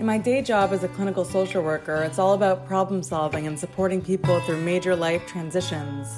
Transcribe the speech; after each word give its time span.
In 0.00 0.06
my 0.06 0.16
day 0.16 0.40
job 0.40 0.72
as 0.72 0.82
a 0.82 0.88
clinical 0.88 1.26
social 1.26 1.62
worker, 1.62 1.96
it's 1.96 2.18
all 2.18 2.32
about 2.32 2.66
problem 2.66 3.02
solving 3.02 3.46
and 3.46 3.58
supporting 3.58 4.00
people 4.00 4.40
through 4.40 4.62
major 4.62 4.96
life 4.96 5.26
transitions. 5.26 6.08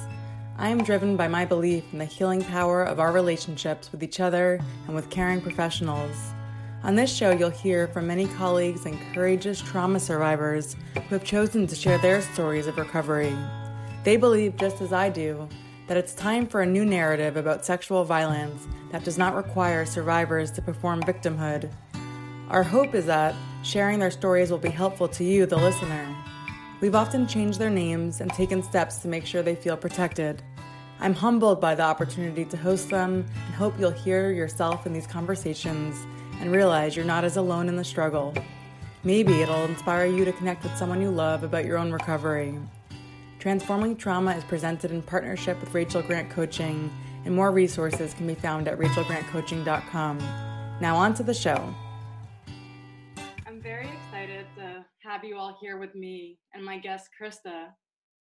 I 0.57 0.69
am 0.69 0.85
driven 0.85 1.17
by 1.17 1.27
my 1.27 1.43
belief 1.43 1.83
in 1.91 1.99
the 1.99 2.05
healing 2.05 2.41
power 2.45 2.85
of 2.85 3.01
our 3.01 3.11
relationships 3.11 3.91
with 3.91 4.01
each 4.01 4.21
other 4.21 4.61
and 4.87 4.95
with 4.95 5.09
caring 5.09 5.41
professionals. 5.41 6.15
On 6.83 6.95
this 6.95 7.13
show, 7.13 7.31
you'll 7.31 7.49
hear 7.49 7.89
from 7.89 8.07
many 8.07 8.25
colleagues 8.25 8.85
and 8.85 8.97
courageous 9.13 9.59
trauma 9.59 9.99
survivors 9.99 10.77
who 10.93 11.15
have 11.15 11.25
chosen 11.25 11.67
to 11.67 11.75
share 11.75 11.97
their 11.97 12.21
stories 12.21 12.67
of 12.67 12.77
recovery. 12.77 13.35
They 14.05 14.15
believe, 14.15 14.55
just 14.55 14.79
as 14.79 14.93
I 14.93 15.09
do, 15.09 15.49
that 15.87 15.97
it's 15.97 16.13
time 16.13 16.47
for 16.47 16.61
a 16.61 16.65
new 16.65 16.85
narrative 16.85 17.35
about 17.35 17.65
sexual 17.65 18.05
violence 18.05 18.65
that 18.93 19.03
does 19.03 19.17
not 19.17 19.35
require 19.35 19.85
survivors 19.85 20.51
to 20.51 20.61
perform 20.61 21.01
victimhood. 21.01 21.69
Our 22.49 22.63
hope 22.63 22.95
is 22.95 23.07
that 23.07 23.35
sharing 23.63 23.99
their 23.99 24.11
stories 24.11 24.51
will 24.51 24.57
be 24.57 24.69
helpful 24.69 25.07
to 25.07 25.23
you, 25.23 25.45
the 25.45 25.57
listener. 25.57 26.15
We've 26.81 26.95
often 26.95 27.27
changed 27.27 27.59
their 27.59 27.69
names 27.69 28.21
and 28.21 28.31
taken 28.31 28.61
steps 28.61 28.97
to 28.99 29.07
make 29.07 29.25
sure 29.25 29.41
they 29.41 29.55
feel 29.55 29.77
protected. 29.77 30.43
I'm 30.99 31.13
humbled 31.13 31.59
by 31.59 31.75
the 31.75 31.83
opportunity 31.83 32.45
to 32.45 32.57
host 32.57 32.89
them 32.89 33.25
and 33.45 33.55
hope 33.55 33.79
you'll 33.79 33.91
hear 33.91 34.31
yourself 34.31 34.85
in 34.85 34.93
these 34.93 35.07
conversations 35.07 36.05
and 36.39 36.51
realize 36.51 36.95
you're 36.95 37.05
not 37.05 37.23
as 37.23 37.37
alone 37.37 37.69
in 37.69 37.75
the 37.75 37.83
struggle. 37.83 38.33
Maybe 39.03 39.41
it'll 39.41 39.65
inspire 39.65 40.05
you 40.05 40.23
to 40.25 40.31
connect 40.33 40.63
with 40.63 40.77
someone 40.77 41.01
you 41.01 41.09
love 41.09 41.43
about 41.43 41.65
your 41.65 41.77
own 41.77 41.91
recovery. 41.91 42.57
Transforming 43.39 43.97
Trauma 43.97 44.31
is 44.31 44.43
presented 44.45 44.91
in 44.91 45.01
partnership 45.01 45.59
with 45.59 45.73
Rachel 45.73 46.01
Grant 46.01 46.29
Coaching, 46.29 46.89
and 47.25 47.35
more 47.35 47.51
resources 47.51 48.13
can 48.13 48.27
be 48.27 48.35
found 48.35 48.67
at 48.67 48.77
rachelgrantcoaching.com. 48.79 50.17
Now, 50.79 50.95
on 50.95 51.13
to 51.15 51.23
the 51.23 51.33
show. 51.33 51.73
Have 55.03 55.25
you 55.25 55.37
all 55.37 55.57
here 55.59 55.77
with 55.77 55.93
me 55.95 56.37
and 56.53 56.63
my 56.63 56.77
guest, 56.77 57.09
Krista, 57.19 57.65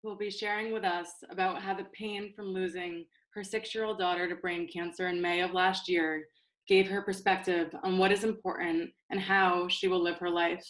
who 0.02 0.08
will 0.08 0.16
be 0.16 0.30
sharing 0.30 0.72
with 0.72 0.82
us 0.82 1.10
about 1.30 1.62
how 1.62 1.74
the 1.74 1.86
pain 1.96 2.32
from 2.34 2.46
losing 2.46 3.04
her 3.34 3.44
six 3.44 3.72
year 3.72 3.84
old 3.84 3.98
daughter 3.98 4.28
to 4.28 4.34
brain 4.34 4.68
cancer 4.72 5.06
in 5.06 5.22
May 5.22 5.42
of 5.42 5.52
last 5.52 5.88
year 5.88 6.24
gave 6.66 6.88
her 6.88 7.02
perspective 7.02 7.72
on 7.84 7.98
what 7.98 8.10
is 8.10 8.24
important 8.24 8.90
and 9.10 9.20
how 9.20 9.68
she 9.68 9.86
will 9.86 10.02
live 10.02 10.18
her 10.18 10.28
life. 10.28 10.64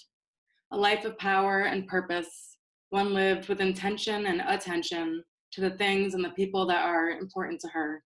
A 0.73 0.77
life 0.77 1.07
of 1.07 1.17
power 1.17 1.63
and 1.63 1.89
purpose, 1.89 2.59
one 2.91 3.15
lived 3.15 3.49
with 3.49 3.61
intention 3.61 4.27
and 4.27 4.43
attention 4.47 5.25
to 5.53 5.63
the 5.63 5.77
things 5.79 6.13
and 6.13 6.23
the 6.23 6.31
people 6.31 6.67
that 6.67 6.85
are 6.85 7.11
important 7.11 7.59
to 7.61 7.69
her. 7.69 8.03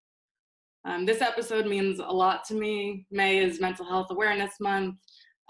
Um, 0.84 1.06
this 1.06 1.22
episode 1.22 1.66
means 1.66 1.98
a 1.98 2.04
lot 2.04 2.44
to 2.44 2.54
me. 2.54 3.04
May 3.10 3.38
is 3.38 3.60
Mental 3.60 3.84
Health 3.84 4.06
Awareness 4.10 4.60
Month. 4.60 4.94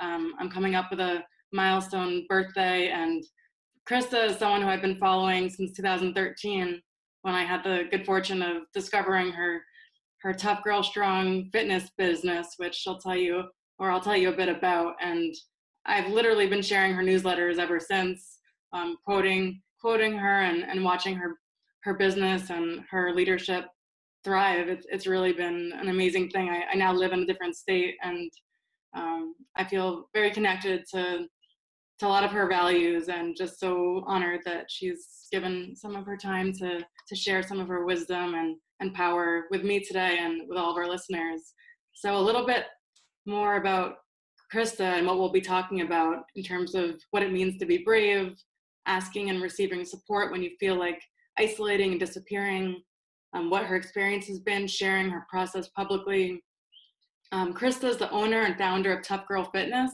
Um, 0.01 0.33
I'm 0.39 0.51
coming 0.51 0.75
up 0.75 0.87
with 0.91 1.01
a 1.01 1.23
milestone 1.53 2.25
birthday. 2.29 2.89
And 2.89 3.25
Krista 3.89 4.31
is 4.31 4.37
someone 4.37 4.63
who 4.63 4.69
I've 4.69 4.83
been 4.83 4.99
following 4.99 5.49
since 5.49 5.73
2013 5.73 6.81
when 7.23 7.35
I 7.35 7.45
had 7.45 7.65
the 7.65 7.85
good 7.91 8.07
fortune 8.07 8.43
of 8.43 8.63
discovering 8.75 9.33
her 9.33 9.63
her 10.23 10.33
tough 10.33 10.65
girl 10.65 10.83
strong 10.83 11.49
fitness 11.53 11.91
business, 11.97 12.55
which 12.57 12.75
she'll 12.75 12.99
tell 12.99 13.17
you 13.17 13.45
or 13.79 13.91
I'll 13.91 14.01
tell 14.01 14.17
you 14.17 14.31
a 14.31 14.37
bit 14.37 14.49
about. 14.49 14.95
And 15.01 15.35
I've 15.85 16.11
literally 16.11 16.49
been 16.49 16.63
sharing 16.63 16.95
her 16.95 17.03
newsletters 17.03 17.59
ever 17.59 17.79
since, 17.79 18.39
um, 18.73 18.97
quoting 19.05 19.63
quoting 19.81 20.17
her 20.17 20.41
and, 20.41 20.65
and 20.65 20.83
watching 20.83 21.15
her 21.17 21.37
her 21.85 21.95
business 21.95 22.51
and 22.51 22.83
her 22.91 23.15
leadership 23.15 23.67
thrive. 24.25 24.69
It's 24.69 24.87
it's 24.91 25.07
really 25.07 25.33
been 25.33 25.73
an 25.77 25.89
amazing 25.89 26.31
thing. 26.31 26.49
I, 26.49 26.65
I 26.73 26.75
now 26.75 26.93
live 26.93 27.13
in 27.13 27.21
a 27.21 27.27
different 27.27 27.57
state 27.57 27.95
and 28.03 28.31
um, 28.97 29.35
I 29.57 29.65
feel 29.65 30.09
very 30.15 30.31
connected 30.31 30.85
to 30.93 31.27
to 31.99 32.07
a 32.07 32.09
lot 32.09 32.25
of 32.25 32.31
her 32.31 32.49
values 32.49 33.09
and 33.09 33.37
just 33.37 33.59
so 33.59 34.05
honored 34.07 34.41
that 34.45 34.67
she's 34.69 35.27
given 35.33 35.75
some 35.75 35.97
of 35.97 36.05
her 36.05 36.17
time 36.17 36.53
to 36.53 36.81
to 37.09 37.15
share 37.15 37.43
some 37.43 37.61
of 37.61 37.69
her 37.69 37.85
wisdom 37.85 38.35
and 38.35 38.57
and 38.81 38.95
power 38.95 39.45
with 39.51 39.63
me 39.63 39.81
today 39.81 40.19
and 40.21 40.43
with 40.49 40.59
all 40.59 40.71
of 40.71 40.77
our 40.77 40.89
listeners. 40.89 41.55
So 41.95 42.17
a 42.17 42.21
little 42.21 42.47
bit 42.47 42.65
more 43.25 43.57
about 43.57 43.97
krista 44.55 44.99
and 44.99 45.07
what 45.07 45.19
we'll 45.19 45.33
be 45.33 45.41
talking 45.41 45.81
about 45.81 46.25
in 46.37 46.43
terms 46.43 46.75
of 46.75 47.01
what 47.11 47.23
it 47.23 47.33
means 47.33 47.59
to 47.59 47.67
be 47.67 47.79
brave 47.79 48.37
asking 48.87 49.31
and 49.31 49.43
receiving 49.43 49.85
support 49.85 50.31
when 50.31 50.43
you 50.43 50.51
feel 50.61 50.77
like 50.77 51.03
isolating 51.39 51.93
and 51.93 52.01
disappearing 52.01 52.83
um, 53.35 53.51
what 53.51 53.65
her 53.65 53.77
experience 53.77 54.27
has 54.27 54.39
been 54.39 54.67
sharing 54.67 55.11
her 55.11 55.27
process 55.29 55.69
publicly. 55.69 56.43
Um, 57.33 57.53
krista 57.53 57.85
is 57.85 57.97
the 57.97 58.11
owner 58.11 58.43
and 58.43 58.57
founder 58.57 58.97
of 58.97 59.03
tough 59.03 59.27
girl 59.27 59.45
fitness 59.45 59.91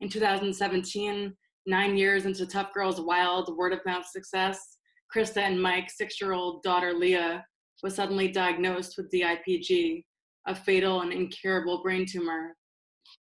in 0.00 0.08
2017, 0.08 1.34
nine 1.66 1.96
years 1.96 2.24
into 2.24 2.46
Tough 2.46 2.72
Girl's 2.72 3.00
wild 3.00 3.56
word 3.56 3.72
of 3.72 3.84
mouth 3.84 4.06
success, 4.06 4.76
Krista 5.14 5.38
and 5.38 5.60
Mike's 5.60 5.96
six 5.96 6.20
year 6.20 6.32
old 6.32 6.62
daughter 6.62 6.92
Leah 6.92 7.44
was 7.82 7.94
suddenly 7.94 8.28
diagnosed 8.28 8.94
with 8.96 9.10
DIPG, 9.10 10.04
a 10.46 10.54
fatal 10.54 11.02
and 11.02 11.12
incurable 11.12 11.82
brain 11.82 12.06
tumor. 12.06 12.54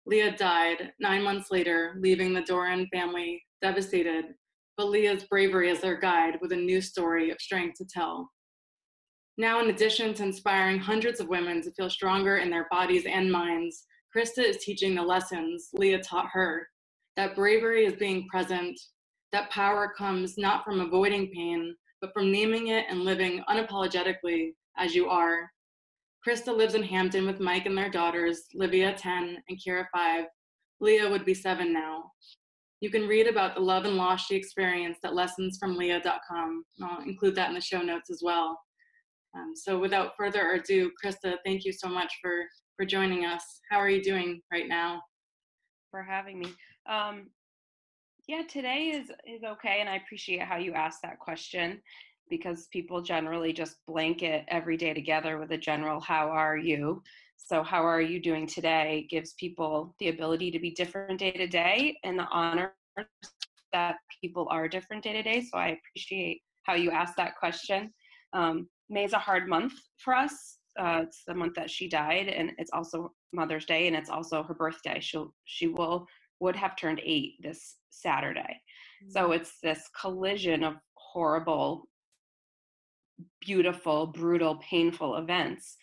Leah 0.06 0.36
died 0.36 0.92
nine 1.00 1.22
months 1.22 1.50
later, 1.50 1.96
leaving 2.00 2.32
the 2.32 2.42
Doran 2.42 2.86
family 2.92 3.42
devastated, 3.60 4.26
but 4.76 4.88
Leah's 4.88 5.24
bravery 5.24 5.70
as 5.70 5.80
their 5.80 5.98
guide 5.98 6.38
with 6.40 6.52
a 6.52 6.56
new 6.56 6.80
story 6.80 7.30
of 7.30 7.40
strength 7.40 7.78
to 7.78 7.86
tell. 7.92 8.30
Now, 9.38 9.60
in 9.60 9.68
addition 9.68 10.14
to 10.14 10.22
inspiring 10.22 10.78
hundreds 10.78 11.20
of 11.20 11.28
women 11.28 11.60
to 11.62 11.72
feel 11.72 11.90
stronger 11.90 12.38
in 12.38 12.50
their 12.50 12.68
bodies 12.70 13.04
and 13.06 13.30
minds, 13.30 13.85
Krista 14.16 14.42
is 14.42 14.64
teaching 14.64 14.94
the 14.94 15.02
lessons 15.02 15.68
Leah 15.74 16.02
taught 16.02 16.28
her 16.32 16.68
that 17.16 17.36
bravery 17.36 17.84
is 17.84 17.94
being 17.94 18.26
present, 18.28 18.78
that 19.32 19.50
power 19.50 19.92
comes 19.96 20.38
not 20.38 20.64
from 20.64 20.80
avoiding 20.80 21.30
pain, 21.34 21.74
but 22.00 22.12
from 22.14 22.32
naming 22.32 22.68
it 22.68 22.86
and 22.88 23.00
living 23.00 23.42
unapologetically 23.50 24.52
as 24.78 24.94
you 24.94 25.08
are. 25.08 25.50
Krista 26.26 26.56
lives 26.56 26.74
in 26.74 26.82
Hampton 26.82 27.26
with 27.26 27.40
Mike 27.40 27.66
and 27.66 27.76
their 27.76 27.90
daughters, 27.90 28.44
Livia 28.54 28.94
10 28.94 29.36
and 29.48 29.60
Kira 29.60 29.84
5. 29.92 30.24
Leah 30.80 31.10
would 31.10 31.26
be 31.26 31.34
7 31.34 31.70
now. 31.70 32.10
You 32.80 32.90
can 32.90 33.06
read 33.06 33.26
about 33.26 33.54
the 33.54 33.60
love 33.60 33.84
and 33.84 33.96
loss 33.96 34.26
she 34.26 34.36
experienced 34.36 35.04
at 35.04 35.12
lessonsfromleah.com. 35.12 36.64
I'll 36.82 37.02
include 37.02 37.34
that 37.34 37.48
in 37.48 37.54
the 37.54 37.60
show 37.60 37.82
notes 37.82 38.10
as 38.10 38.22
well. 38.24 38.58
Um, 39.36 39.52
so 39.54 39.78
without 39.78 40.12
further 40.16 40.52
ado, 40.52 40.90
Krista, 41.02 41.36
thank 41.44 41.64
you 41.66 41.72
so 41.72 41.88
much 41.88 42.12
for 42.22 42.44
for 42.76 42.84
joining 42.84 43.24
us. 43.24 43.60
How 43.70 43.78
are 43.78 43.88
you 43.88 44.02
doing 44.02 44.42
right 44.52 44.68
now? 44.68 45.02
For 45.90 46.02
having 46.02 46.38
me. 46.38 46.52
Um, 46.88 47.30
yeah, 48.28 48.42
today 48.48 48.92
is 48.94 49.10
is 49.26 49.44
okay, 49.44 49.78
and 49.80 49.88
I 49.88 49.96
appreciate 49.96 50.42
how 50.42 50.56
you 50.56 50.72
asked 50.74 51.00
that 51.02 51.18
question 51.18 51.80
because 52.28 52.66
people 52.72 53.00
generally 53.00 53.52
just 53.52 53.76
blanket 53.86 54.44
every 54.48 54.76
day 54.76 54.92
together 54.92 55.38
with 55.38 55.52
a 55.52 55.56
general 55.56 56.00
"How 56.00 56.28
are 56.28 56.56
you?" 56.56 57.02
So, 57.36 57.62
how 57.62 57.84
are 57.86 58.00
you 58.00 58.20
doing 58.20 58.46
today 58.46 59.06
gives 59.08 59.34
people 59.34 59.94
the 60.00 60.08
ability 60.08 60.50
to 60.50 60.58
be 60.58 60.70
different 60.72 61.18
day 61.20 61.32
to 61.32 61.46
day 61.46 61.96
and 62.04 62.18
the 62.18 62.26
honor 62.30 62.74
that 63.72 63.96
people 64.20 64.48
are 64.50 64.68
different 64.68 65.02
day 65.02 65.12
to 65.12 65.22
day. 65.22 65.40
So, 65.40 65.56
I 65.56 65.78
appreciate 65.78 66.42
how 66.64 66.74
you 66.74 66.90
asked 66.90 67.16
that 67.16 67.36
question. 67.36 67.92
Um, 68.32 68.68
May 68.90 69.04
is 69.04 69.12
a 69.12 69.18
hard 69.18 69.48
month 69.48 69.72
for 69.98 70.14
us. 70.14 70.55
Uh, 70.78 71.00
it's 71.02 71.22
the 71.26 71.34
month 71.34 71.54
that 71.54 71.70
she 71.70 71.88
died, 71.88 72.28
and 72.28 72.52
it's 72.58 72.70
also 72.72 73.12
Mother's 73.32 73.64
Day, 73.64 73.86
and 73.86 73.96
it's 73.96 74.10
also 74.10 74.42
her 74.42 74.54
birthday. 74.54 74.98
She'll 75.00 75.32
she 75.44 75.68
will 75.68 76.06
would 76.40 76.56
have 76.56 76.76
turned 76.76 77.00
eight 77.02 77.34
this 77.40 77.76
Saturday. 77.90 78.60
Mm-hmm. 79.02 79.10
So 79.10 79.32
it's 79.32 79.58
this 79.62 79.88
collision 79.98 80.62
of 80.64 80.74
horrible, 80.94 81.88
beautiful, 83.40 84.08
brutal, 84.08 84.56
painful 84.56 85.16
events. 85.16 85.76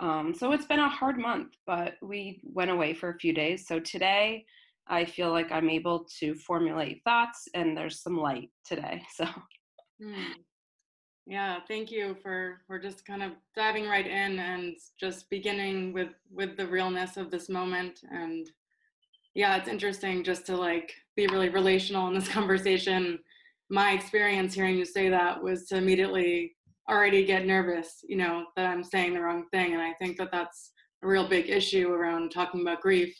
Um, 0.00 0.34
so 0.34 0.52
it's 0.52 0.66
been 0.66 0.80
a 0.80 0.88
hard 0.88 1.18
month, 1.18 1.54
but 1.66 1.94
we 2.02 2.40
went 2.42 2.70
away 2.70 2.94
for 2.94 3.10
a 3.10 3.18
few 3.18 3.32
days. 3.32 3.66
So 3.66 3.80
today, 3.80 4.44
I 4.88 5.04
feel 5.04 5.30
like 5.30 5.50
I'm 5.50 5.70
able 5.70 6.06
to 6.20 6.34
formulate 6.34 7.00
thoughts, 7.04 7.48
and 7.54 7.76
there's 7.76 8.02
some 8.02 8.18
light 8.18 8.50
today. 8.66 9.02
So. 9.14 9.26
Mm. 10.02 10.34
Yeah, 11.26 11.58
thank 11.66 11.90
you 11.90 12.16
for 12.22 12.60
for 12.66 12.78
just 12.78 13.06
kind 13.06 13.22
of 13.22 13.32
diving 13.56 13.88
right 13.88 14.06
in 14.06 14.38
and 14.38 14.76
just 15.00 15.30
beginning 15.30 15.92
with 15.94 16.10
with 16.30 16.56
the 16.56 16.66
realness 16.66 17.16
of 17.16 17.30
this 17.30 17.48
moment 17.48 18.00
and 18.10 18.50
yeah, 19.34 19.56
it's 19.56 19.68
interesting 19.68 20.22
just 20.22 20.46
to 20.46 20.56
like 20.56 20.92
be 21.16 21.26
really 21.26 21.48
relational 21.48 22.08
in 22.08 22.14
this 22.14 22.28
conversation. 22.38 23.18
My 23.70 23.92
experience 23.92 24.54
hearing 24.54 24.76
you 24.76 24.84
say 24.84 25.08
that 25.08 25.42
was 25.42 25.66
to 25.68 25.76
immediately 25.76 26.54
already 26.88 27.24
get 27.24 27.46
nervous, 27.46 28.04
you 28.06 28.16
know, 28.16 28.44
that 28.56 28.66
I'm 28.66 28.84
saying 28.84 29.14
the 29.14 29.22
wrong 29.22 29.46
thing 29.50 29.72
and 29.72 29.82
I 29.82 29.94
think 29.94 30.18
that 30.18 30.30
that's 30.30 30.72
a 31.02 31.06
real 31.06 31.26
big 31.26 31.48
issue 31.48 31.88
around 31.88 32.30
talking 32.30 32.60
about 32.60 32.82
grief 32.82 33.16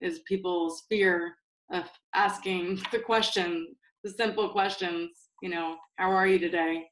is 0.00 0.20
people's 0.20 0.84
fear 0.88 1.34
of 1.72 1.84
asking 2.14 2.80
the 2.92 3.00
question, 3.00 3.74
the 4.04 4.10
simple 4.10 4.48
questions, 4.50 5.10
you 5.42 5.48
know, 5.48 5.76
how 5.96 6.10
are 6.12 6.28
you 6.28 6.38
today? 6.38 6.86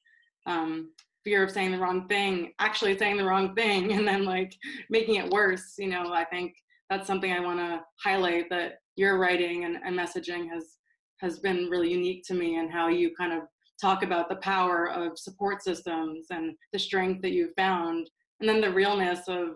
Um, 0.47 0.91
fear 1.25 1.43
of 1.43 1.51
saying 1.51 1.73
the 1.73 1.79
wrong 1.79 2.07
thing, 2.09 2.53
actually 2.59 2.97
saying 2.97 3.17
the 3.17 3.25
wrong 3.25 3.55
thing, 3.55 3.93
and 3.97 4.07
then 4.07 4.25
like 4.25 4.55
making 4.91 5.17
it 5.17 5.31
worse. 5.31 5.75
You 5.79 5.89
know, 5.89 6.13
I 6.13 6.25
think 6.25 6.55
that's 6.91 7.07
something 7.07 7.33
I 7.33 7.41
want 7.41 7.59
to 7.59 7.81
highlight 8.03 8.49
that 8.51 8.79
your 8.97 9.19
writing 9.19 9.65
and, 9.65 9.77
and 9.85 9.99
messaging 9.99 10.49
has 10.51 10.79
has 11.21 11.39
been 11.39 11.69
really 11.71 11.91
unique 11.91 12.23
to 12.27 12.35
me 12.35 12.57
and 12.57 12.71
how 12.71 12.89
you 12.89 13.11
kind 13.17 13.33
of 13.33 13.43
talk 13.81 14.03
about 14.03 14.29
the 14.29 14.37
power 14.37 14.91
of 14.91 15.19
support 15.19 15.63
systems 15.63 16.27
and 16.31 16.55
the 16.73 16.79
strength 16.79 17.23
that 17.23 17.33
you've 17.33 17.55
found 17.57 18.09
and 18.41 18.49
then 18.49 18.61
the 18.61 18.71
realness 18.71 19.29
of 19.29 19.55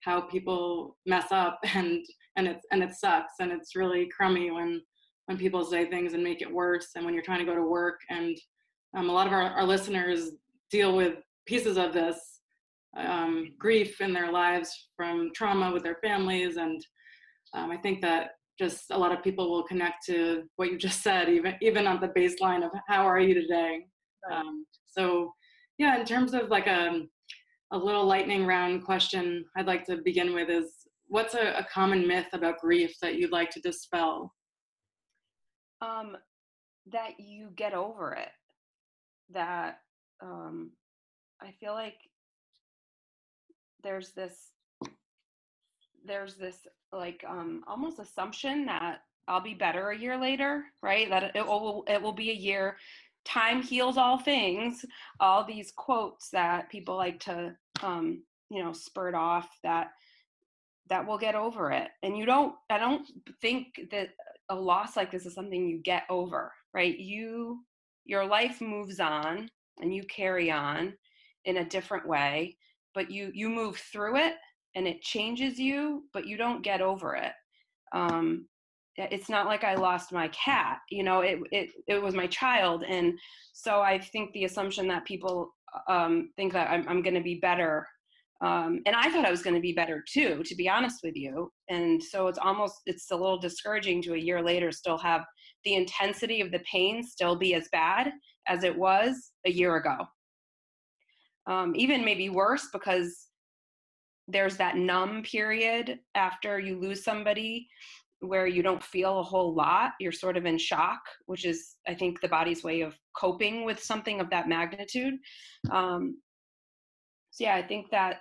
how 0.00 0.20
people 0.20 0.96
mess 1.06 1.32
up 1.32 1.58
and 1.74 2.04
and 2.36 2.46
it's 2.46 2.64
and 2.72 2.82
it 2.82 2.94
sucks 2.94 3.34
and 3.40 3.52
it's 3.52 3.76
really 3.76 4.08
crummy 4.14 4.50
when 4.50 4.80
when 5.26 5.36
people 5.36 5.64
say 5.64 5.88
things 5.88 6.14
and 6.14 6.22
make 6.22 6.40
it 6.40 6.52
worse 6.52 6.90
and 6.94 7.04
when 7.04 7.14
you're 7.14 7.22
trying 7.22 7.40
to 7.40 7.44
go 7.44 7.54
to 7.54 7.62
work 7.62 8.00
and 8.10 8.38
um, 8.94 9.08
a 9.08 9.12
lot 9.12 9.26
of 9.26 9.32
our, 9.32 9.42
our 9.42 9.64
listeners 9.64 10.30
deal 10.70 10.96
with 10.96 11.14
pieces 11.46 11.76
of 11.76 11.92
this 11.92 12.40
um, 12.96 13.52
grief 13.58 14.00
in 14.00 14.12
their 14.12 14.30
lives 14.30 14.88
from 14.96 15.30
trauma 15.34 15.72
with 15.72 15.82
their 15.82 15.98
families. 16.02 16.56
And 16.56 16.84
um, 17.54 17.70
I 17.70 17.76
think 17.76 18.00
that 18.02 18.30
just 18.58 18.90
a 18.90 18.98
lot 18.98 19.12
of 19.12 19.22
people 19.22 19.50
will 19.50 19.62
connect 19.62 20.04
to 20.06 20.44
what 20.56 20.70
you 20.70 20.78
just 20.78 21.02
said, 21.02 21.28
even, 21.28 21.54
even 21.62 21.86
on 21.86 22.00
the 22.00 22.08
baseline 22.08 22.64
of 22.64 22.72
how 22.88 23.06
are 23.06 23.20
you 23.20 23.34
today? 23.34 23.86
Right. 24.28 24.38
Um, 24.38 24.66
so 24.86 25.32
yeah, 25.78 25.98
in 25.98 26.04
terms 26.04 26.34
of 26.34 26.48
like 26.48 26.66
a, 26.66 27.02
a 27.72 27.78
little 27.78 28.04
lightning 28.04 28.46
round 28.46 28.84
question 28.84 29.44
I'd 29.56 29.66
like 29.66 29.84
to 29.86 29.98
begin 29.98 30.34
with 30.34 30.50
is 30.50 30.72
what's 31.06 31.34
a, 31.34 31.58
a 31.58 31.66
common 31.72 32.06
myth 32.06 32.28
about 32.32 32.58
grief 32.58 32.96
that 33.00 33.16
you'd 33.16 33.32
like 33.32 33.50
to 33.50 33.60
dispel? 33.60 34.34
Um, 35.80 36.16
that 36.90 37.20
you 37.20 37.50
get 37.54 37.74
over 37.74 38.12
it 38.14 38.30
that 39.32 39.80
um, 40.22 40.70
I 41.40 41.52
feel 41.60 41.72
like 41.72 41.96
there's 43.82 44.10
this 44.12 44.52
there's 46.04 46.34
this 46.34 46.66
like 46.92 47.24
um, 47.28 47.62
almost 47.66 47.98
assumption 47.98 48.66
that 48.66 49.00
I'll 49.26 49.42
be 49.42 49.54
better 49.54 49.90
a 49.90 49.98
year 49.98 50.18
later, 50.18 50.64
right? 50.82 51.08
That 51.10 51.36
it 51.36 51.46
will 51.46 51.84
it 51.86 52.00
will 52.00 52.12
be 52.12 52.30
a 52.30 52.34
year. 52.34 52.76
Time 53.24 53.62
heals 53.62 53.98
all 53.98 54.18
things. 54.18 54.84
All 55.20 55.44
these 55.44 55.72
quotes 55.76 56.30
that 56.30 56.70
people 56.70 56.96
like 56.96 57.20
to 57.20 57.54
um, 57.82 58.22
you 58.50 58.62
know 58.62 58.72
spurt 58.72 59.14
off 59.14 59.48
that 59.62 59.88
that 60.88 61.06
will 61.06 61.18
get 61.18 61.34
over 61.34 61.70
it. 61.70 61.88
And 62.02 62.16
you 62.16 62.24
don't. 62.24 62.54
I 62.70 62.78
don't 62.78 63.06
think 63.40 63.80
that 63.90 64.08
a 64.48 64.54
loss 64.54 64.96
like 64.96 65.10
this 65.10 65.26
is 65.26 65.34
something 65.34 65.68
you 65.68 65.78
get 65.78 66.04
over, 66.08 66.52
right? 66.72 66.98
You 66.98 67.60
your 68.08 68.26
life 68.26 68.60
moves 68.60 68.98
on 68.98 69.48
and 69.80 69.94
you 69.94 70.02
carry 70.04 70.50
on 70.50 70.92
in 71.44 71.58
a 71.58 71.68
different 71.68 72.08
way 72.08 72.56
but 72.94 73.10
you 73.10 73.30
you 73.32 73.48
move 73.48 73.76
through 73.76 74.16
it 74.16 74.34
and 74.74 74.88
it 74.88 75.00
changes 75.02 75.58
you 75.58 76.02
but 76.12 76.26
you 76.26 76.36
don't 76.36 76.64
get 76.64 76.80
over 76.80 77.14
it. 77.14 77.32
Um, 77.92 78.46
it's 78.98 79.28
not 79.28 79.46
like 79.46 79.64
i 79.64 79.74
lost 79.74 80.12
my 80.12 80.28
cat 80.28 80.78
you 80.90 81.04
know 81.04 81.20
it, 81.20 81.38
it 81.52 81.70
it 81.86 82.02
was 82.02 82.14
my 82.14 82.26
child 82.26 82.82
and 82.82 83.16
so 83.52 83.80
i 83.80 83.98
think 83.98 84.32
the 84.32 84.44
assumption 84.44 84.88
that 84.88 85.04
people 85.04 85.50
um, 85.88 86.30
think 86.36 86.52
that 86.52 86.68
i'm, 86.70 86.86
I'm 86.88 87.02
going 87.02 87.14
to 87.14 87.22
be 87.22 87.36
better 87.36 87.86
um, 88.40 88.80
and 88.86 88.96
i 88.96 89.08
thought 89.10 89.24
i 89.24 89.30
was 89.30 89.42
going 89.42 89.54
to 89.54 89.60
be 89.62 89.72
better 89.72 90.04
too 90.12 90.42
to 90.44 90.56
be 90.56 90.68
honest 90.68 91.00
with 91.04 91.14
you 91.14 91.50
and 91.68 92.02
so 92.02 92.26
it's 92.26 92.38
almost 92.38 92.80
it's 92.86 93.10
a 93.10 93.16
little 93.16 93.38
discouraging 93.38 94.02
to 94.02 94.14
a 94.14 94.18
year 94.18 94.42
later 94.42 94.72
still 94.72 94.98
have 94.98 95.24
the 95.68 95.74
intensity 95.74 96.40
of 96.40 96.50
the 96.50 96.60
pain 96.60 97.02
still 97.02 97.36
be 97.36 97.52
as 97.52 97.68
bad 97.70 98.10
as 98.46 98.64
it 98.64 98.74
was 98.74 99.32
a 99.44 99.50
year 99.50 99.76
ago. 99.76 99.98
Um, 101.46 101.74
even 101.76 102.02
maybe 102.06 102.30
worse 102.30 102.68
because 102.72 103.26
there's 104.28 104.56
that 104.56 104.76
numb 104.76 105.22
period 105.24 105.98
after 106.14 106.58
you 106.58 106.80
lose 106.80 107.04
somebody 107.04 107.68
where 108.20 108.46
you 108.46 108.62
don't 108.62 108.82
feel 108.82 109.20
a 109.20 109.22
whole 109.22 109.54
lot. 109.54 109.92
You're 110.00 110.10
sort 110.10 110.38
of 110.38 110.46
in 110.46 110.56
shock, 110.56 111.00
which 111.26 111.44
is, 111.44 111.76
I 111.86 111.94
think, 111.94 112.22
the 112.22 112.28
body's 112.28 112.64
way 112.64 112.80
of 112.80 112.96
coping 113.14 113.66
with 113.66 113.82
something 113.82 114.22
of 114.22 114.30
that 114.30 114.48
magnitude. 114.48 115.14
Um, 115.70 116.16
so, 117.30 117.44
yeah, 117.44 117.56
I 117.56 117.62
think 117.62 117.90
that 117.90 118.20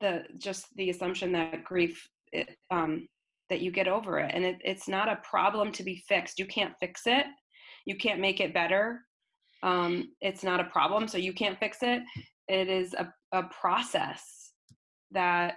the 0.00 0.22
just 0.38 0.66
the 0.76 0.90
assumption 0.90 1.32
that 1.32 1.64
grief 1.64 2.08
it, 2.32 2.50
um, 2.70 3.08
that 3.50 3.60
you 3.60 3.70
get 3.70 3.88
over 3.88 4.18
it 4.18 4.30
and 4.34 4.44
it, 4.44 4.56
it's 4.64 4.88
not 4.88 5.08
a 5.08 5.20
problem 5.28 5.72
to 5.72 5.82
be 5.82 6.02
fixed. 6.08 6.38
You 6.38 6.46
can't 6.46 6.74
fix 6.80 7.02
it. 7.06 7.26
You 7.84 7.96
can't 7.96 8.20
make 8.20 8.40
it 8.40 8.54
better. 8.54 9.02
Um, 9.62 10.12
it's 10.20 10.42
not 10.42 10.60
a 10.60 10.64
problem 10.64 11.06
so 11.06 11.18
you 11.18 11.34
can't 11.34 11.58
fix 11.58 11.78
it. 11.82 12.02
It 12.48 12.68
is 12.68 12.94
a, 12.94 13.12
a 13.32 13.44
process 13.60 14.52
that 15.10 15.56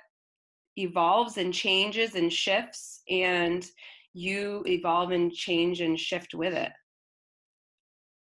evolves 0.76 1.38
and 1.38 1.54
changes 1.54 2.16
and 2.16 2.34
shifts 2.34 3.02
and 3.10 3.66
you 4.14 4.64
evolve 4.68 5.12
and 5.12 5.32
change 5.32 5.82
and 5.82 5.98
shift 5.98 6.34
with 6.34 6.54
it. 6.54 6.72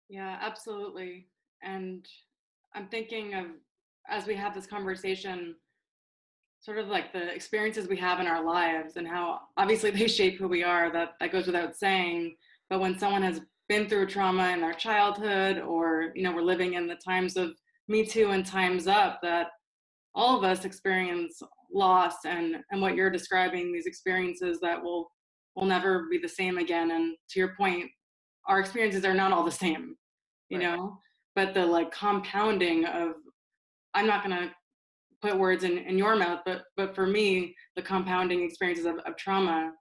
Yeah 0.10 0.38
absolutely. 0.42 1.28
And 1.62 2.06
i'm 2.76 2.88
thinking 2.88 3.34
of 3.34 3.46
as 4.10 4.28
we 4.28 4.36
have 4.36 4.54
this 4.54 4.68
conversation 4.68 5.56
sort 6.62 6.78
of 6.78 6.88
like 6.88 7.14
the 7.14 7.34
experiences 7.34 7.88
we 7.88 7.98
have 7.98 8.20
in 8.20 8.28
our 8.28 8.44
lives 8.44 8.98
and 8.98 9.08
how 9.08 9.40
obviously 9.58 9.92
they 9.92 10.08
shape 10.08 10.38
who 10.38 10.48
we 10.48 10.64
are 10.64 10.92
that 10.92 11.14
that 11.20 11.32
goes 11.32 11.46
without 11.46 11.76
saying. 11.76 12.36
But 12.70 12.80
when 12.80 12.98
someone 12.98 13.24
has 13.24 13.42
been 13.68 13.88
through 13.88 14.08
trauma 14.08 14.50
in 14.50 14.62
their 14.62 14.74
childhood 14.74 15.60
or 15.60 16.12
you 16.16 16.24
know 16.24 16.32
we're 16.32 16.42
living 16.42 16.74
in 16.74 16.88
the 16.88 16.96
times 16.96 17.38
of 17.38 17.52
me 17.88 18.06
too 18.06 18.32
and 18.32 18.46
times 18.46 18.88
up 18.88 19.20
that 19.22 19.48
all 20.16 20.38
of 20.38 20.44
us 20.44 20.66
experience 20.66 21.42
loss 21.74 22.26
and 22.26 22.58
and 22.72 22.82
what 22.82 22.96
you're 22.96 23.10
describing 23.10 23.72
these 23.72 23.86
experiences 23.86 24.60
that 24.62 24.82
will 24.82 25.12
will 25.56 25.66
never 25.66 26.08
be 26.10 26.18
the 26.18 26.28
same 26.28 26.58
again. 26.58 26.92
And 26.92 27.16
to 27.30 27.40
your 27.40 27.56
point 27.56 27.90
our 28.48 28.60
experiences 28.60 29.06
are 29.06 29.14
not 29.14 29.32
all 29.32 29.44
the 29.44 29.52
same 29.52 29.96
you 30.50 30.58
right. 30.58 30.76
know? 30.76 30.98
But 31.36 31.54
the 31.54 31.66
like 31.66 31.92
compounding 31.92 32.86
of 32.86 33.14
i'm 33.94 34.06
not 34.06 34.24
going 34.24 34.36
to 34.36 34.52
put 35.22 35.38
words 35.38 35.64
in, 35.64 35.78
in 35.80 35.98
your 35.98 36.16
mouth, 36.16 36.40
but 36.46 36.64
but 36.78 36.96
for 36.96 37.06
me, 37.06 37.56
the 37.76 37.82
compounding 37.82 38.44
experiences 38.44 38.86
of, 38.86 38.98
of 39.06 39.18
trauma, 39.18 39.72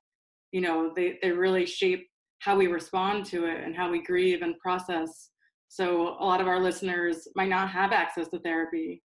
you 0.53 0.61
know, 0.61 0.93
they, 0.95 1.19
they 1.23 1.31
really 1.31 1.67
shape 1.67 2.07
how 2.41 2.57
we 2.57 2.67
respond 2.67 3.25
to 3.27 3.47
it 3.47 3.65
and 3.65 3.77
how 3.77 3.91
we 3.91 4.03
grieve 4.03 4.43
and 4.43 4.59
process. 4.59 5.31
So 5.69 6.17
a 6.21 6.25
lot 6.25 6.41
of 6.41 6.49
our 6.49 6.61
listeners 6.61 7.29
might 7.37 7.49
not 7.49 7.69
have 7.71 7.93
access 7.93 8.29
to 8.29 8.39
therapy 8.41 9.03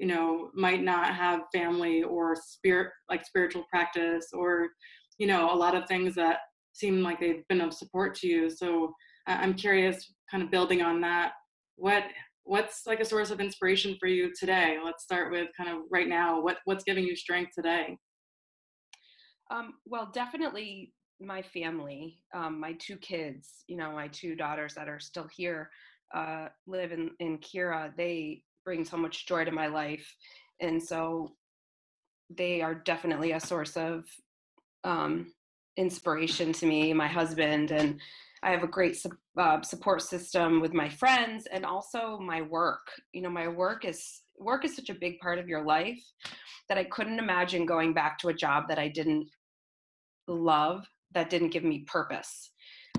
you 0.00 0.06
know 0.06 0.50
might 0.54 0.82
not 0.82 1.14
have 1.14 1.42
family 1.52 2.02
or 2.02 2.34
spirit 2.34 2.90
like 3.08 3.24
spiritual 3.24 3.64
practice 3.70 4.28
or 4.32 4.68
you 5.18 5.26
know 5.26 5.52
a 5.52 5.54
lot 5.54 5.76
of 5.76 5.86
things 5.86 6.14
that 6.14 6.38
seem 6.72 7.02
like 7.02 7.20
they've 7.20 7.46
been 7.48 7.60
of 7.60 7.74
support 7.74 8.14
to 8.14 8.26
you 8.26 8.48
so 8.48 8.92
i'm 9.26 9.54
curious 9.54 10.12
kind 10.30 10.42
of 10.42 10.50
building 10.50 10.80
on 10.80 11.00
that 11.00 11.32
what 11.76 12.04
what's 12.50 12.84
like 12.84 12.98
a 12.98 13.04
source 13.04 13.30
of 13.30 13.40
inspiration 13.40 13.96
for 14.00 14.08
you 14.08 14.32
today? 14.36 14.76
Let's 14.84 15.04
start 15.04 15.30
with 15.30 15.50
kind 15.56 15.70
of 15.70 15.82
right 15.88 16.08
now 16.08 16.40
what 16.40 16.56
what's 16.64 16.82
giving 16.82 17.04
you 17.04 17.14
strength 17.14 17.52
today? 17.54 17.96
Um, 19.52 19.74
well 19.86 20.10
definitely 20.12 20.92
my 21.20 21.42
family 21.42 22.18
um, 22.34 22.58
my 22.58 22.72
two 22.80 22.96
kids 22.96 23.64
you 23.68 23.76
know 23.76 23.92
my 23.92 24.08
two 24.08 24.34
daughters 24.34 24.74
that 24.74 24.88
are 24.88 24.98
still 24.98 25.28
here 25.36 25.70
uh, 26.12 26.48
Livia, 26.66 27.06
in 27.20 27.38
kira 27.38 27.92
they 27.96 28.42
bring 28.64 28.84
so 28.84 28.96
much 28.96 29.26
joy 29.26 29.44
to 29.44 29.52
my 29.52 29.68
life. 29.68 30.12
And 30.60 30.82
so 30.82 31.32
they 32.28 32.62
are 32.62 32.74
definitely 32.74 33.32
a 33.32 33.40
source 33.40 33.76
of 33.76 34.04
um, 34.82 35.32
inspiration 35.76 36.52
to 36.54 36.66
me 36.66 36.92
my 36.92 37.06
husband 37.06 37.70
and 37.70 38.00
i 38.42 38.50
have 38.50 38.62
a 38.62 38.68
great 38.68 38.96
uh, 39.38 39.60
support 39.62 40.02
system 40.02 40.60
with 40.60 40.72
my 40.72 40.88
friends 40.88 41.46
and 41.52 41.64
also 41.64 42.18
my 42.18 42.42
work. 42.42 42.86
You 43.12 43.22
know 43.22 43.30
my 43.30 43.48
work 43.48 43.84
is 43.84 44.22
work 44.38 44.64
is 44.64 44.74
such 44.74 44.90
a 44.90 44.94
big 44.94 45.18
part 45.20 45.38
of 45.38 45.48
your 45.48 45.64
life 45.64 46.02
that 46.68 46.78
i 46.78 46.84
couldn't 46.84 47.18
imagine 47.18 47.66
going 47.66 47.92
back 47.92 48.18
to 48.18 48.28
a 48.28 48.34
job 48.34 48.68
that 48.68 48.78
i 48.78 48.88
didn't 48.88 49.28
love 50.28 50.86
that 51.12 51.28
didn't 51.28 51.50
give 51.50 51.64
me 51.64 51.84
purpose 51.86 52.52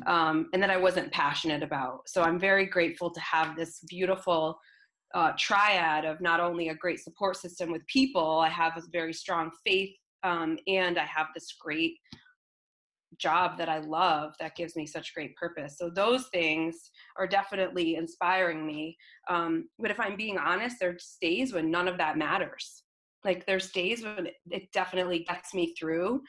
um, 0.05 0.49
and 0.53 0.61
that 0.61 0.69
i 0.69 0.77
wasn't 0.77 1.11
passionate 1.11 1.63
about. 1.63 2.07
So 2.07 2.21
i'm 2.23 2.39
very 2.39 2.65
grateful 2.65 3.09
to 3.11 3.19
have 3.19 3.55
this 3.55 3.79
beautiful 3.87 4.59
uh, 5.13 5.33
triad 5.37 6.05
of 6.05 6.21
not 6.21 6.39
only 6.39 6.69
a 6.69 6.75
great 6.75 6.99
support 6.99 7.37
system 7.37 7.71
with 7.71 7.85
people, 7.87 8.39
I 8.39 8.49
have 8.49 8.77
a 8.77 8.81
very 8.91 9.13
strong 9.13 9.51
faith, 9.65 9.93
um, 10.23 10.57
and 10.67 10.97
I 10.97 11.05
have 11.05 11.27
this 11.33 11.53
great 11.59 11.97
job 13.17 13.57
that 13.57 13.69
I 13.69 13.79
love 13.79 14.33
that 14.39 14.55
gives 14.55 14.75
me 14.75 14.85
such 14.85 15.13
great 15.13 15.35
purpose. 15.35 15.77
So 15.77 15.89
those 15.89 16.27
things 16.27 16.91
are 17.17 17.27
definitely 17.27 17.95
inspiring 17.95 18.65
me. 18.65 18.97
Um, 19.29 19.69
but 19.79 19.91
if 19.91 19.99
I'm 19.99 20.15
being 20.15 20.37
honest, 20.37 20.77
there's 20.79 21.17
days 21.21 21.53
when 21.53 21.69
none 21.69 21.87
of 21.87 21.97
that 21.97 22.17
matters. 22.17 22.83
Like 23.23 23.45
there's 23.45 23.71
days 23.71 24.03
when 24.03 24.27
it 24.49 24.71
definitely 24.73 25.25
gets 25.27 25.53
me 25.53 25.75
through, 25.79 26.21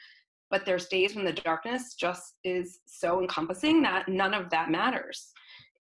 but 0.51 0.65
there's 0.65 0.87
days 0.87 1.15
when 1.15 1.25
the 1.25 1.33
darkness 1.33 1.95
just 1.95 2.35
is 2.43 2.79
so 2.85 3.21
encompassing 3.21 3.81
that 3.83 4.07
none 4.07 4.33
of 4.33 4.49
that 4.51 4.69
matters. 4.69 5.31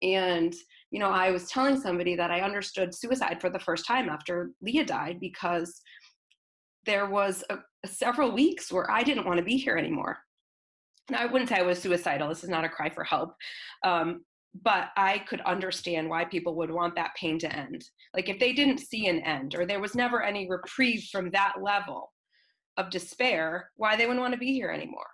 And 0.02 0.54
you 0.90 0.98
know, 0.98 1.10
I 1.10 1.30
was 1.30 1.48
telling 1.48 1.80
somebody 1.80 2.14
that 2.16 2.30
I 2.30 2.42
understood 2.42 2.94
suicide 2.94 3.40
for 3.40 3.48
the 3.48 3.58
first 3.58 3.86
time 3.86 4.08
after 4.08 4.50
Leah 4.60 4.84
died 4.84 5.18
because 5.20 5.80
there 6.84 7.06
was 7.06 7.44
a, 7.50 7.58
several 7.86 8.32
weeks 8.32 8.70
where 8.70 8.90
I 8.90 9.02
didn't 9.02 9.26
want 9.26 9.38
to 9.38 9.44
be 9.44 9.56
here 9.56 9.76
anymore. 9.76 10.18
Now, 11.10 11.20
I 11.20 11.26
wouldn't 11.26 11.48
say 11.48 11.56
I 11.56 11.62
was 11.62 11.80
suicidal. 11.80 12.28
This 12.28 12.44
is 12.44 12.50
not 12.50 12.64
a 12.64 12.68
cry 12.68 12.90
for 12.90 13.04
help. 13.04 13.34
Um, 13.84 14.24
but 14.62 14.88
I 14.96 15.18
could 15.18 15.40
understand 15.42 16.08
why 16.08 16.26
people 16.26 16.54
would 16.56 16.70
want 16.70 16.94
that 16.96 17.14
pain 17.18 17.38
to 17.38 17.56
end. 17.56 17.84
Like 18.14 18.28
if 18.28 18.38
they 18.38 18.52
didn't 18.52 18.78
see 18.78 19.08
an 19.08 19.20
end 19.20 19.54
or 19.54 19.64
there 19.64 19.80
was 19.80 19.94
never 19.94 20.22
any 20.22 20.48
reprieve 20.48 21.08
from 21.10 21.30
that 21.30 21.54
level 21.62 22.12
of 22.76 22.90
despair, 22.90 23.70
why 23.76 23.96
they 23.96 24.04
wouldn't 24.04 24.20
want 24.20 24.34
to 24.34 24.38
be 24.38 24.52
here 24.52 24.70
anymore 24.70 25.06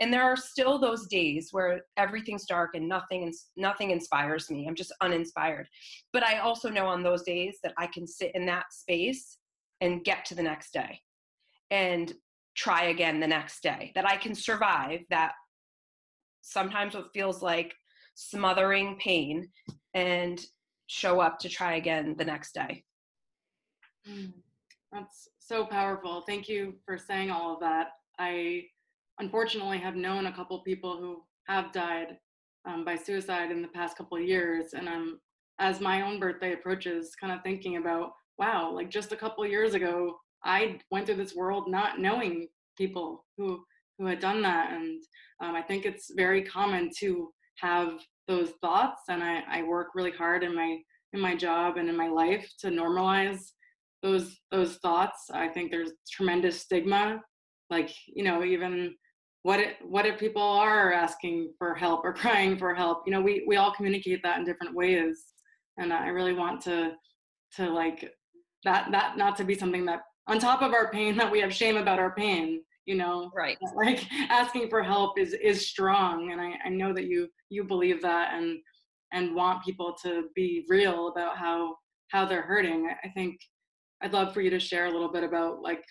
and 0.00 0.12
there 0.12 0.22
are 0.22 0.36
still 0.36 0.78
those 0.78 1.06
days 1.06 1.48
where 1.52 1.82
everything's 1.96 2.46
dark 2.46 2.70
and 2.74 2.88
nothing 2.88 3.32
nothing 3.56 3.90
inspires 3.90 4.50
me 4.50 4.66
i'm 4.66 4.74
just 4.74 4.94
uninspired 5.00 5.68
but 6.12 6.24
i 6.24 6.38
also 6.38 6.68
know 6.68 6.86
on 6.86 7.02
those 7.02 7.22
days 7.22 7.58
that 7.62 7.74
i 7.78 7.86
can 7.86 8.06
sit 8.06 8.32
in 8.34 8.46
that 8.46 8.64
space 8.72 9.38
and 9.80 10.04
get 10.04 10.24
to 10.24 10.34
the 10.34 10.42
next 10.42 10.72
day 10.72 10.98
and 11.70 12.14
try 12.56 12.84
again 12.84 13.20
the 13.20 13.26
next 13.26 13.62
day 13.62 13.92
that 13.94 14.06
i 14.06 14.16
can 14.16 14.34
survive 14.34 15.00
that 15.10 15.32
sometimes 16.42 16.94
what 16.94 17.12
feels 17.12 17.42
like 17.42 17.74
smothering 18.14 18.96
pain 18.98 19.48
and 19.94 20.44
show 20.86 21.20
up 21.20 21.38
to 21.38 21.48
try 21.48 21.74
again 21.76 22.14
the 22.18 22.24
next 22.24 22.52
day. 22.52 22.84
Mm, 24.08 24.32
that's 24.92 25.28
so 25.38 25.64
powerful. 25.64 26.22
Thank 26.26 26.48
you 26.48 26.74
for 26.84 26.98
saying 26.98 27.30
all 27.30 27.54
of 27.54 27.60
that. 27.60 27.88
I 28.18 28.64
unfortunately 29.18 29.78
have 29.78 29.96
known 29.96 30.26
a 30.26 30.32
couple 30.32 30.60
people 30.62 30.96
who 30.98 31.22
have 31.46 31.72
died 31.72 32.18
um, 32.66 32.84
by 32.84 32.96
suicide 32.96 33.50
in 33.50 33.62
the 33.62 33.68
past 33.68 33.96
couple 33.96 34.18
years 34.18 34.72
and 34.72 34.88
i'm 34.88 35.20
as 35.60 35.80
my 35.80 36.00
own 36.00 36.18
birthday 36.18 36.54
approaches 36.54 37.14
kind 37.20 37.32
of 37.32 37.42
thinking 37.42 37.76
about 37.76 38.12
wow 38.38 38.72
like 38.72 38.90
just 38.90 39.12
a 39.12 39.16
couple 39.16 39.46
years 39.46 39.74
ago 39.74 40.16
i 40.44 40.78
went 40.90 41.06
through 41.06 41.16
this 41.16 41.34
world 41.34 41.68
not 41.68 41.98
knowing 41.98 42.48
people 42.76 43.24
who 43.36 43.62
who 43.98 44.06
had 44.06 44.20
done 44.20 44.42
that 44.42 44.72
and 44.72 45.02
um, 45.42 45.54
i 45.54 45.62
think 45.62 45.84
it's 45.84 46.12
very 46.14 46.42
common 46.42 46.90
to 46.98 47.30
have 47.58 48.00
those 48.26 48.50
thoughts 48.62 49.02
and 49.08 49.22
I, 49.22 49.42
I 49.48 49.62
work 49.62 49.88
really 49.94 50.10
hard 50.10 50.42
in 50.42 50.54
my 50.54 50.78
in 51.12 51.20
my 51.20 51.36
job 51.36 51.76
and 51.76 51.88
in 51.88 51.96
my 51.96 52.08
life 52.08 52.50
to 52.60 52.68
normalize 52.68 53.52
those 54.02 54.36
those 54.50 54.76
thoughts. 54.76 55.30
I 55.32 55.48
think 55.48 55.70
there's 55.70 55.92
tremendous 56.10 56.60
stigma 56.60 57.20
like 57.70 57.90
you 58.06 58.24
know 58.24 58.44
even 58.44 58.94
what 59.42 59.60
if, 59.60 59.72
what 59.82 60.06
if 60.06 60.18
people 60.18 60.42
are 60.42 60.92
asking 60.92 61.52
for 61.58 61.74
help 61.74 62.02
or 62.04 62.12
crying 62.22 62.56
for 62.56 62.74
help? 62.74 63.02
You 63.06 63.12
know 63.12 63.20
we 63.20 63.44
we 63.46 63.56
all 63.56 63.72
communicate 63.72 64.22
that 64.22 64.38
in 64.38 64.44
different 64.44 64.74
ways 64.74 65.24
and 65.76 65.92
i 65.92 66.06
really 66.08 66.32
want 66.34 66.60
to 66.60 66.92
to 67.56 67.68
like 67.68 68.12
that 68.64 68.88
that 68.90 69.16
not 69.16 69.36
to 69.36 69.44
be 69.44 69.54
something 69.54 69.84
that 69.84 70.02
on 70.26 70.38
top 70.38 70.62
of 70.62 70.72
our 70.72 70.90
pain 70.90 71.16
that 71.16 71.30
we 71.30 71.40
have 71.40 71.54
shame 71.54 71.76
about 71.76 71.98
our 71.98 72.14
pain 72.14 72.62
you 72.86 72.94
know 72.94 73.30
right 73.34 73.58
like 73.76 74.04
asking 74.30 74.68
for 74.68 74.82
help 74.82 75.18
is 75.18 75.34
is 75.34 75.68
strong 75.68 76.32
and 76.32 76.40
i 76.40 76.54
i 76.64 76.68
know 76.68 76.92
that 76.92 77.04
you 77.06 77.28
you 77.48 77.64
believe 77.64 78.02
that 78.02 78.34
and 78.34 78.58
and 79.12 79.34
want 79.34 79.64
people 79.64 79.94
to 80.02 80.24
be 80.34 80.64
real 80.68 81.08
about 81.08 81.36
how 81.36 81.74
how 82.08 82.24
they're 82.24 82.42
hurting 82.42 82.90
i 83.04 83.08
think 83.10 83.38
i'd 84.02 84.12
love 84.12 84.34
for 84.34 84.40
you 84.40 84.50
to 84.50 84.60
share 84.60 84.86
a 84.86 84.90
little 84.90 85.10
bit 85.10 85.24
about 85.24 85.62
like 85.62 85.82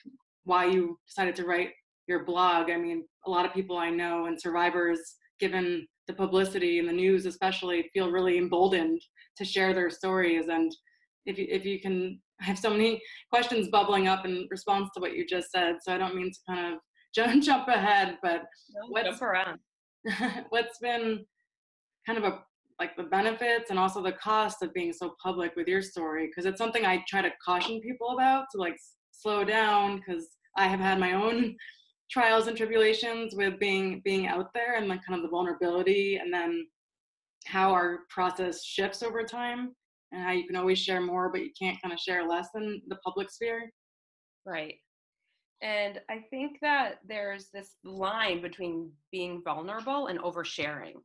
why 0.45 0.65
you 0.65 0.97
decided 1.07 1.35
to 1.35 1.45
write 1.45 1.69
your 2.07 2.25
blog. 2.25 2.69
I 2.69 2.77
mean, 2.77 3.05
a 3.25 3.29
lot 3.29 3.45
of 3.45 3.53
people 3.53 3.77
I 3.77 3.89
know 3.89 4.25
and 4.25 4.39
survivors, 4.39 5.15
given 5.39 5.87
the 6.07 6.13
publicity 6.13 6.79
and 6.79 6.87
the 6.87 6.93
news 6.93 7.25
especially, 7.25 7.89
feel 7.93 8.11
really 8.11 8.37
emboldened 8.37 9.01
to 9.37 9.45
share 9.45 9.73
their 9.73 9.89
stories. 9.89 10.47
And 10.47 10.71
if 11.25 11.37
you, 11.37 11.47
if 11.49 11.65
you 11.65 11.79
can, 11.79 12.19
I 12.41 12.45
have 12.45 12.59
so 12.59 12.69
many 12.69 13.01
questions 13.31 13.69
bubbling 13.69 14.07
up 14.07 14.25
in 14.25 14.47
response 14.49 14.89
to 14.93 15.01
what 15.01 15.15
you 15.15 15.25
just 15.25 15.51
said. 15.51 15.75
So 15.81 15.93
I 15.93 15.97
don't 15.97 16.15
mean 16.15 16.31
to 16.31 16.39
kind 16.47 16.73
of 16.73 16.79
jump, 17.15 17.43
jump 17.43 17.67
ahead, 17.67 18.17
but 18.21 18.43
no, 18.73 18.87
what's, 18.89 19.07
jump 19.07 19.21
around. 19.21 19.59
what's 20.49 20.79
been 20.79 21.25
kind 22.05 22.17
of 22.17 22.25
a 22.25 22.39
like 22.79 22.95
the 22.97 23.03
benefits 23.03 23.69
and 23.69 23.79
also 23.79 24.01
the 24.01 24.11
cost 24.13 24.61
of 24.61 24.73
being 24.73 24.91
so 24.91 25.15
public 25.21 25.55
with 25.55 25.67
your 25.67 25.81
story 25.81 26.27
because 26.27 26.45
it's 26.45 26.57
something 26.57 26.85
i 26.85 27.03
try 27.07 27.21
to 27.21 27.31
caution 27.43 27.79
people 27.79 28.09
about 28.09 28.45
to 28.51 28.57
like 28.57 28.75
slow 29.11 29.43
down 29.43 29.97
because 29.97 30.29
i 30.57 30.67
have 30.67 30.79
had 30.79 30.99
my 30.99 31.13
own 31.13 31.55
trials 32.11 32.47
and 32.47 32.57
tribulations 32.57 33.35
with 33.35 33.59
being 33.59 34.01
being 34.03 34.27
out 34.27 34.53
there 34.53 34.75
and 34.75 34.87
like 34.87 34.99
kind 35.05 35.17
of 35.17 35.23
the 35.23 35.29
vulnerability 35.29 36.17
and 36.17 36.33
then 36.33 36.65
how 37.45 37.71
our 37.71 37.99
process 38.09 38.63
shifts 38.63 39.03
over 39.03 39.23
time 39.23 39.73
and 40.13 40.23
how 40.23 40.31
you 40.31 40.47
can 40.47 40.55
always 40.55 40.79
share 40.79 41.01
more 41.01 41.29
but 41.29 41.41
you 41.41 41.49
can't 41.59 41.81
kind 41.81 41.93
of 41.93 41.99
share 41.99 42.27
less 42.27 42.47
in 42.55 42.81
the 42.87 42.97
public 42.97 43.29
sphere? 43.29 43.69
Right. 44.45 44.75
And 45.61 45.99
i 46.09 46.19
think 46.29 46.57
that 46.61 46.95
there's 47.07 47.49
this 47.53 47.71
line 47.83 48.41
between 48.41 48.91
being 49.11 49.41
vulnerable 49.43 50.07
and 50.07 50.19
oversharing 50.19 50.95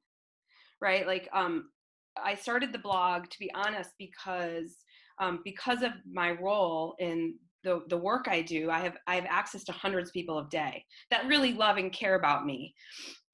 right? 0.81 1.07
Like 1.07 1.29
um 1.33 1.71
i 2.25 2.35
started 2.35 2.73
the 2.73 2.79
blog 2.79 3.29
to 3.31 3.39
be 3.39 3.51
honest 3.55 3.91
because 3.99 4.77
um, 5.21 5.41
because 5.45 5.83
of 5.83 5.93
my 6.11 6.31
role 6.33 6.95
in 6.99 7.35
the, 7.65 7.83
the 7.89 7.97
work 7.97 8.27
I 8.29 8.43
do, 8.43 8.71
I 8.71 8.81
have 8.81 8.97
I 9.07 9.17
have 9.17 9.27
access 9.29 9.65
to 9.65 9.73
hundreds 9.73 10.11
of 10.11 10.15
people 10.15 10.39
a 10.39 10.49
day 10.49 10.85
that 11.11 11.27
really 11.27 11.53
love 11.53 11.77
and 11.77 11.93
care 11.93 12.15
about 12.15 12.47
me. 12.47 12.75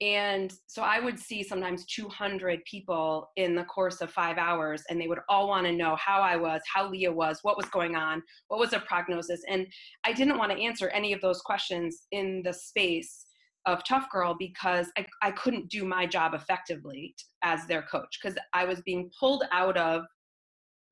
And 0.01 0.53
so 0.67 0.81
I 0.81 0.99
would 0.99 1.17
see 1.17 1.41
sometimes 1.41 1.85
200 1.85 2.59
people 2.65 3.29
in 3.37 3.55
the 3.55 3.63
course 3.63 4.01
of 4.01 4.11
five 4.11 4.37
hours, 4.37 4.83
and 4.89 4.99
they 4.99 5.07
would 5.07 5.19
all 5.29 5.47
want 5.47 5.65
to 5.67 5.71
know 5.71 5.95
how 5.95 6.21
I 6.21 6.35
was, 6.35 6.61
how 6.73 6.89
Leah 6.89 7.13
was, 7.13 7.39
what 7.43 7.55
was 7.55 7.67
going 7.67 7.95
on, 7.95 8.21
what 8.49 8.59
was 8.59 8.71
the 8.71 8.79
prognosis. 8.79 9.41
And 9.47 9.65
I 10.05 10.11
didn't 10.11 10.37
want 10.37 10.51
to 10.51 10.61
answer 10.61 10.89
any 10.89 11.13
of 11.13 11.21
those 11.21 11.39
questions 11.41 12.07
in 12.11 12.41
the 12.43 12.53
space 12.53 13.25
of 13.65 13.83
Tough 13.83 14.09
Girl 14.11 14.35
because 14.37 14.87
I, 14.97 15.05
I 15.21 15.31
couldn't 15.31 15.69
do 15.69 15.85
my 15.85 16.05
job 16.05 16.33
effectively 16.33 17.15
as 17.43 17.65
their 17.67 17.83
coach 17.83 18.19
because 18.21 18.37
I 18.53 18.65
was 18.65 18.81
being 18.81 19.09
pulled 19.19 19.43
out 19.51 19.77
of 19.77 20.03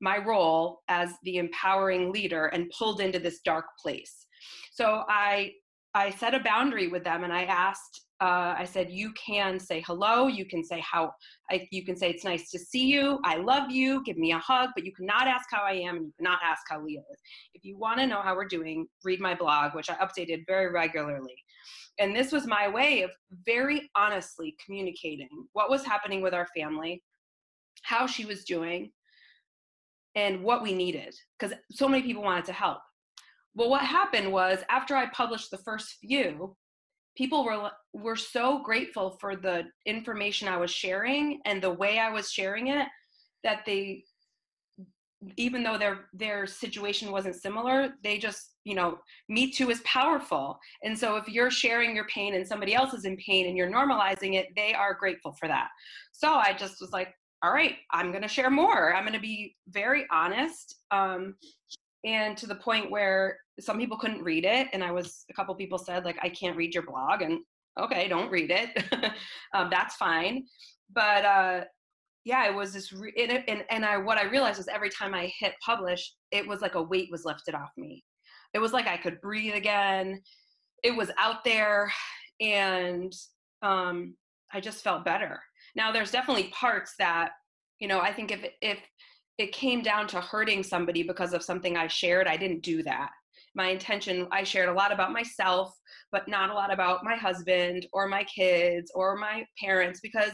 my 0.04 0.18
role 0.18 0.82
as 0.88 1.08
the 1.24 1.36
empowering 1.36 2.12
leader 2.12 2.46
and 2.46 2.72
pulled 2.78 3.00
into 3.00 3.18
this 3.18 3.40
dark 3.40 3.66
place. 3.82 4.26
So 4.72 5.04
I 5.08 5.52
I 5.94 6.10
set 6.10 6.34
a 6.34 6.40
boundary 6.40 6.88
with 6.88 7.04
them 7.04 7.24
and 7.24 7.32
I 7.32 7.44
asked 7.44 8.04
uh, 8.20 8.54
I 8.56 8.64
said, 8.64 8.90
you 8.90 9.12
can 9.12 9.58
say 9.58 9.82
hello. 9.86 10.28
You 10.28 10.46
can 10.46 10.64
say 10.64 10.80
how, 10.80 11.12
I, 11.50 11.66
you 11.70 11.84
can 11.84 11.96
say 11.96 12.08
it's 12.08 12.24
nice 12.24 12.48
to 12.52 12.58
see 12.58 12.86
you. 12.86 13.18
I 13.24 13.36
love 13.36 13.70
you. 13.70 14.02
Give 14.04 14.16
me 14.16 14.32
a 14.32 14.38
hug, 14.38 14.70
but 14.74 14.84
you 14.84 14.92
cannot 14.94 15.26
ask 15.26 15.46
how 15.50 15.62
I 15.62 15.72
am 15.72 15.96
and 15.96 16.06
you 16.06 16.12
cannot 16.18 16.38
ask 16.42 16.62
how 16.70 16.82
Leah 16.82 17.00
is. 17.00 17.20
If 17.54 17.64
you 17.64 17.76
want 17.76 17.98
to 17.98 18.06
know 18.06 18.22
how 18.22 18.34
we're 18.34 18.46
doing, 18.46 18.86
read 19.04 19.20
my 19.20 19.34
blog, 19.34 19.74
which 19.74 19.90
I 19.90 19.94
updated 19.96 20.44
very 20.46 20.70
regularly. 20.70 21.34
And 21.98 22.14
this 22.14 22.32
was 22.32 22.46
my 22.46 22.68
way 22.68 23.02
of 23.02 23.10
very 23.44 23.90
honestly 23.96 24.56
communicating 24.64 25.28
what 25.52 25.68
was 25.68 25.84
happening 25.84 26.22
with 26.22 26.34
our 26.34 26.46
family, 26.56 27.02
how 27.82 28.06
she 28.06 28.24
was 28.24 28.44
doing, 28.44 28.90
and 30.14 30.42
what 30.42 30.62
we 30.62 30.74
needed, 30.74 31.14
because 31.38 31.56
so 31.70 31.88
many 31.88 32.02
people 32.02 32.22
wanted 32.22 32.44
to 32.46 32.52
help. 32.52 32.78
Well, 33.54 33.70
what 33.70 33.82
happened 33.82 34.32
was 34.32 34.58
after 34.68 34.96
I 34.96 35.06
published 35.06 35.50
the 35.50 35.58
first 35.58 35.96
few, 36.00 36.56
people 37.16 37.44
were 37.44 37.70
were 37.92 38.16
so 38.16 38.62
grateful 38.62 39.16
for 39.20 39.36
the 39.36 39.64
information 39.86 40.48
I 40.48 40.56
was 40.56 40.70
sharing 40.70 41.40
and 41.44 41.62
the 41.62 41.70
way 41.70 41.98
I 41.98 42.10
was 42.10 42.30
sharing 42.30 42.68
it 42.68 42.88
that 43.44 43.60
they 43.64 44.04
even 45.36 45.62
though 45.62 45.78
their 45.78 46.06
their 46.12 46.46
situation 46.46 47.10
wasn't 47.10 47.34
similar 47.34 47.94
they 48.02 48.18
just 48.18 48.56
you 48.64 48.74
know 48.74 48.98
me 49.28 49.50
too 49.50 49.70
is 49.70 49.80
powerful 49.84 50.58
and 50.82 50.98
so 50.98 51.16
if 51.16 51.28
you're 51.28 51.50
sharing 51.50 51.94
your 51.94 52.06
pain 52.06 52.34
and 52.34 52.46
somebody 52.46 52.74
else 52.74 52.92
is 52.92 53.04
in 53.04 53.16
pain 53.16 53.46
and 53.46 53.56
you're 53.56 53.70
normalizing 53.70 54.34
it 54.34 54.48
they 54.56 54.74
are 54.74 54.92
grateful 54.92 55.32
for 55.38 55.48
that 55.48 55.68
so 56.12 56.34
i 56.34 56.52
just 56.52 56.80
was 56.80 56.90
like 56.92 57.14
all 57.44 57.52
right 57.52 57.76
i'm 57.90 58.10
going 58.10 58.22
to 58.22 58.28
share 58.28 58.50
more. 58.50 58.94
I'm 58.94 59.04
going 59.04 59.12
to 59.12 59.20
be 59.20 59.54
very 59.68 60.06
honest. 60.10 60.76
Um, 60.90 61.34
and 62.04 62.36
to 62.38 62.46
the 62.46 62.54
point 62.54 62.90
where 62.90 63.38
some 63.60 63.78
people 63.78 63.98
couldn't 63.98 64.22
read 64.22 64.44
it 64.44 64.68
and 64.72 64.82
i 64.82 64.90
was 64.90 65.24
a 65.30 65.34
couple 65.34 65.54
people 65.54 65.78
said 65.78 66.04
like 66.04 66.18
i 66.22 66.28
can't 66.28 66.56
read 66.56 66.74
your 66.74 66.84
blog 66.84 67.20
and 67.22 67.40
okay 67.78 68.08
don't 68.08 68.30
read 68.30 68.50
it. 68.50 68.84
Um, 69.54 69.68
that's 69.70 69.94
fine. 69.96 70.46
But 70.92 71.24
uh, 71.24 71.64
yeah 72.24 72.48
it 72.48 72.54
was 72.54 72.72
this 72.72 72.92
re- 72.92 73.12
it, 73.14 73.44
and, 73.46 73.64
and 73.70 73.84
i 73.84 73.98
what 73.98 74.18
i 74.18 74.24
realized 74.24 74.56
was 74.58 74.68
every 74.68 74.90
time 74.90 75.14
i 75.14 75.30
hit 75.38 75.52
publish 75.64 76.14
it 76.30 76.46
was 76.46 76.60
like 76.62 76.74
a 76.74 76.82
weight 76.82 77.10
was 77.10 77.26
lifted 77.26 77.54
off 77.54 77.70
me. 77.76 78.02
It 78.54 78.58
was 78.58 78.72
like 78.72 78.86
i 78.86 78.96
could 78.96 79.20
breathe 79.20 79.54
again. 79.54 80.22
It 80.82 80.96
was 80.96 81.10
out 81.18 81.44
there 81.44 81.92
and 82.40 83.12
um, 83.60 84.14
i 84.52 84.60
just 84.60 84.82
felt 84.82 85.04
better 85.04 85.40
now 85.74 85.92
there's 85.92 86.10
definitely 86.10 86.44
parts 86.48 86.94
that 86.98 87.30
you 87.78 87.88
know 87.88 88.00
i 88.00 88.12
think 88.12 88.30
if 88.30 88.44
if 88.60 88.78
it 89.38 89.52
came 89.52 89.82
down 89.82 90.06
to 90.08 90.20
hurting 90.20 90.62
somebody 90.62 91.02
because 91.02 91.32
of 91.32 91.42
something 91.42 91.76
I 91.76 91.88
shared, 91.88 92.28
I 92.28 92.36
didn't 92.36 92.62
do 92.62 92.82
that. 92.84 93.10
My 93.56 93.68
intention, 93.68 94.28
I 94.30 94.44
shared 94.44 94.68
a 94.68 94.72
lot 94.72 94.92
about 94.92 95.12
myself, 95.12 95.74
but 96.12 96.28
not 96.28 96.50
a 96.50 96.54
lot 96.54 96.72
about 96.72 97.04
my 97.04 97.16
husband 97.16 97.86
or 97.92 98.08
my 98.08 98.24
kids 98.24 98.90
or 98.94 99.16
my 99.16 99.44
parents 99.60 100.00
because 100.00 100.32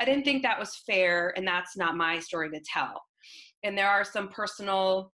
I 0.00 0.04
didn't 0.04 0.24
think 0.24 0.42
that 0.42 0.58
was 0.58 0.82
fair 0.86 1.32
and 1.36 1.46
that's 1.46 1.76
not 1.76 1.96
my 1.96 2.18
story 2.18 2.50
to 2.50 2.60
tell. 2.60 3.02
And 3.62 3.76
there 3.76 3.88
are 3.88 4.04
some 4.04 4.28
personal, 4.28 5.12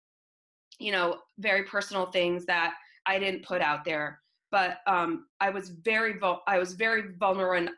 you 0.79 0.91
know, 0.91 1.19
very 1.39 1.65
personal 1.65 2.07
things 2.07 2.47
that 2.47 2.75
I 3.07 3.19
didn't 3.19 3.45
put 3.45 3.61
out 3.61 3.85
there. 3.85 4.21
But 4.53 4.79
um, 4.87 5.27
I 5.41 5.51
was 5.51 5.71
very, 5.85 6.19
vul- 6.19 6.43
I 6.49 6.59
was 6.59 6.73
very 6.73 7.15
vulnerable 7.19 7.71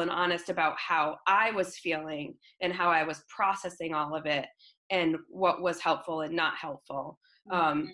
and 0.00 0.10
honest 0.10 0.48
about 0.48 0.76
how 0.76 1.18
I 1.26 1.52
was 1.52 1.78
feeling 1.78 2.34
and 2.60 2.72
how 2.72 2.88
I 2.90 3.04
was 3.04 3.22
processing 3.28 3.94
all 3.94 4.14
of 4.14 4.26
it 4.26 4.46
and 4.90 5.16
what 5.28 5.62
was 5.62 5.80
helpful 5.80 6.22
and 6.22 6.34
not 6.34 6.56
helpful 6.56 7.18
um, 7.50 7.60
mm-hmm. 7.60 7.90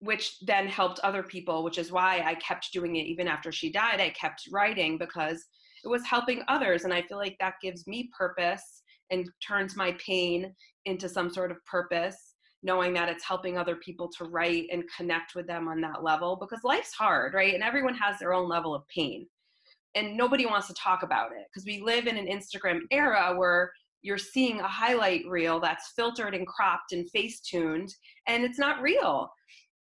which 0.00 0.38
then 0.40 0.66
helped 0.66 1.00
other 1.00 1.22
people 1.22 1.62
which 1.62 1.78
is 1.78 1.92
why 1.92 2.22
i 2.24 2.34
kept 2.36 2.72
doing 2.72 2.96
it 2.96 3.06
even 3.06 3.28
after 3.28 3.52
she 3.52 3.70
died 3.70 4.00
i 4.00 4.10
kept 4.10 4.42
writing 4.50 4.98
because 4.98 5.44
it 5.84 5.88
was 5.88 6.04
helping 6.04 6.42
others 6.48 6.84
and 6.84 6.92
i 6.92 7.02
feel 7.02 7.18
like 7.18 7.36
that 7.40 7.54
gives 7.62 7.86
me 7.86 8.10
purpose 8.16 8.82
and 9.10 9.28
turns 9.46 9.76
my 9.76 9.94
pain 10.04 10.54
into 10.86 11.08
some 11.08 11.30
sort 11.30 11.50
of 11.50 11.64
purpose 11.66 12.31
knowing 12.62 12.92
that 12.94 13.08
it's 13.08 13.24
helping 13.24 13.58
other 13.58 13.76
people 13.76 14.08
to 14.18 14.24
write 14.24 14.66
and 14.70 14.84
connect 14.96 15.34
with 15.34 15.46
them 15.46 15.68
on 15.68 15.80
that 15.80 16.02
level 16.02 16.36
because 16.36 16.60
life's 16.64 16.92
hard 16.92 17.34
right? 17.34 17.54
And 17.54 17.62
everyone 17.62 17.94
has 17.94 18.18
their 18.18 18.32
own 18.32 18.48
level 18.48 18.74
of 18.74 18.82
pain. 18.88 19.26
And 19.94 20.16
nobody 20.16 20.46
wants 20.46 20.68
to 20.68 20.74
talk 20.74 21.02
about 21.02 21.32
it 21.32 21.46
because 21.52 21.66
we 21.66 21.82
live 21.82 22.06
in 22.06 22.16
an 22.16 22.26
instagram 22.26 22.80
era 22.90 23.34
where 23.36 23.72
you're 24.00 24.18
seeing 24.18 24.60
a 24.60 24.68
highlight 24.68 25.22
reel 25.28 25.60
that's 25.60 25.92
filtered 25.94 26.34
and 26.34 26.46
cropped 26.46 26.92
and 26.92 27.08
face 27.10 27.40
tuned 27.40 27.94
and 28.26 28.44
it's 28.44 28.58
not 28.58 28.80
real. 28.80 29.30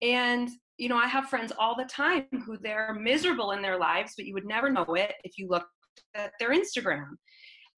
And 0.03 0.51
you 0.81 0.89
know 0.89 0.97
i 0.97 1.07
have 1.07 1.29
friends 1.29 1.53
all 1.59 1.77
the 1.77 1.85
time 1.85 2.25
who 2.47 2.57
they're 2.57 2.97
miserable 2.99 3.53
in 3.53 3.63
their 3.63 3.79
lives 3.79 4.15
but 4.17 4.25
you 4.25 4.33
would 4.33 4.47
never 4.47 4.71
know 4.71 4.87
it 4.95 5.13
if 5.25 5.37
you 5.37 5.47
look 5.49 5.67
at 6.15 6.33
their 6.41 6.51
instagram 6.51 7.11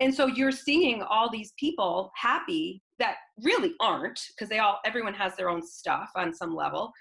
and 0.02 0.12
so 0.12 0.26
you're 0.26 0.50
seeing 0.50 1.00
all 1.04 1.30
these 1.30 1.52
people 1.56 2.10
happy 2.16 2.82
that 2.98 3.18
really 3.40 3.74
aren't 3.78 4.20
because 4.34 4.48
they 4.48 4.58
all 4.58 4.80
everyone 4.84 5.14
has 5.14 5.36
their 5.36 5.48
own 5.48 5.62
stuff 5.64 6.10
on 6.16 6.34
some 6.34 6.56
level. 6.56 6.92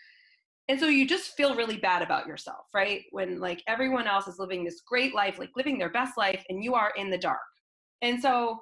And 0.69 0.79
so 0.79 0.87
you 0.87 1.07
just 1.07 1.35
feel 1.35 1.55
really 1.55 1.77
bad 1.77 2.03
about 2.03 2.27
yourself 2.27 2.67
right? 2.75 3.01
When 3.09 3.39
like 3.39 3.63
everyone 3.67 4.05
else 4.05 4.27
is 4.27 4.37
living 4.37 4.63
this 4.63 4.81
great 4.87 5.15
life 5.15 5.39
like 5.39 5.49
living 5.55 5.79
their 5.79 5.89
best 5.89 6.15
life 6.15 6.43
and 6.49 6.63
you 6.63 6.75
are 6.75 6.93
in 6.95 7.09
the 7.09 7.17
dark. 7.17 7.39
And 8.03 8.21
so 8.21 8.59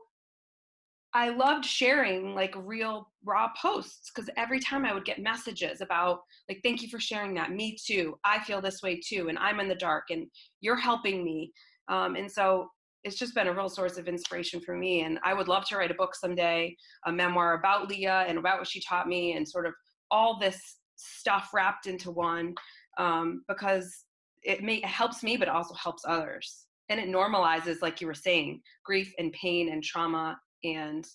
I 1.13 1.29
loved 1.29 1.65
sharing 1.65 2.33
like 2.33 2.53
real 2.55 3.09
raw 3.25 3.49
posts 3.61 4.09
because 4.09 4.29
every 4.37 4.61
time 4.61 4.85
I 4.85 4.93
would 4.93 5.03
get 5.03 5.19
messages 5.19 5.81
about 5.81 6.21
like 6.47 6.61
thank 6.63 6.81
you 6.81 6.87
for 6.87 6.99
sharing 6.99 7.33
that. 7.33 7.51
Me 7.51 7.77
too. 7.85 8.17
I 8.23 8.41
feel 8.45 8.61
this 8.61 8.81
way 8.81 9.01
too 9.05 9.27
and 9.27 9.37
I'm 9.37 9.59
in 9.59 9.67
the 9.67 9.75
dark 9.75 10.05
and 10.11 10.27
you're 10.61 10.77
helping 10.77 11.25
me. 11.25 11.51
Um, 11.89 12.15
and 12.15 12.31
so 12.31 12.69
it's 13.03 13.17
just 13.17 13.33
been 13.33 13.47
a 13.47 13.53
real 13.53 13.69
source 13.69 13.97
of 13.97 14.07
inspiration 14.07 14.59
for 14.59 14.75
me 14.75 15.01
and 15.01 15.19
I 15.23 15.33
would 15.33 15.47
love 15.47 15.65
to 15.67 15.77
write 15.77 15.91
a 15.91 15.95
book 15.95 16.15
someday 16.15 16.75
a 17.05 17.11
memoir 17.11 17.53
about 17.55 17.89
Leah 17.89 18.25
and 18.27 18.37
about 18.37 18.59
what 18.59 18.67
she 18.67 18.81
taught 18.81 19.07
me 19.07 19.33
and 19.33 19.47
sort 19.47 19.65
of 19.65 19.73
all 20.11 20.39
this 20.39 20.77
stuff 20.95 21.49
wrapped 21.53 21.87
into 21.87 22.11
one 22.11 22.53
um, 22.97 23.43
because 23.47 24.05
it, 24.43 24.63
may, 24.63 24.75
it 24.75 24.85
helps 24.85 25.23
me 25.23 25.37
but 25.37 25.47
it 25.47 25.53
also 25.53 25.73
helps 25.75 26.03
others. 26.07 26.65
And 26.89 26.99
it 26.99 27.07
normalizes 27.07 27.81
like 27.81 28.01
you 28.01 28.07
were 28.07 28.15
saying 28.15 28.61
grief 28.83 29.13
and 29.19 29.31
pain 29.31 29.71
and 29.71 29.83
trauma 29.83 30.39
and 30.63 31.05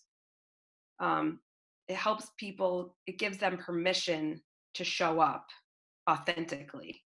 um, 1.01 1.41
it 1.89 1.97
helps 1.97 2.29
people 2.39 2.97
it 3.07 3.19
gives 3.19 3.39
them 3.39 3.59
permission 3.59 4.41
to 4.75 4.85
show 4.85 5.21
up 5.21 5.47
authentically 6.09 7.03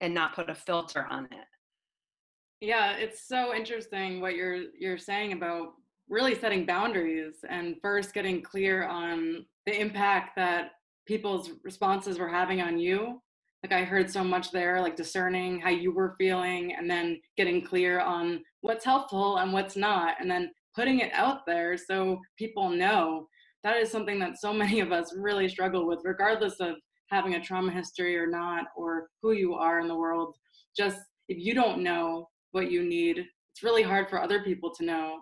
and 0.00 0.12
not 0.12 0.34
put 0.34 0.50
a 0.50 0.54
filter 0.54 1.06
on 1.10 1.26
it 1.26 1.46
yeah 2.60 2.92
it's 2.96 3.26
so 3.26 3.54
interesting 3.54 4.20
what 4.20 4.34
you're 4.34 4.64
you're 4.78 4.98
saying 4.98 5.32
about 5.32 5.74
really 6.08 6.34
setting 6.34 6.64
boundaries 6.64 7.36
and 7.48 7.76
first 7.82 8.14
getting 8.14 8.42
clear 8.42 8.86
on 8.86 9.44
the 9.66 9.80
impact 9.80 10.36
that 10.36 10.72
people's 11.06 11.50
responses 11.64 12.18
were 12.18 12.28
having 12.28 12.60
on 12.60 12.78
you. 12.78 13.20
Like 13.62 13.72
i 13.72 13.84
heard 13.84 14.10
so 14.10 14.22
much 14.22 14.52
there 14.52 14.80
like 14.80 14.96
discerning 14.96 15.60
how 15.60 15.70
you 15.70 15.92
were 15.92 16.14
feeling 16.18 16.74
and 16.74 16.88
then 16.88 17.20
getting 17.36 17.64
clear 17.64 18.00
on 18.00 18.42
what's 18.60 18.84
helpful 18.84 19.38
and 19.38 19.52
what's 19.52 19.76
not 19.76 20.14
and 20.20 20.30
then 20.30 20.50
putting 20.74 21.00
it 21.00 21.12
out 21.12 21.40
there 21.46 21.76
so 21.76 22.20
people 22.38 22.68
know. 22.68 23.26
That 23.64 23.78
is 23.78 23.90
something 23.90 24.20
that 24.20 24.38
so 24.38 24.52
many 24.64 24.80
of 24.80 24.92
us 24.92 25.14
really 25.16 25.48
struggle 25.48 25.86
with 25.86 26.00
regardless 26.04 26.60
of 26.60 26.76
having 27.10 27.34
a 27.34 27.42
trauma 27.42 27.72
history 27.72 28.16
or 28.16 28.26
not 28.26 28.66
or 28.76 29.08
who 29.22 29.32
you 29.32 29.54
are 29.54 29.80
in 29.80 29.88
the 29.88 29.96
world. 29.96 30.34
Just 30.76 30.98
if 31.28 31.38
you 31.38 31.54
don't 31.54 31.82
know 31.82 32.28
what 32.56 32.72
you 32.72 32.82
need. 32.82 33.18
It's 33.18 33.62
really 33.62 33.84
hard 33.84 34.10
for 34.10 34.20
other 34.20 34.42
people 34.42 34.70
to 34.74 34.84
know 34.84 35.20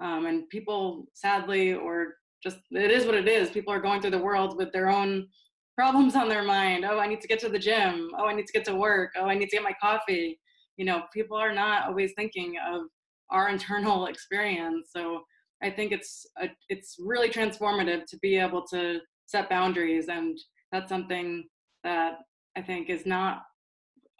um, 0.00 0.26
and 0.26 0.48
people 0.48 1.06
sadly 1.14 1.74
or 1.74 2.14
just 2.42 2.58
it 2.70 2.90
is 2.90 3.06
what 3.06 3.14
it 3.14 3.28
is. 3.28 3.50
People 3.50 3.72
are 3.72 3.80
going 3.80 4.00
through 4.00 4.10
the 4.10 4.18
world 4.18 4.56
with 4.56 4.72
their 4.72 4.90
own 4.90 5.28
problems 5.76 6.16
on 6.16 6.28
their 6.28 6.42
mind. 6.42 6.84
Oh 6.84 6.98
i 6.98 7.06
need 7.06 7.20
to 7.20 7.28
get 7.28 7.38
to 7.40 7.48
the 7.48 7.58
gym. 7.58 8.10
Oh 8.18 8.26
i 8.26 8.34
need 8.34 8.46
to 8.46 8.52
get 8.52 8.64
to 8.66 8.74
work. 8.74 9.12
Oh 9.16 9.26
i 9.26 9.34
need 9.34 9.48
to 9.50 9.56
get 9.56 9.62
my 9.62 9.74
coffee. 9.80 10.38
You 10.76 10.84
know 10.84 11.02
people 11.12 11.36
are 11.36 11.54
not 11.54 11.88
always 11.88 12.12
thinking 12.16 12.56
of 12.66 12.82
our 13.30 13.48
internal 13.54 14.06
experience. 14.06 14.90
So 14.94 15.22
I 15.62 15.70
think 15.70 15.92
it's 15.92 16.26
a, 16.40 16.48
it's 16.68 16.96
really 16.98 17.30
transformative 17.30 18.04
to 18.06 18.18
be 18.18 18.36
able 18.36 18.66
to 18.68 19.00
set 19.24 19.48
boundaries, 19.48 20.08
and 20.08 20.38
that's 20.70 20.90
something 20.90 21.44
that 21.82 22.18
I 22.56 22.62
think 22.62 22.90
is 22.90 23.06
not 23.06 23.42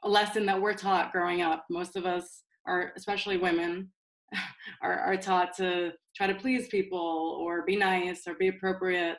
a 0.04 0.08
lesson 0.08 0.46
that 0.46 0.60
we're 0.60 0.74
taught 0.74 1.12
growing 1.12 1.42
up. 1.42 1.64
Most 1.70 1.96
of 1.96 2.06
us 2.06 2.42
are, 2.66 2.92
especially 2.96 3.36
women, 3.36 3.90
are, 4.82 4.98
are 4.98 5.16
taught 5.16 5.56
to 5.56 5.92
try 6.16 6.26
to 6.26 6.34
please 6.34 6.68
people 6.68 7.38
or 7.40 7.64
be 7.64 7.76
nice 7.76 8.26
or 8.26 8.34
be 8.34 8.48
appropriate. 8.48 9.16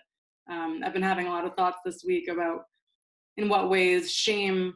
Um, 0.50 0.82
I've 0.84 0.94
been 0.94 1.02
having 1.02 1.28
a 1.28 1.32
lot 1.32 1.46
of 1.46 1.56
thoughts 1.56 1.80
this 1.86 2.04
week 2.06 2.30
about 2.30 2.62
in 3.38 3.50
what 3.50 3.70
ways 3.70 4.12
shame 4.12 4.74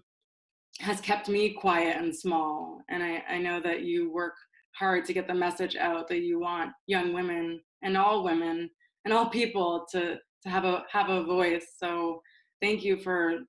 has 0.80 1.02
kept 1.02 1.30
me 1.30 1.54
quiet 1.54 1.98
and 1.98 2.16
small. 2.16 2.80
And 2.90 3.04
I, 3.04 3.24
I 3.30 3.38
know 3.40 3.60
that 3.62 3.84
you 3.84 4.12
work 4.12 4.34
hard 4.76 5.06
to 5.06 5.14
get 5.14 5.28
the 5.28 5.34
message 5.34 5.76
out 5.76 6.08
that 6.08 6.22
you 6.22 6.40
want 6.40 6.72
young 6.88 7.14
women 7.14 7.62
and 7.84 7.98
all 7.98 8.24
women 8.24 8.70
and 9.06 9.14
all 9.14 9.30
people 9.30 9.86
to 9.92 10.18
to 10.44 10.50
have 10.50 10.66
a 10.66 10.84
have 10.90 11.10
a 11.10 11.24
voice 11.24 11.76
so 11.78 12.22
thank 12.62 12.84
you 12.84 12.98
for 12.98 13.40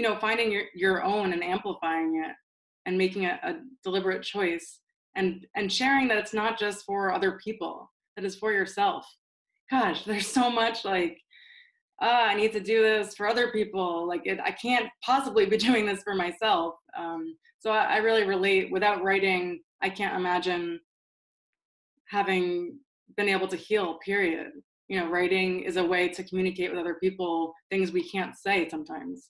you 0.00 0.08
know 0.08 0.16
finding 0.16 0.50
your 0.50 0.62
your 0.74 1.04
own 1.04 1.34
and 1.34 1.44
amplifying 1.44 2.24
it 2.24 2.34
and 2.86 2.96
making 2.96 3.26
a, 3.26 3.38
a 3.42 3.56
deliberate 3.84 4.22
choice 4.22 4.78
and 5.14 5.46
and 5.56 5.70
sharing 5.70 6.08
that 6.08 6.16
it's 6.16 6.32
not 6.32 6.58
just 6.58 6.86
for 6.86 7.12
other 7.12 7.38
people 7.44 7.92
that 8.16 8.24
it's 8.24 8.34
for 8.34 8.50
yourself. 8.50 9.04
Gosh 9.70 10.04
there's 10.06 10.26
so 10.26 10.48
much 10.50 10.86
like 10.86 11.18
oh, 12.00 12.24
i 12.30 12.34
need 12.34 12.50
to 12.52 12.60
do 12.60 12.80
this 12.80 13.14
for 13.14 13.28
other 13.28 13.52
people. 13.52 14.08
Like 14.08 14.22
it, 14.24 14.40
i 14.42 14.52
can't 14.52 14.88
possibly 15.04 15.44
be 15.44 15.56
doing 15.68 15.84
this 15.84 16.02
for 16.02 16.14
myself 16.14 16.76
um, 16.98 17.36
so 17.58 17.70
I, 17.70 17.96
I 17.96 17.96
really 17.98 18.24
relate. 18.24 18.72
Without 18.72 19.04
writing 19.04 19.60
i 19.82 19.90
can't 19.90 20.16
imagine 20.16 20.80
having 22.08 22.78
been 23.18 23.28
able 23.28 23.48
to 23.48 23.56
heal 23.56 23.98
period. 24.02 24.52
You 24.88 24.98
know 24.98 25.10
writing 25.10 25.60
is 25.64 25.76
a 25.76 25.84
way 25.84 26.08
to 26.08 26.24
communicate 26.24 26.70
with 26.70 26.80
other 26.80 26.94
people 26.94 27.52
things 27.70 27.92
we 27.92 28.08
can't 28.08 28.34
say 28.34 28.66
sometimes 28.70 29.28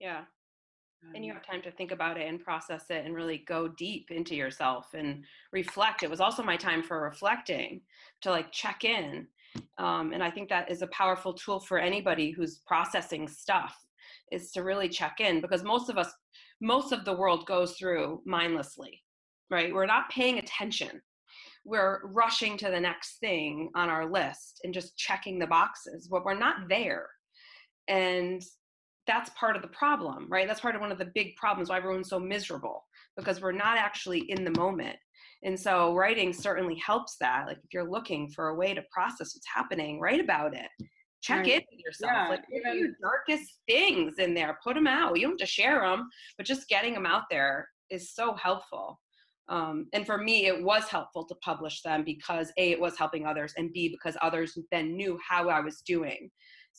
yeah. 0.00 0.22
And 1.14 1.24
you 1.24 1.32
have 1.32 1.46
time 1.46 1.62
to 1.62 1.70
think 1.70 1.92
about 1.92 2.18
it 2.18 2.28
and 2.28 2.38
process 2.38 2.84
it 2.90 3.06
and 3.06 3.14
really 3.14 3.38
go 3.48 3.68
deep 3.68 4.10
into 4.10 4.34
yourself 4.34 4.88
and 4.92 5.24
reflect. 5.50 6.02
It 6.02 6.10
was 6.10 6.20
also 6.20 6.42
my 6.42 6.58
time 6.58 6.82
for 6.82 7.02
reflecting 7.02 7.80
to 8.20 8.30
like 8.30 8.52
check 8.52 8.84
in 8.84 9.26
um, 9.78 10.12
and 10.12 10.22
i 10.22 10.30
think 10.30 10.48
that 10.48 10.70
is 10.70 10.82
a 10.82 10.86
powerful 10.88 11.32
tool 11.32 11.58
for 11.58 11.78
anybody 11.78 12.30
who's 12.30 12.60
processing 12.66 13.26
stuff 13.26 13.76
is 14.30 14.52
to 14.52 14.62
really 14.62 14.88
check 14.88 15.16
in 15.18 15.40
because 15.40 15.64
most 15.64 15.90
of 15.90 15.98
us 15.98 16.12
most 16.60 16.92
of 16.92 17.04
the 17.04 17.12
world 17.12 17.46
goes 17.46 17.72
through 17.72 18.20
mindlessly 18.24 19.02
right? 19.50 19.74
We're 19.74 19.86
not 19.86 20.08
paying 20.10 20.38
attention. 20.38 21.02
We're 21.64 22.06
rushing 22.06 22.56
to 22.58 22.70
the 22.70 22.80
next 22.80 23.18
thing 23.18 23.70
on 23.74 23.90
our 23.90 24.10
list 24.10 24.60
and 24.64 24.72
just 24.72 24.96
checking 24.96 25.38
the 25.38 25.46
boxes 25.46 26.08
but 26.08 26.24
we're 26.24 26.38
not 26.38 26.68
there. 26.68 27.08
And 27.88 28.42
that's 29.06 29.30
part 29.30 29.56
of 29.56 29.62
the 29.62 29.68
problem 29.68 30.26
right? 30.30 30.46
That's 30.46 30.60
part 30.60 30.74
of 30.74 30.80
one 30.80 30.92
of 30.92 30.98
the 30.98 31.10
big 31.14 31.36
problems 31.36 31.68
why 31.68 31.78
everyone's 31.78 32.08
so 32.08 32.18
miserable 32.18 32.84
because 33.16 33.40
we're 33.40 33.52
not 33.52 33.76
actually 33.76 34.30
in 34.30 34.44
the 34.44 34.58
moment. 34.58 34.96
And 35.42 35.58
so 35.58 35.94
writing 35.94 36.32
certainly 36.32 36.76
helps 36.76 37.16
that 37.20 37.46
like 37.46 37.58
if 37.58 37.72
you're 37.72 37.90
looking 37.90 38.28
for 38.30 38.48
a 38.48 38.54
way 38.54 38.74
to 38.74 38.82
process 38.92 39.34
what's 39.34 39.46
happening 39.54 40.00
write 40.00 40.20
about 40.20 40.54
it. 40.54 40.68
Check 41.22 41.40
right. 41.40 41.48
in 41.48 41.62
with 41.70 41.80
yourself 41.84 42.12
yeah, 42.14 42.28
like 42.28 42.44
even 42.54 42.78
your 42.78 42.88
darkest 43.02 43.58
things 43.68 44.14
in 44.18 44.32
there? 44.32 44.58
Put 44.64 44.74
them 44.74 44.86
out. 44.86 45.16
You 45.16 45.22
don't 45.22 45.32
have 45.32 45.46
to 45.46 45.46
share 45.46 45.80
them 45.80 46.08
but 46.36 46.46
just 46.46 46.68
getting 46.68 46.94
them 46.94 47.06
out 47.06 47.24
there 47.30 47.68
is 47.90 48.14
so 48.14 48.34
helpful. 48.34 49.00
Um, 49.50 49.88
and 49.92 50.06
for 50.06 50.16
me, 50.16 50.46
it 50.46 50.62
was 50.62 50.84
helpful 50.84 51.24
to 51.26 51.34
publish 51.42 51.82
them 51.82 52.04
because 52.04 52.52
A, 52.56 52.70
it 52.70 52.80
was 52.80 52.96
helping 52.96 53.26
others, 53.26 53.52
and 53.56 53.72
B, 53.72 53.88
because 53.88 54.16
others 54.22 54.56
then 54.70 54.96
knew 54.96 55.18
how 55.28 55.48
I 55.48 55.58
was 55.60 55.82
doing. 55.84 56.30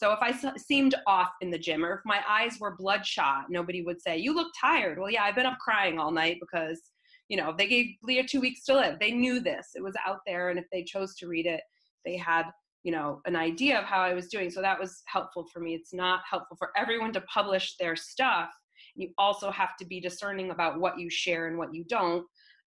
So 0.02 0.12
if 0.14 0.20
I 0.20 0.34
seemed 0.58 0.96
off 1.06 1.30
in 1.42 1.52
the 1.52 1.60
gym 1.60 1.86
or 1.86 1.94
if 1.94 2.00
my 2.06 2.22
eyes 2.28 2.58
were 2.60 2.76
bloodshot, 2.76 3.52
nobody 3.52 3.84
would 3.84 4.02
say, 4.02 4.18
You 4.18 4.34
look 4.34 4.52
tired. 4.60 4.98
Well, 4.98 5.12
yeah, 5.12 5.24
I've 5.24 5.36
been 5.36 5.46
up 5.46 5.60
crying 5.60 6.00
all 6.00 6.10
night 6.10 6.38
because, 6.40 6.82
you 7.30 7.38
know, 7.38 7.54
they 7.56 7.68
gave 7.68 7.86
Leah 8.02 8.28
two 8.28 8.42
weeks 8.42 8.66
to 8.66 8.74
live. 8.74 8.98
They 9.00 9.12
knew 9.12 9.40
this, 9.40 9.70
it 9.76 9.84
was 9.84 9.94
out 10.04 10.22
there. 10.26 10.50
And 10.50 10.58
if 10.58 10.66
they 10.72 10.84
chose 10.84 11.14
to 11.18 11.28
read 11.28 11.46
it, 11.46 11.62
they 12.04 12.18
had, 12.18 12.48
you 12.82 12.92
know, 12.92 13.22
an 13.26 13.36
idea 13.36 13.78
of 13.78 13.86
how 13.86 14.00
I 14.00 14.16
was 14.16 14.28
doing. 14.28 14.50
So 14.50 14.60
that 14.62 14.80
was 14.80 15.04
helpful 15.06 15.46
for 15.54 15.60
me. 15.60 15.76
It's 15.76 15.94
not 15.94 16.22
helpful 16.28 16.58
for 16.58 16.72
everyone 16.76 17.14
to 17.14 17.22
publish 17.22 17.76
their 17.78 17.96
stuff. 17.96 18.50
You 18.96 19.10
also 19.20 19.52
have 19.52 19.78
to 19.78 19.86
be 19.86 20.02
discerning 20.02 20.50
about 20.50 20.80
what 20.80 20.98
you 20.98 21.12
share 21.12 21.48
and 21.48 21.60
what 21.60 21.76
you 21.76 21.84
don't 21.88 22.26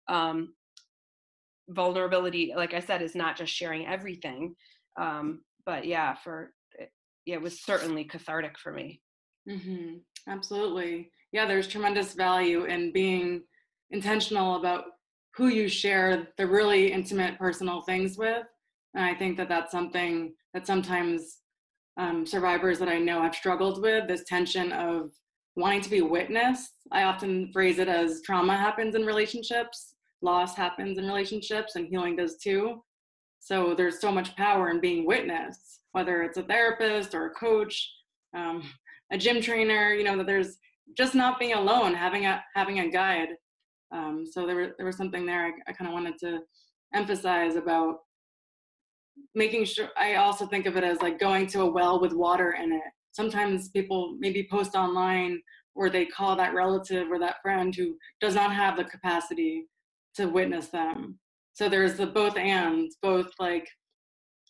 um, 0.07 0.53
vulnerability 1.69 2.51
like 2.57 2.73
i 2.73 2.79
said 2.79 3.01
is 3.01 3.15
not 3.15 3.37
just 3.37 3.53
sharing 3.53 3.87
everything 3.87 4.53
um, 4.99 5.41
but 5.65 5.85
yeah 5.85 6.13
for 6.13 6.51
yeah, 7.25 7.35
it 7.35 7.41
was 7.41 7.61
certainly 7.61 8.03
cathartic 8.03 8.57
for 8.57 8.71
me 8.71 9.01
mm-hmm. 9.49 9.95
absolutely 10.27 11.09
yeah 11.31 11.45
there's 11.45 11.67
tremendous 11.67 12.13
value 12.13 12.65
in 12.65 12.91
being 12.91 13.41
intentional 13.91 14.55
about 14.55 14.85
who 15.35 15.47
you 15.47 15.67
share 15.67 16.27
the 16.37 16.45
really 16.47 16.91
intimate 16.91 17.37
personal 17.37 17.81
things 17.81 18.17
with 18.17 18.45
and 18.95 19.03
i 19.03 19.13
think 19.13 19.37
that 19.37 19.49
that's 19.49 19.71
something 19.71 20.33
that 20.53 20.67
sometimes 20.67 21.39
um, 21.97 22.25
survivors 22.25 22.79
that 22.79 22.89
i 22.89 22.97
know 22.97 23.21
have 23.21 23.35
struggled 23.35 23.81
with 23.81 24.07
this 24.07 24.23
tension 24.25 24.71
of 24.71 25.11
wanting 25.55 25.81
to 25.81 25.89
be 25.89 26.01
witnessed 26.01 26.71
i 26.91 27.03
often 27.03 27.51
phrase 27.53 27.77
it 27.79 27.87
as 27.87 28.21
trauma 28.23 28.55
happens 28.57 28.95
in 28.95 29.05
relationships 29.05 29.93
loss 30.23 30.55
happens 30.55 30.97
in 30.97 31.05
relationships 31.05 31.75
and 31.75 31.87
healing 31.87 32.15
does 32.15 32.37
too. 32.37 32.81
So 33.43 33.75
there's 33.75 33.99
so 33.99 34.09
much 34.09 34.37
power 34.37 34.69
in 34.69 34.79
being 34.79 35.05
witnessed, 35.05 35.81
whether 35.91 36.23
it's 36.23 36.37
a 36.37 36.43
therapist 36.43 37.13
or 37.13 37.25
a 37.25 37.31
coach, 37.31 37.91
um, 38.33 38.63
a 39.11 39.17
gym 39.17 39.41
trainer, 39.41 39.93
you 39.93 40.05
know, 40.05 40.15
that 40.17 40.27
there's 40.27 40.59
just 40.97 41.13
not 41.13 41.39
being 41.39 41.53
alone, 41.53 41.93
having 41.93 42.25
a 42.25 42.41
having 42.55 42.79
a 42.79 42.89
guide. 42.89 43.29
Um, 43.91 44.23
so 44.25 44.47
there, 44.47 44.73
there 44.77 44.85
was 44.85 44.95
something 44.95 45.25
there 45.25 45.45
I, 45.45 45.51
I 45.67 45.73
kind 45.73 45.89
of 45.89 45.93
wanted 45.93 46.17
to 46.19 46.39
emphasize 46.95 47.57
about 47.57 47.97
making 49.35 49.65
sure 49.65 49.89
I 49.97 50.15
also 50.15 50.47
think 50.47 50.65
of 50.65 50.77
it 50.77 50.85
as 50.85 51.01
like 51.01 51.19
going 51.19 51.45
to 51.47 51.61
a 51.61 51.69
well 51.69 51.99
with 51.99 52.13
water 52.13 52.53
in 52.53 52.71
it. 52.71 52.81
Sometimes 53.11 53.69
people 53.69 54.15
maybe 54.19 54.47
post 54.49 54.73
online 54.73 55.41
or 55.75 55.89
they 55.89 56.05
call 56.05 56.37
that 56.37 56.53
relative 56.53 57.11
or 57.11 57.19
that 57.19 57.41
friend 57.41 57.75
who 57.75 57.97
does 58.21 58.35
not 58.35 58.53
have 58.53 58.77
the 58.77 58.85
capacity 58.85 59.67
to 60.15 60.27
witness 60.27 60.67
them. 60.67 61.19
So 61.53 61.69
there's 61.69 61.95
the 61.95 62.07
both 62.07 62.37
ands, 62.37 62.97
both 63.01 63.31
like 63.39 63.67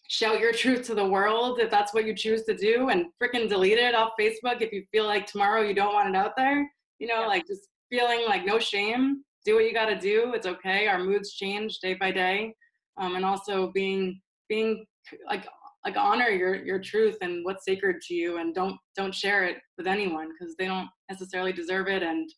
shout 0.09 0.39
your 0.39 0.53
truth 0.53 0.85
to 0.85 0.95
the 0.95 1.05
world 1.05 1.59
if 1.59 1.69
that's 1.69 1.93
what 1.93 2.05
you 2.05 2.15
choose 2.15 2.43
to 2.43 2.55
do 2.55 2.89
and 2.89 3.05
freaking 3.21 3.49
delete 3.49 3.77
it 3.77 3.95
off 3.95 4.11
Facebook 4.19 4.61
if 4.61 4.71
you 4.71 4.83
feel 4.91 5.05
like 5.05 5.25
tomorrow 5.25 5.61
you 5.61 5.73
don't 5.73 5.93
want 5.93 6.09
it 6.09 6.15
out 6.15 6.33
there. 6.37 6.69
You 6.99 7.07
know, 7.07 7.21
yeah. 7.21 7.27
like 7.27 7.47
just 7.47 7.67
feeling 7.89 8.25
like 8.27 8.45
no 8.45 8.59
shame, 8.59 9.23
do 9.45 9.55
what 9.55 9.65
you 9.65 9.73
got 9.73 9.87
to 9.87 9.99
do. 9.99 10.33
It's 10.33 10.47
okay. 10.47 10.87
Our 10.87 10.99
moods 10.99 11.33
change 11.33 11.79
day 11.79 11.95
by 11.95 12.11
day. 12.11 12.53
Um, 12.97 13.15
and 13.15 13.25
also 13.25 13.71
being 13.71 14.21
being 14.47 14.85
like 15.27 15.47
like 15.83 15.97
honor 15.97 16.29
your 16.29 16.55
your 16.63 16.79
truth 16.79 17.17
and 17.21 17.43
what's 17.43 17.65
sacred 17.65 18.01
to 18.01 18.13
you 18.13 18.37
and 18.37 18.53
don't 18.53 18.77
don't 18.95 19.13
share 19.13 19.43
it 19.43 19.57
with 19.77 19.87
anyone 19.87 20.29
because 20.29 20.55
they 20.57 20.67
don't 20.67 20.87
necessarily 21.09 21.51
deserve 21.51 21.87
it 21.87 22.03
and 22.03 22.29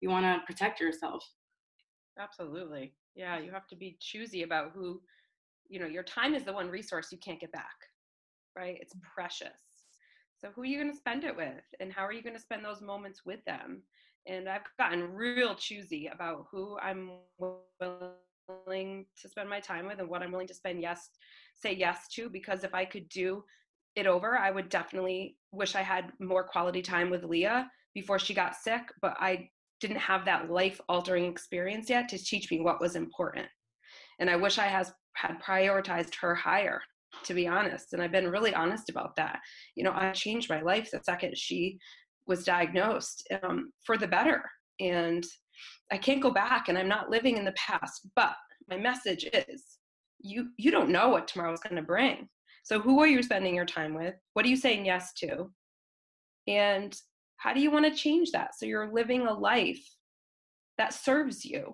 you 0.00 0.10
want 0.10 0.26
to 0.26 0.42
protect 0.46 0.80
yourself 0.80 1.24
Absolutely. 2.18 2.92
Yeah, 3.14 3.38
you 3.38 3.50
have 3.52 3.66
to 3.68 3.76
be 3.76 3.96
choosy 4.00 4.42
about 4.42 4.72
who, 4.74 5.00
you 5.68 5.80
know, 5.80 5.86
your 5.86 6.02
time 6.02 6.34
is 6.34 6.44
the 6.44 6.52
one 6.52 6.68
resource 6.68 7.08
you 7.10 7.18
can't 7.18 7.40
get 7.40 7.52
back, 7.52 7.76
right? 8.56 8.78
It's 8.80 8.94
mm. 8.94 9.00
precious. 9.14 9.60
So 10.40 10.48
who 10.54 10.62
are 10.62 10.66
you 10.66 10.78
going 10.78 10.90
to 10.90 10.96
spend 10.96 11.24
it 11.24 11.36
with 11.36 11.64
and 11.80 11.92
how 11.92 12.04
are 12.06 12.12
you 12.12 12.22
going 12.22 12.36
to 12.36 12.42
spend 12.42 12.64
those 12.64 12.80
moments 12.80 13.22
with 13.26 13.44
them? 13.44 13.82
And 14.26 14.48
I've 14.48 14.62
gotten 14.78 15.12
real 15.12 15.54
choosy 15.54 16.10
about 16.12 16.46
who 16.50 16.78
I'm 16.78 17.10
willing 18.48 19.06
to 19.20 19.28
spend 19.28 19.50
my 19.50 19.60
time 19.60 19.86
with 19.86 19.98
and 19.98 20.08
what 20.08 20.22
I'm 20.22 20.32
willing 20.32 20.46
to 20.48 20.54
spend 20.54 20.80
yes 20.80 21.10
say 21.54 21.74
yes 21.74 22.08
to 22.14 22.30
because 22.30 22.64
if 22.64 22.74
I 22.74 22.84
could 22.84 23.08
do 23.08 23.44
it 23.96 24.06
over, 24.06 24.38
I 24.38 24.50
would 24.50 24.68
definitely 24.68 25.36
wish 25.52 25.74
I 25.74 25.82
had 25.82 26.12
more 26.20 26.44
quality 26.44 26.80
time 26.80 27.10
with 27.10 27.24
Leah 27.24 27.70
before 27.92 28.18
she 28.18 28.34
got 28.34 28.54
sick, 28.54 28.82
but 29.02 29.16
I 29.18 29.50
didn't 29.80 29.98
have 29.98 30.24
that 30.24 30.50
life 30.50 30.80
altering 30.88 31.24
experience 31.24 31.88
yet 31.88 32.08
to 32.08 32.18
teach 32.18 32.50
me 32.50 32.60
what 32.60 32.80
was 32.80 32.96
important. 32.96 33.46
And 34.18 34.28
I 34.28 34.36
wish 34.36 34.58
I 34.58 34.66
has 34.66 34.92
had 35.14 35.40
prioritized 35.42 36.14
her 36.20 36.34
higher, 36.34 36.80
to 37.24 37.34
be 37.34 37.46
honest. 37.46 37.92
And 37.92 38.02
I've 38.02 38.12
been 38.12 38.30
really 38.30 38.54
honest 38.54 38.90
about 38.90 39.16
that. 39.16 39.40
You 39.74 39.84
know, 39.84 39.92
I 39.94 40.12
changed 40.12 40.50
my 40.50 40.60
life 40.60 40.90
the 40.92 41.00
second 41.02 41.36
she 41.36 41.78
was 42.26 42.44
diagnosed 42.44 43.26
um, 43.42 43.72
for 43.84 43.96
the 43.96 44.06
better. 44.06 44.42
And 44.78 45.24
I 45.90 45.98
can't 45.98 46.22
go 46.22 46.30
back 46.30 46.68
and 46.68 46.78
I'm 46.78 46.88
not 46.88 47.10
living 47.10 47.36
in 47.36 47.44
the 47.44 47.52
past. 47.52 48.06
But 48.14 48.34
my 48.68 48.76
message 48.76 49.28
is 49.32 49.64
you 50.22 50.50
you 50.58 50.70
don't 50.70 50.90
know 50.90 51.08
what 51.08 51.26
tomorrow's 51.26 51.60
going 51.60 51.76
to 51.76 51.82
bring. 51.82 52.28
So 52.62 52.78
who 52.78 53.00
are 53.00 53.06
you 53.06 53.22
spending 53.22 53.54
your 53.54 53.64
time 53.64 53.94
with? 53.94 54.14
What 54.34 54.44
are 54.44 54.48
you 54.48 54.56
saying 54.56 54.84
yes 54.84 55.12
to? 55.14 55.50
And 56.46 56.96
how 57.40 57.54
do 57.54 57.60
you 57.60 57.70
want 57.70 57.86
to 57.86 57.94
change 57.94 58.32
that? 58.32 58.54
So 58.54 58.66
you're 58.66 58.92
living 58.92 59.26
a 59.26 59.32
life 59.32 59.82
that 60.78 60.92
serves 60.92 61.44
you 61.44 61.72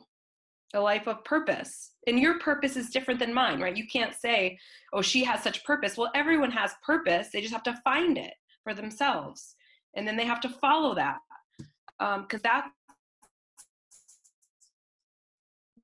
a 0.75 0.81
life 0.81 1.07
of 1.07 1.25
purpose 1.25 1.93
and 2.07 2.19
your 2.19 2.39
purpose 2.41 2.77
is 2.77 2.91
different 2.91 3.21
than 3.21 3.33
mine 3.33 3.61
right? 3.61 3.77
You 3.77 3.87
can't 3.87 4.15
say 4.15 4.59
oh 4.93 5.03
she 5.03 5.23
has 5.25 5.43
such 5.43 5.65
purpose. 5.65 5.97
Well 5.97 6.11
everyone 6.15 6.51
has 6.51 6.73
purpose 6.85 7.29
they 7.33 7.41
just 7.41 7.53
have 7.53 7.63
to 7.65 7.81
find 7.85 8.19
it 8.19 8.35
for 8.65 8.75
themselves 8.75 9.55
and 9.97 10.07
then 10.07 10.17
they 10.17 10.25
have 10.25 10.41
to 10.41 10.49
follow 10.49 10.95
that 10.95 11.19
because 11.99 12.41
um, 12.41 12.41
that 12.43 12.69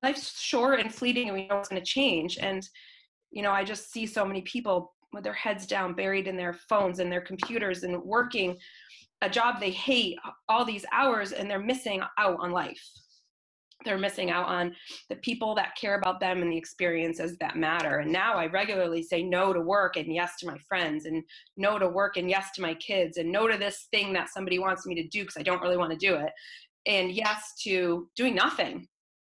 life's 0.03 0.39
short 0.39 0.79
and 0.79 0.93
fleeting 0.93 1.29
and 1.29 1.37
we 1.37 1.47
know 1.47 1.59
it's 1.59 1.69
going 1.69 1.81
to 1.81 1.85
change 1.85 2.37
and 2.37 2.67
you 3.31 3.41
know 3.41 3.51
i 3.51 3.63
just 3.63 3.91
see 3.91 4.05
so 4.05 4.25
many 4.25 4.41
people 4.41 4.93
with 5.13 5.23
their 5.23 5.33
heads 5.33 5.65
down 5.65 5.93
buried 5.93 6.27
in 6.27 6.35
their 6.35 6.53
phones 6.53 6.99
and 6.99 7.11
their 7.11 7.21
computers 7.21 7.83
and 7.83 8.01
working 8.03 8.57
a 9.23 9.29
job 9.29 9.59
they 9.59 9.71
hate 9.71 10.19
all 10.49 10.65
these 10.65 10.85
hours 10.91 11.31
and 11.31 11.49
they're 11.49 11.57
missing 11.57 12.01
out 12.19 12.37
on 12.39 12.51
life. 12.51 12.83
They're 13.85 13.97
missing 13.97 14.31
out 14.31 14.47
on 14.47 14.75
the 15.09 15.15
people 15.17 15.55
that 15.55 15.75
care 15.75 15.95
about 15.95 16.19
them 16.19 16.41
and 16.41 16.51
the 16.51 16.57
experiences 16.57 17.37
that 17.37 17.57
matter. 17.57 17.99
And 17.99 18.11
now 18.11 18.35
i 18.35 18.47
regularly 18.47 19.01
say 19.01 19.23
no 19.23 19.53
to 19.53 19.61
work 19.61 19.95
and 19.95 20.13
yes 20.13 20.37
to 20.39 20.47
my 20.47 20.57
friends 20.67 21.05
and 21.05 21.23
no 21.57 21.79
to 21.79 21.87
work 21.87 22.17
and 22.17 22.29
yes 22.29 22.51
to 22.55 22.61
my 22.61 22.73
kids 22.75 23.17
and 23.17 23.31
no 23.31 23.47
to 23.47 23.57
this 23.57 23.87
thing 23.91 24.13
that 24.13 24.29
somebody 24.29 24.59
wants 24.59 24.85
me 24.85 24.95
to 24.95 25.07
do 25.07 25.21
because 25.21 25.37
i 25.37 25.43
don't 25.43 25.61
really 25.61 25.77
want 25.77 25.91
to 25.91 25.97
do 25.97 26.15
it. 26.15 26.31
And 26.85 27.11
yes 27.11 27.53
to 27.63 28.09
doing 28.17 28.35
nothing. 28.35 28.87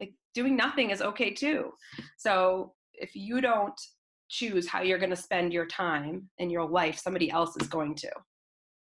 Like 0.01 0.15
doing 0.35 0.57
nothing 0.57 0.91
is 0.91 1.01
okay 1.01 1.33
too. 1.33 1.71
So 2.19 2.75
if 2.95 3.15
you 3.15 3.41
don't 3.41 3.81
choose 4.29 4.67
how 4.67 4.83
you're 4.83 4.99
going 4.99 5.11
to 5.11 5.17
spend 5.17 5.53
your 5.53 5.67
time 5.67 6.29
and 6.41 6.51
your 6.51 6.69
life 6.69 6.99
somebody 6.99 7.31
else 7.31 7.57
is 7.61 7.69
going 7.69 7.95
to 7.95 8.11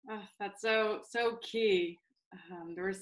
oh, 0.09 0.21
that's 0.39 0.61
so 0.61 1.01
so 1.07 1.37
key 1.41 1.97
um, 2.51 2.73
there 2.75 2.85
was 2.85 3.01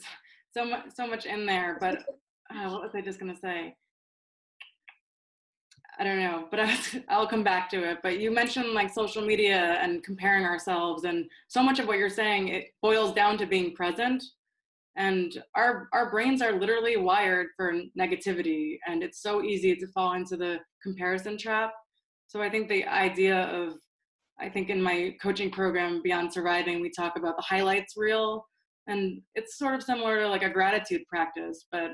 so 0.53 0.65
much 0.65 0.85
so 0.93 1.07
much 1.07 1.25
in 1.25 1.45
there 1.45 1.77
but 1.79 1.99
uh, 2.51 2.69
what 2.69 2.81
was 2.81 2.95
i 2.95 3.01
just 3.01 3.19
going 3.19 3.33
to 3.33 3.39
say 3.39 3.75
I 5.99 6.05
don't 6.05 6.19
know, 6.19 6.47
but 6.49 6.61
I 7.09 7.17
will 7.19 7.27
come 7.27 7.43
back 7.43 7.69
to 7.71 7.83
it. 7.83 7.97
But 8.01 8.19
you 8.19 8.31
mentioned 8.31 8.71
like 8.71 8.91
social 8.91 9.21
media 9.21 9.77
and 9.81 10.01
comparing 10.01 10.45
ourselves, 10.45 11.03
and 11.03 11.29
so 11.49 11.61
much 11.61 11.79
of 11.79 11.87
what 11.87 11.97
you're 11.97 12.09
saying 12.09 12.47
it 12.47 12.73
boils 12.81 13.13
down 13.13 13.37
to 13.39 13.45
being 13.45 13.75
present. 13.75 14.23
And 14.95 15.43
our 15.55 15.89
our 15.93 16.09
brains 16.09 16.41
are 16.41 16.57
literally 16.57 16.95
wired 16.95 17.47
for 17.57 17.73
negativity, 17.97 18.79
and 18.87 19.03
it's 19.03 19.21
so 19.21 19.43
easy 19.43 19.75
to 19.75 19.87
fall 19.87 20.13
into 20.13 20.37
the 20.37 20.59
comparison 20.81 21.37
trap. 21.37 21.73
So 22.27 22.41
I 22.41 22.49
think 22.49 22.69
the 22.69 22.85
idea 22.85 23.43
of 23.47 23.73
I 24.41 24.49
think 24.49 24.69
in 24.69 24.81
my 24.81 25.15
coaching 25.21 25.51
program 25.51 26.01
Beyond 26.01 26.31
Surviving, 26.31 26.81
we 26.81 26.89
talk 26.89 27.17
about 27.17 27.35
the 27.35 27.43
highlights 27.43 27.95
reel, 27.97 28.45
and 28.87 29.21
it's 29.35 29.57
sort 29.57 29.75
of 29.75 29.83
similar 29.83 30.19
to 30.19 30.29
like 30.29 30.43
a 30.43 30.49
gratitude 30.49 31.01
practice, 31.07 31.65
but 31.71 31.91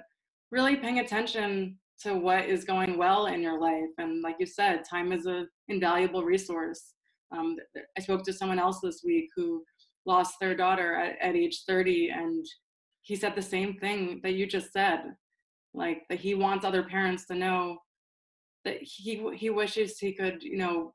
really 0.51 0.75
paying 0.75 0.99
attention 0.99 1.77
to 2.03 2.13
what 2.13 2.45
is 2.45 2.63
going 2.63 2.97
well 2.97 3.27
in 3.27 3.41
your 3.41 3.59
life. 3.59 3.89
And 3.97 4.21
like 4.21 4.35
you 4.39 4.45
said, 4.45 4.83
time 4.87 5.11
is 5.11 5.25
an 5.25 5.47
invaluable 5.69 6.23
resource. 6.23 6.93
Um, 7.35 7.57
I 7.97 8.01
spoke 8.01 8.23
to 8.23 8.33
someone 8.33 8.59
else 8.59 8.79
this 8.81 9.01
week 9.03 9.29
who 9.35 9.63
lost 10.05 10.35
their 10.39 10.55
daughter 10.55 10.95
at, 10.95 11.17
at 11.21 11.35
age 11.35 11.63
30, 11.67 12.09
and 12.09 12.45
he 13.01 13.15
said 13.15 13.35
the 13.35 13.41
same 13.41 13.75
thing 13.75 14.19
that 14.23 14.33
you 14.33 14.45
just 14.45 14.71
said, 14.71 14.99
like 15.73 16.03
that 16.09 16.19
he 16.19 16.35
wants 16.35 16.65
other 16.65 16.83
parents 16.83 17.25
to 17.27 17.35
know 17.35 17.77
that 18.65 18.77
he 18.81 19.23
he 19.35 19.49
wishes 19.49 19.99
he 19.99 20.13
could, 20.13 20.41
you 20.41 20.57
know, 20.57 20.93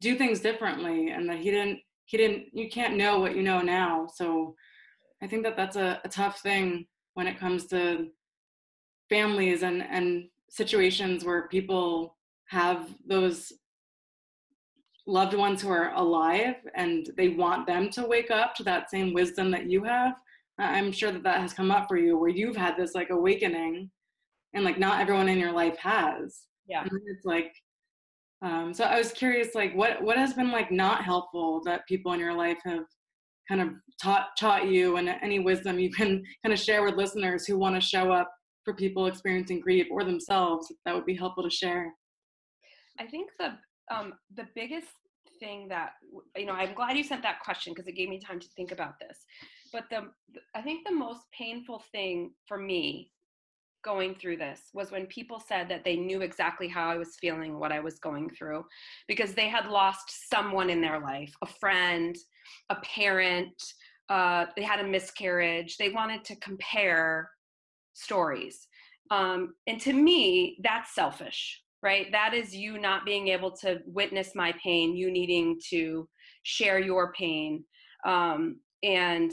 do 0.00 0.16
things 0.16 0.40
differently, 0.40 1.10
and 1.10 1.28
that 1.28 1.38
he 1.38 1.50
didn't 1.50 1.80
he 2.04 2.16
didn't 2.16 2.46
you 2.52 2.68
can't 2.68 2.96
know 2.96 3.20
what 3.20 3.36
you 3.36 3.42
know 3.42 3.60
now. 3.60 4.06
So 4.12 4.54
I 5.22 5.26
think 5.26 5.42
that 5.44 5.56
that's 5.56 5.76
a, 5.76 6.00
a 6.04 6.08
tough 6.08 6.40
thing 6.40 6.86
when 7.14 7.26
it 7.26 7.38
comes 7.38 7.66
to 7.66 8.08
families 9.08 9.62
and 9.62 9.82
and 9.82 10.28
situations 10.50 11.24
where 11.24 11.48
people 11.48 12.16
have 12.46 12.88
those 13.06 13.52
loved 15.06 15.34
ones 15.34 15.62
who 15.62 15.70
are 15.70 15.92
alive 15.94 16.56
and 16.74 17.10
they 17.16 17.30
want 17.30 17.66
them 17.66 17.90
to 17.90 18.06
wake 18.06 18.30
up 18.30 18.54
to 18.54 18.62
that 18.62 18.90
same 18.90 19.14
wisdom 19.14 19.50
that 19.50 19.68
you 19.68 19.82
have. 19.82 20.14
I'm 20.58 20.92
sure 20.92 21.12
that 21.12 21.22
that 21.22 21.40
has 21.40 21.52
come 21.52 21.70
up 21.70 21.88
for 21.88 21.96
you 21.96 22.18
where 22.18 22.28
you've 22.28 22.56
had 22.56 22.76
this 22.76 22.94
like 22.94 23.10
awakening 23.10 23.90
and 24.54 24.64
like 24.64 24.78
not 24.78 25.00
everyone 25.00 25.28
in 25.28 25.38
your 25.38 25.52
life 25.52 25.78
has. 25.78 26.42
Yeah. 26.66 26.82
And 26.82 26.90
it's 27.06 27.24
like 27.24 27.54
um, 28.42 28.72
so 28.72 28.84
i 28.84 28.96
was 28.96 29.12
curious 29.12 29.54
like 29.54 29.74
what 29.74 30.02
what 30.02 30.16
has 30.16 30.34
been 30.34 30.50
like 30.50 30.70
not 30.70 31.04
helpful 31.04 31.60
that 31.64 31.86
people 31.88 32.12
in 32.12 32.20
your 32.20 32.34
life 32.34 32.58
have 32.64 32.84
kind 33.48 33.60
of 33.60 33.68
taught 34.00 34.28
taught 34.38 34.68
you 34.68 34.96
and 34.96 35.08
any 35.08 35.38
wisdom 35.38 35.78
you 35.78 35.90
can 35.90 36.22
kind 36.44 36.52
of 36.52 36.58
share 36.58 36.82
with 36.82 36.94
listeners 36.94 37.46
who 37.46 37.58
want 37.58 37.74
to 37.74 37.80
show 37.80 38.12
up 38.12 38.30
for 38.64 38.74
people 38.74 39.06
experiencing 39.06 39.60
grief 39.60 39.86
or 39.90 40.04
themselves 40.04 40.70
that 40.84 40.94
would 40.94 41.06
be 41.06 41.14
helpful 41.14 41.42
to 41.42 41.48
share? 41.48 41.90
I 42.98 43.06
think 43.06 43.30
the 43.38 43.54
um, 43.90 44.12
the 44.36 44.46
biggest 44.54 44.88
thing 45.40 45.68
that 45.68 45.92
you 46.36 46.46
know 46.46 46.52
i'm 46.52 46.74
glad 46.74 46.96
you 46.96 47.04
sent 47.04 47.22
that 47.22 47.38
question 47.40 47.72
because 47.72 47.86
it 47.86 47.94
gave 47.94 48.08
me 48.08 48.18
time 48.18 48.40
to 48.40 48.48
think 48.56 48.72
about 48.72 48.94
this 48.98 49.18
but 49.72 49.84
the 49.88 50.00
i 50.56 50.60
think 50.60 50.84
the 50.84 50.94
most 50.94 51.20
painful 51.36 51.82
thing 51.92 52.32
for 52.48 52.58
me 52.58 53.08
going 53.84 54.14
through 54.14 54.36
this 54.36 54.60
was 54.74 54.90
when 54.90 55.06
people 55.06 55.40
said 55.40 55.68
that 55.68 55.84
they 55.84 55.96
knew 55.96 56.20
exactly 56.20 56.68
how 56.68 56.88
i 56.88 56.96
was 56.96 57.16
feeling 57.20 57.58
what 57.58 57.72
i 57.72 57.80
was 57.80 57.98
going 57.98 58.28
through 58.30 58.64
because 59.06 59.34
they 59.34 59.48
had 59.48 59.66
lost 59.66 60.28
someone 60.30 60.68
in 60.68 60.80
their 60.80 61.00
life 61.00 61.32
a 61.42 61.46
friend 61.46 62.16
a 62.70 62.76
parent 62.76 63.54
uh, 64.08 64.46
they 64.56 64.62
had 64.62 64.80
a 64.80 64.88
miscarriage 64.88 65.76
they 65.76 65.90
wanted 65.90 66.24
to 66.24 66.34
compare 66.36 67.28
stories. 67.98 68.68
Um, 69.10 69.54
and 69.66 69.80
to 69.80 69.92
me, 69.92 70.58
that's 70.62 70.94
selfish, 70.94 71.60
right? 71.82 72.06
That 72.12 72.34
is 72.34 72.54
you 72.54 72.78
not 72.78 73.04
being 73.04 73.28
able 73.28 73.50
to 73.58 73.80
witness 73.86 74.34
my 74.34 74.54
pain, 74.62 74.96
you 74.96 75.10
needing 75.10 75.58
to 75.70 76.08
share 76.42 76.78
your 76.78 77.12
pain. 77.12 77.64
Um, 78.06 78.60
and 78.82 79.32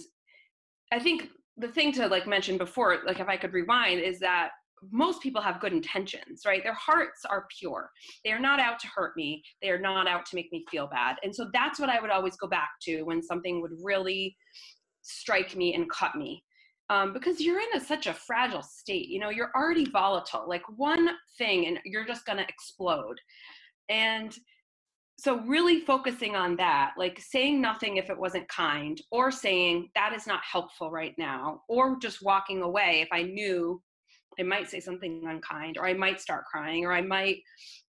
I 0.92 1.00
think 1.00 1.30
the 1.58 1.68
thing 1.68 1.92
to 1.94 2.08
like 2.08 2.28
mention 2.28 2.58
before, 2.58 2.98
like 3.06 3.20
if 3.20 3.28
I 3.28 3.38
could 3.38 3.54
rewind, 3.54 4.02
is 4.02 4.20
that 4.20 4.50
most 4.92 5.22
people 5.22 5.42
have 5.42 5.62
good 5.62 5.74
intentions, 5.74 6.42
right? 6.46 6.64
Their 6.64 6.74
hearts 6.74 7.26
are 7.26 7.48
pure. 7.60 7.90
They 8.24 8.32
are 8.32 8.40
not 8.40 8.60
out 8.60 8.80
to 8.80 8.88
hurt 8.88 9.16
me. 9.16 9.42
They 9.62 9.70
are 9.70 9.80
not 9.80 10.08
out 10.08 10.26
to 10.28 10.36
make 10.36 10.52
me 10.52 10.66
feel 10.70 10.88
bad. 10.88 11.16
And 11.24 11.34
so 11.34 11.50
that's 11.54 11.80
what 11.80 11.90
I 11.90 12.02
would 12.02 12.10
always 12.10 12.36
go 12.36 12.48
back 12.48 12.70
to 12.84 13.04
when 13.04 13.24
something 13.24 13.62
would 13.62 13.72
really 13.82 14.36
strike 15.02 15.56
me 15.56 15.74
and 15.76 15.90
cut 15.90 16.16
me 16.16 16.44
um, 16.90 17.14
because 17.14 17.42
you're 17.42 17.60
in 17.60 17.68
a, 17.76 17.80
such 17.80 18.08
a 18.08 18.14
fragile 18.14 18.62
state. 18.62 19.08
You 19.08 19.20
know, 19.20 19.30
you're 19.30 19.52
already 19.56 19.86
volatile. 19.90 20.46
Like 20.48 20.64
one 20.76 21.10
thing, 21.38 21.68
and 21.68 21.80
you're 21.86 22.06
just 22.06 22.26
going 22.26 22.38
to 22.38 22.48
explode. 22.48 23.20
And 23.90 24.36
so, 25.18 25.40
really 25.42 25.80
focusing 25.80 26.36
on 26.36 26.58
that, 26.58 26.92
like 26.98 27.20
saying 27.20 27.62
nothing 27.62 27.98
if 27.98 28.10
it 28.10 28.18
wasn't 28.18 28.48
kind, 28.50 29.00
or 29.12 29.32
saying 29.32 29.90
that 29.96 30.14
is 30.14 30.28
not 30.28 30.42
helpful 30.50 30.92
right 30.92 31.14
now, 31.18 31.62
or 31.70 31.98
just 32.00 32.22
walking 32.22 32.62
away 32.62 33.02
if 33.02 33.08
I 33.12 33.24
knew 33.24 33.82
I 34.40 34.44
might 34.44 34.70
say 34.70 34.80
something 34.80 35.24
unkind, 35.26 35.78
or 35.78 35.88
I 35.88 35.94
might 35.94 36.20
start 36.20 36.46
crying, 36.46 36.86
or 36.86 36.92
I 36.92 37.02
might 37.02 37.38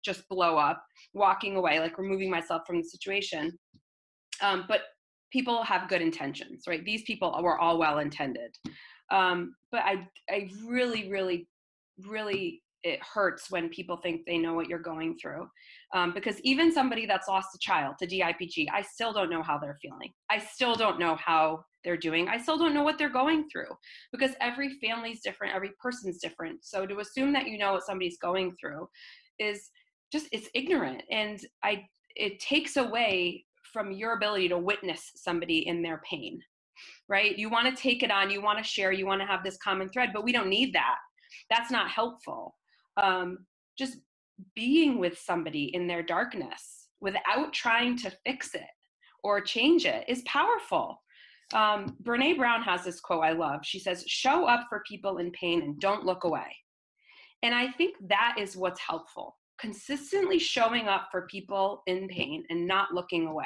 just 0.02 0.26
blow 0.28 0.56
up, 0.56 0.82
walking 1.12 1.56
away, 1.56 1.78
like 1.78 1.98
removing 1.98 2.30
myself 2.30 2.62
from 2.66 2.78
the 2.78 2.84
situation. 2.84 3.52
Um, 4.40 4.64
but 4.66 4.82
people 5.30 5.62
have 5.62 5.88
good 5.88 6.00
intentions, 6.00 6.64
right? 6.66 6.84
These 6.84 7.02
people 7.02 7.38
were 7.42 7.58
all 7.58 7.78
well 7.78 7.98
intended. 7.98 8.56
Um, 9.10 9.54
but 9.70 9.82
I, 9.84 10.08
I 10.30 10.48
really, 10.66 11.10
really, 11.10 11.48
really, 12.06 12.62
it 12.82 13.00
hurts 13.02 13.50
when 13.50 13.68
people 13.68 13.96
think 13.96 14.22
they 14.26 14.38
know 14.38 14.54
what 14.54 14.68
you're 14.68 14.78
going 14.78 15.16
through. 15.20 15.48
Um, 15.94 16.12
because 16.14 16.40
even 16.40 16.72
somebody 16.72 17.06
that's 17.06 17.28
lost 17.28 17.54
a 17.54 17.58
child 17.58 17.96
to 17.98 18.06
DIPG, 18.06 18.66
I 18.72 18.82
still 18.82 19.12
don't 19.12 19.30
know 19.30 19.42
how 19.42 19.58
they're 19.58 19.78
feeling. 19.82 20.12
I 20.30 20.38
still 20.38 20.74
don't 20.74 20.98
know 20.98 21.16
how 21.16 21.64
they're 21.84 21.96
doing. 21.96 22.28
I 22.28 22.38
still 22.38 22.58
don't 22.58 22.74
know 22.74 22.82
what 22.82 22.98
they're 22.98 23.08
going 23.08 23.48
through 23.50 23.76
because 24.12 24.32
every 24.40 24.78
family's 24.80 25.20
different, 25.22 25.54
every 25.54 25.70
person's 25.80 26.18
different. 26.18 26.64
So 26.64 26.86
to 26.86 26.98
assume 27.00 27.32
that 27.34 27.48
you 27.48 27.58
know 27.58 27.72
what 27.72 27.86
somebody's 27.86 28.18
going 28.18 28.54
through 28.60 28.88
is 29.38 29.70
just 30.12 30.28
it's 30.32 30.48
ignorant 30.54 31.02
and 31.10 31.40
I 31.64 31.84
it 32.16 32.40
takes 32.40 32.76
away 32.76 33.44
from 33.72 33.92
your 33.92 34.14
ability 34.14 34.48
to 34.48 34.58
witness 34.58 35.12
somebody 35.14 35.66
in 35.66 35.82
their 35.82 36.02
pain 36.08 36.40
right 37.08 37.38
you 37.38 37.48
want 37.48 37.74
to 37.74 37.82
take 37.82 38.02
it 38.02 38.10
on 38.10 38.30
you 38.30 38.42
want 38.42 38.58
to 38.58 38.64
share 38.64 38.92
you 38.92 39.06
want 39.06 39.20
to 39.20 39.26
have 39.26 39.44
this 39.44 39.56
common 39.58 39.88
thread 39.88 40.10
but 40.12 40.24
we 40.24 40.32
don't 40.32 40.48
need 40.48 40.74
that 40.74 40.96
that's 41.48 41.70
not 41.70 41.88
helpful 41.88 42.56
um, 42.96 43.46
just 43.78 43.98
being 44.54 44.98
with 44.98 45.18
somebody 45.18 45.74
in 45.74 45.86
their 45.86 46.02
darkness 46.02 46.88
without 47.00 47.52
trying 47.52 47.96
to 47.98 48.12
fix 48.24 48.54
it 48.54 48.62
or 49.22 49.40
change 49.40 49.86
it 49.86 50.04
is 50.08 50.22
powerful. 50.22 51.02
Um, 51.52 51.96
brene 52.02 52.36
brown 52.36 52.62
has 52.62 52.84
this 52.84 53.00
quote 53.00 53.24
i 53.24 53.32
love. 53.32 53.60
She 53.64 53.80
says 53.80 54.04
show 54.06 54.46
up 54.46 54.66
for 54.68 54.82
people 54.88 55.18
in 55.18 55.30
pain 55.32 55.62
and 55.62 55.80
don't 55.80 56.06
look 56.06 56.24
away. 56.24 56.56
And 57.42 57.54
i 57.54 57.70
think 57.72 57.96
that 58.08 58.36
is 58.38 58.56
what's 58.56 58.80
helpful 58.80 59.36
consistently 59.60 60.38
showing 60.38 60.88
up 60.88 61.08
for 61.10 61.26
people 61.26 61.82
in 61.86 62.08
pain 62.08 62.44
and 62.50 62.66
not 62.66 62.94
looking 62.94 63.26
away. 63.26 63.44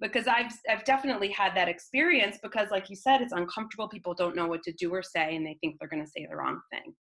Because 0.00 0.26
I've 0.28 0.52
I've 0.70 0.84
definitely 0.84 1.30
had 1.30 1.54
that 1.56 1.68
experience 1.68 2.38
because 2.42 2.70
like 2.70 2.88
you 2.88 2.96
said 2.96 3.20
it's 3.20 3.32
uncomfortable. 3.32 3.88
People 3.88 4.14
don't 4.14 4.36
know 4.36 4.46
what 4.46 4.62
to 4.62 4.72
do 4.72 4.94
or 4.94 5.02
say 5.02 5.36
and 5.36 5.44
they 5.44 5.58
think 5.60 5.76
they're 5.78 5.88
going 5.88 6.04
to 6.04 6.10
say 6.10 6.26
the 6.28 6.36
wrong 6.36 6.60
thing 6.72 6.94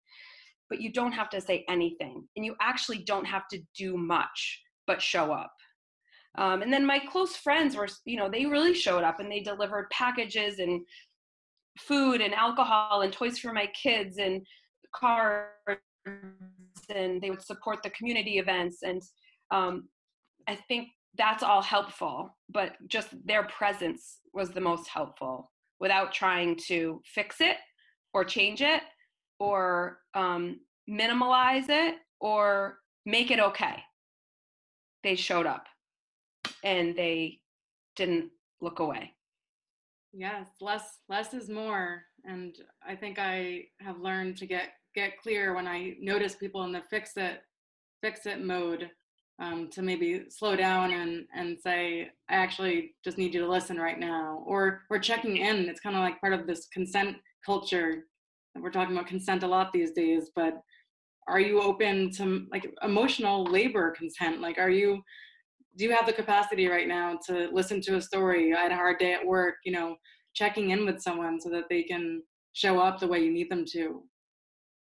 but 0.69 0.81
you 0.81 0.93
don't 0.93 1.13
have 1.13 1.31
to 1.31 1.41
say 1.41 1.65
anything 1.69 2.27
and 2.37 2.45
you 2.45 2.55
actually 2.61 2.99
don't 2.99 3.25
have 3.25 3.47
to 3.49 3.59
do 3.77 3.97
much 3.97 4.61
but 4.87 5.03
show 5.03 5.33
up. 5.33 5.53
Um, 6.39 6.63
and 6.63 6.73
then 6.73 6.85
my 6.87 6.99
close 6.99 7.37
friends 7.37 7.77
were 7.77 7.89
you 8.05 8.17
know 8.17 8.29
they 8.29 8.47
really 8.47 8.75
showed 8.75 9.05
up 9.05 9.21
and 9.21 9.31
they 9.31 9.41
delivered 9.41 9.89
packages 9.91 10.59
and 10.59 10.83
food 11.79 12.21
and 12.21 12.35
alcohol 12.35 13.03
and 13.03 13.13
toys 13.13 13.39
for 13.39 13.53
my 13.53 13.67
kids 13.81 14.19
and 14.19 14.47
cards 14.95 15.81
and 16.89 17.21
they 17.21 17.31
would 17.31 17.43
support 17.43 17.83
the 17.83 17.91
community 17.91 18.39
events 18.39 18.79
and 18.83 19.03
um, 19.51 19.89
i 20.49 20.55
think 20.69 20.89
that's 21.19 21.43
all 21.43 21.63
helpful 21.63 22.37
but 22.51 22.73
just 22.89 23.09
their 23.25 23.45
presence 23.45 24.21
was 24.33 24.51
the 24.51 24.61
most 24.61 24.89
helpful 24.89 25.51
without 25.81 26.13
trying 26.13 26.57
to 26.57 27.01
fix 27.05 27.41
it 27.41 27.57
or 28.15 28.25
change 28.25 28.63
it 28.63 28.83
or 29.39 29.99
um, 30.15 30.61
minimalize 30.89 31.67
it 31.69 31.97
or 32.21 32.79
make 33.05 33.31
it 33.31 33.41
okay 33.41 33.83
they 35.03 35.15
showed 35.15 35.47
up 35.47 35.67
and 36.65 36.97
they 36.97 37.39
didn't 37.95 38.31
look 38.61 38.79
away 38.79 39.13
yes 40.13 40.47
less 40.61 40.99
less 41.09 41.35
is 41.35 41.49
more 41.49 42.03
and 42.25 42.57
I 42.87 42.97
think 42.97 43.19
I 43.19 43.67
have 43.81 44.01
learned 44.01 44.37
to 44.39 44.47
get 44.47 44.71
get 44.95 45.21
clear 45.21 45.55
when 45.55 45.67
I 45.69 45.95
notice 46.01 46.35
people 46.35 46.65
in 46.65 46.73
the 46.73 46.83
fix 46.91 47.17
it 47.17 47.43
fix 48.03 48.27
it 48.27 48.45
mode 48.45 48.91
um, 49.39 49.69
to 49.71 49.83
maybe 49.83 50.25
slow 50.31 50.57
down 50.57 50.93
and 50.93 51.27
and 51.35 51.59
say 51.59 52.11
I 52.29 52.35
actually 52.35 52.95
just 53.05 53.19
need 53.19 53.35
you 53.35 53.41
to 53.41 53.49
listen 53.49 53.77
right 53.79 53.99
now 53.99 54.43
or 54.47 54.83
or 54.91 54.99
checking 54.99 55.37
in. 55.37 55.69
It's 55.69 55.81
kind 55.81 55.97
of 55.97 56.03
like 56.03 56.21
part 56.21 56.33
of 56.33 56.47
this 56.47 56.67
consent 56.73 57.17
culture. 57.45 58.05
We're 58.61 58.71
talking 58.71 58.97
about 58.97 59.09
consent 59.09 59.43
a 59.43 59.47
lot 59.47 59.73
these 59.73 59.93
days, 59.93 60.31
but 60.35 60.61
are 61.29 61.41
you 61.41 61.61
open 61.61 62.11
to 62.13 62.47
like 62.51 62.73
emotional 62.83 63.45
labor 63.45 63.91
consent? 63.91 64.41
Like, 64.41 64.59
are 64.59 64.71
you 64.71 65.03
do 65.77 65.85
you 65.85 65.93
have 65.93 66.07
the 66.07 66.13
capacity 66.13 66.69
right 66.69 66.89
now 66.89 67.19
to 67.27 67.51
listen 67.53 67.83
to 67.83 67.97
a 67.97 68.01
story? 68.01 68.55
I 68.55 68.63
had 68.63 68.73
a 68.73 68.77
hard 68.77 68.99
day 68.99 69.13
at 69.13 69.27
work. 69.27 69.57
You 69.65 69.73
know, 69.73 69.97
checking 70.35 70.71
in 70.71 70.85
with 70.85 71.01
someone 71.01 71.41
so 71.41 71.51
that 71.51 71.65
they 71.69 71.83
can 71.83 72.23
show 72.53 72.79
up 72.79 73.01
the 73.01 73.07
way 73.07 73.23
you 73.23 73.33
need 73.33 73.51
them 73.51 73.65
to 73.73 74.03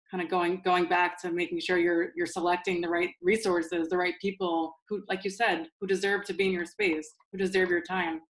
kind 0.10 0.24
of 0.24 0.30
going 0.30 0.62
going 0.64 0.86
back 0.86 1.20
to 1.22 1.32
making 1.32 1.60
sure 1.60 1.78
you're 1.80 2.10
you're 2.16 2.28
selecting 2.28 2.82
the 2.82 2.90
right 2.90 3.10
resources 3.22 3.90
the 3.90 3.98
right 3.98 4.14
people 4.22 4.76
who 4.88 5.02
like 5.10 5.24
you 5.24 5.32
said 5.32 5.68
who 5.80 5.88
deserve 5.88 6.24
to 6.24 6.34
be 6.34 6.46
in 6.46 6.52
your 6.52 6.66
space 6.66 7.16
who 7.32 7.38
deserve 7.38 7.70
your 7.70 7.82
time 7.82 8.22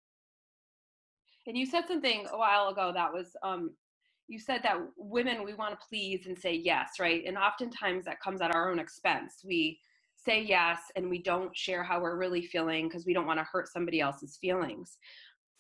and 1.49 1.59
you 1.59 1.67
said 1.67 1.85
something 1.89 2.25
a 2.33 2.39
while 2.39 2.69
ago 2.69 2.93
that 2.95 3.13
was 3.13 3.35
um 3.43 3.71
you 4.29 4.39
said 4.39 4.61
that 4.63 4.79
women 4.97 5.45
we 5.45 5.55
want 5.55 5.79
to 5.79 5.87
please 5.89 6.27
and 6.27 6.39
say 6.39 6.55
yes 6.55 6.91
right? 7.01 7.25
And 7.27 7.37
oftentimes 7.37 8.05
that 8.07 8.21
comes 8.21 8.41
at 8.41 8.55
our 8.55 8.71
own 8.71 8.79
expense. 8.79 9.43
We 9.45 9.79
say 10.17 10.43
yes 10.43 10.79
and 10.97 11.11
we 11.11 11.23
don't 11.23 11.57
share 11.57 11.83
how 11.83 12.01
we're 12.01 12.17
really 12.17 12.43
feeling 12.47 12.89
because 12.89 13.07
we 13.07 13.13
don't 13.15 13.27
want 13.27 13.41
to 13.41 13.49
hurt 13.51 13.69
somebody 13.69 14.01
else's 14.01 14.39
feelings. 14.41 14.99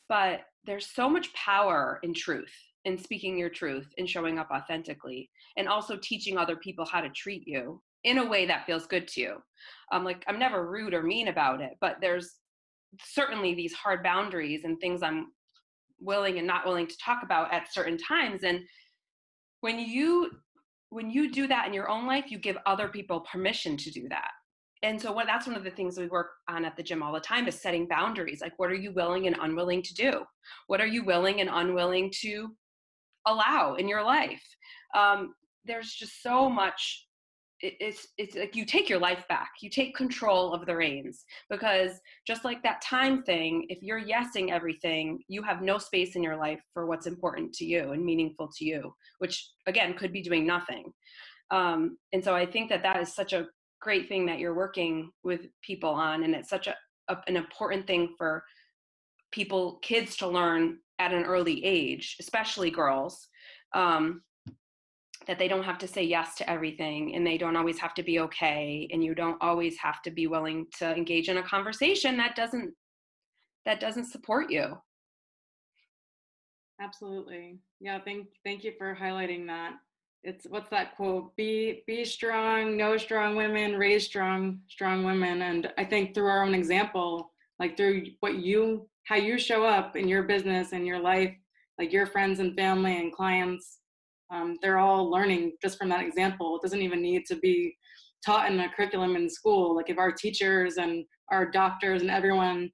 But 0.08 0.42
there's 0.64 0.86
so 0.86 1.08
much 1.08 1.32
power 1.34 1.98
in 2.02 2.14
truth 2.14 2.52
in 2.84 2.98
speaking 2.98 3.38
your 3.38 3.50
truth 3.50 3.88
and 3.98 4.08
showing 4.08 4.38
up 4.38 4.50
authentically 4.50 5.30
and 5.56 5.68
also 5.68 5.96
teaching 6.02 6.38
other 6.38 6.56
people 6.56 6.84
how 6.84 7.00
to 7.00 7.08
treat 7.10 7.46
you 7.46 7.80
in 8.04 8.18
a 8.18 8.28
way 8.28 8.46
that 8.46 8.66
feels 8.66 8.86
good 8.86 9.06
to 9.08 9.20
you. 9.20 9.36
Um, 9.92 10.04
like 10.04 10.24
i'm 10.28 10.38
never 10.38 10.68
rude 10.68 10.94
or 10.94 11.02
mean 11.02 11.28
about 11.28 11.60
it 11.60 11.72
but 11.80 11.96
there's 12.00 12.36
certainly 13.04 13.54
these 13.54 13.72
hard 13.74 14.02
boundaries 14.02 14.64
and 14.64 14.78
things 14.80 15.02
i'm 15.02 15.28
willing 16.02 16.38
and 16.38 16.46
not 16.46 16.66
willing 16.66 16.86
to 16.86 16.96
talk 16.98 17.22
about 17.22 17.52
at 17.52 17.72
certain 17.72 17.98
times. 17.98 18.44
And 18.44 18.60
when 19.60 19.78
you 19.78 20.30
when 20.90 21.10
you 21.10 21.32
do 21.32 21.46
that 21.46 21.66
in 21.66 21.72
your 21.72 21.88
own 21.88 22.06
life 22.06 22.30
you 22.30 22.38
give 22.38 22.58
other 22.66 22.88
people 22.88 23.20
permission 23.20 23.76
to 23.78 23.90
do 23.90 24.08
that. 24.08 24.30
And 24.82 25.00
so 25.00 25.12
what 25.12 25.26
that's 25.26 25.46
one 25.46 25.56
of 25.56 25.64
the 25.64 25.70
things 25.70 25.96
we 25.96 26.08
work 26.08 26.30
on 26.48 26.64
at 26.64 26.76
the 26.76 26.82
gym 26.82 27.02
all 27.02 27.12
the 27.12 27.20
time 27.20 27.48
is 27.48 27.60
setting 27.60 27.86
boundaries. 27.86 28.40
Like 28.40 28.58
what 28.58 28.70
are 28.70 28.74
you 28.74 28.92
willing 28.92 29.26
and 29.26 29.36
unwilling 29.40 29.82
to 29.82 29.94
do? 29.94 30.24
What 30.66 30.80
are 30.80 30.86
you 30.86 31.04
willing 31.04 31.40
and 31.40 31.50
unwilling 31.52 32.12
to 32.22 32.54
allow 33.26 33.74
in 33.74 33.88
your 33.88 34.02
life? 34.02 34.42
Um, 34.94 35.34
there's 35.64 35.92
just 35.92 36.22
so 36.22 36.50
much 36.50 37.06
it's 37.62 38.08
it's 38.18 38.34
like 38.34 38.56
you 38.56 38.64
take 38.64 38.88
your 38.88 38.98
life 38.98 39.26
back. 39.28 39.52
You 39.60 39.70
take 39.70 39.94
control 39.94 40.52
of 40.52 40.66
the 40.66 40.76
reins 40.76 41.24
because 41.48 41.92
just 42.26 42.44
like 42.44 42.62
that 42.62 42.82
time 42.82 43.22
thing 43.22 43.66
if 43.68 43.82
you're 43.82 44.02
yesing 44.02 44.50
everything 44.50 45.22
you 45.28 45.42
have 45.42 45.62
no 45.62 45.78
space 45.78 46.16
in 46.16 46.22
your 46.22 46.36
life 46.36 46.60
for 46.74 46.86
what's 46.86 47.06
important 47.06 47.52
to 47.54 47.64
you 47.64 47.92
and 47.92 48.04
meaningful 48.04 48.50
to 48.58 48.64
you 48.64 48.92
which 49.18 49.50
again 49.66 49.94
could 49.94 50.12
be 50.12 50.22
doing 50.22 50.46
nothing. 50.46 50.92
Um, 51.50 51.98
and 52.12 52.24
so 52.24 52.34
i 52.34 52.46
think 52.46 52.68
that 52.70 52.82
that 52.82 53.00
is 53.00 53.14
such 53.14 53.32
a 53.32 53.46
great 53.80 54.08
thing 54.08 54.26
that 54.26 54.38
you're 54.38 54.54
working 54.54 55.10
with 55.22 55.42
people 55.62 55.90
on 55.90 56.24
and 56.24 56.34
it's 56.34 56.48
such 56.48 56.66
a, 56.66 56.74
a, 57.08 57.16
an 57.26 57.36
important 57.36 57.86
thing 57.86 58.14
for 58.16 58.42
people 59.32 59.78
kids 59.82 60.16
to 60.16 60.28
learn 60.28 60.78
at 60.98 61.12
an 61.12 61.24
early 61.24 61.64
age 61.64 62.16
especially 62.20 62.70
girls. 62.70 63.28
Um, 63.74 64.22
that 65.26 65.38
they 65.38 65.48
don't 65.48 65.62
have 65.62 65.78
to 65.78 65.88
say 65.88 66.02
yes 66.02 66.34
to 66.36 66.50
everything 66.50 67.14
and 67.14 67.26
they 67.26 67.38
don't 67.38 67.56
always 67.56 67.78
have 67.78 67.94
to 67.94 68.02
be 68.02 68.20
okay 68.20 68.88
and 68.92 69.02
you 69.04 69.14
don't 69.14 69.40
always 69.40 69.78
have 69.78 70.02
to 70.02 70.10
be 70.10 70.26
willing 70.26 70.66
to 70.78 70.94
engage 70.94 71.28
in 71.28 71.38
a 71.38 71.42
conversation 71.42 72.16
that 72.16 72.34
doesn't 72.36 72.72
that 73.64 73.80
doesn't 73.80 74.06
support 74.06 74.50
you. 74.50 74.76
Absolutely. 76.80 77.58
Yeah 77.80 77.98
thank 78.04 78.28
thank 78.44 78.64
you 78.64 78.72
for 78.76 78.96
highlighting 79.00 79.46
that. 79.46 79.74
It's 80.24 80.46
what's 80.48 80.70
that 80.70 80.96
quote? 80.96 81.34
Be 81.36 81.82
be 81.86 82.04
strong 82.04 82.76
know 82.76 82.96
strong 82.96 83.36
women 83.36 83.76
raise 83.76 84.04
strong 84.06 84.60
strong 84.68 85.04
women. 85.04 85.42
And 85.42 85.72
i 85.78 85.84
think 85.84 86.14
through 86.14 86.28
our 86.28 86.44
own 86.44 86.54
example 86.54 87.32
like 87.58 87.76
through 87.76 88.06
what 88.20 88.36
you 88.36 88.88
how 89.04 89.16
you 89.16 89.38
show 89.38 89.64
up 89.64 89.96
in 89.96 90.08
your 90.08 90.24
business 90.24 90.72
and 90.72 90.86
your 90.86 90.98
life 90.98 91.34
like 91.78 91.92
your 91.92 92.06
friends 92.06 92.40
and 92.40 92.56
family 92.56 92.98
and 92.98 93.12
clients 93.12 93.78
um, 94.32 94.56
they're 94.62 94.78
all 94.78 95.10
learning 95.10 95.52
just 95.62 95.78
from 95.78 95.88
that 95.90 96.04
example. 96.04 96.56
It 96.56 96.62
doesn't 96.62 96.82
even 96.82 97.02
need 97.02 97.26
to 97.26 97.36
be 97.36 97.76
taught 98.24 98.50
in 98.50 98.58
a 98.60 98.68
curriculum 98.68 99.16
in 99.16 99.28
school. 99.28 99.76
Like 99.76 99.90
if 99.90 99.98
our 99.98 100.12
teachers 100.12 100.76
and 100.76 101.04
our 101.30 101.50
doctors 101.50 102.02
and 102.02 102.10
everyone 102.10 102.70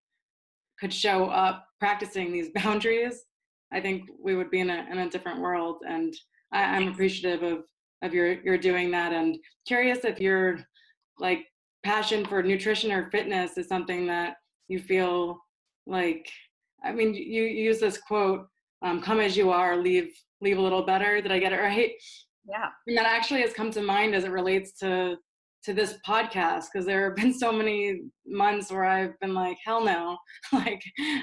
could 0.79 0.93
show 0.93 1.27
up 1.27 1.67
practicing 1.81 2.33
these 2.33 2.51
boundaries 2.55 3.25
i 3.73 3.81
think 3.81 4.09
we 4.23 4.35
would 4.35 4.51
be 4.51 4.61
in 4.61 4.71
a, 4.71 4.87
in 4.91 4.99
a 4.99 5.11
different 5.11 5.41
world. 5.41 5.83
And 5.87 6.15
I, 6.53 6.77
am 6.77 6.89
appreciative 6.89 7.43
of 7.43 7.65
of 8.03 8.15
your 8.15 8.41
your 8.43 8.57
doing 8.57 8.91
that. 8.93 9.13
And 9.13 9.37
curious 9.67 10.05
if 10.05 10.21
your 10.21 10.61
like 11.19 11.47
passion 11.85 12.25
for 12.25 12.43
nutrition 12.43 12.93
or 12.93 13.11
fitness 13.11 13.59
is 13.59 13.69
something 13.69 14.07
that 14.07 14.37
you 14.69 14.79
feel 14.79 15.39
like 15.87 16.29
i 16.85 16.93
mean 16.93 17.15
you, 17.15 17.43
you 17.43 17.65
use 17.65 17.81
this 17.81 17.99
quote 17.99 18.47
um, 18.83 19.01
come 19.01 19.21
as 19.21 19.37
you 19.37 19.51
are 19.51 19.77
leave 19.77 20.13
leave 20.41 20.59
a 20.59 20.63
little 20.63 20.83
better 20.83 21.21
did 21.21 21.33
i 21.33 21.39
get 21.39 21.53
it 21.53 21.61
right 21.61 21.93
yeah 22.49 22.69
and 22.87 22.97
that 22.97 23.07
actually 23.07 23.41
has 23.41 23.53
come 23.53 23.71
to 23.71 23.83
mind 23.83 24.15
as 24.15 24.25
it 24.25 24.31
relates 24.31 24.73
to 24.79 25.17
to 25.65 25.75
this 25.75 25.99
podcast 26.07 26.67
because 26.73 26.87
there 26.87 27.05
have 27.05 27.17
been 27.17 27.35
so 27.35 27.53
many 27.53 28.03
months 28.27 28.71
where 28.71 28.85
I've 28.85 29.19
been 29.21 29.35
like, 29.35 29.57
hell 29.65 29.85
no, 29.85 30.17
like, 30.53 30.83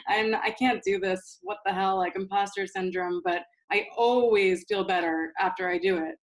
and 0.09 0.35
I 0.35 0.51
can't 0.51 0.83
do 0.85 0.99
this. 0.99 1.39
What 1.41 1.57
the 1.65 1.73
hell, 1.73 1.97
like 1.97 2.15
imposter 2.15 2.67
syndrome. 2.67 3.21
But 3.23 3.43
I 3.71 3.87
always 3.97 4.65
feel 4.67 4.83
better 4.83 5.31
after 5.39 5.69
I 5.69 5.77
do 5.77 5.97
it. 5.97 6.15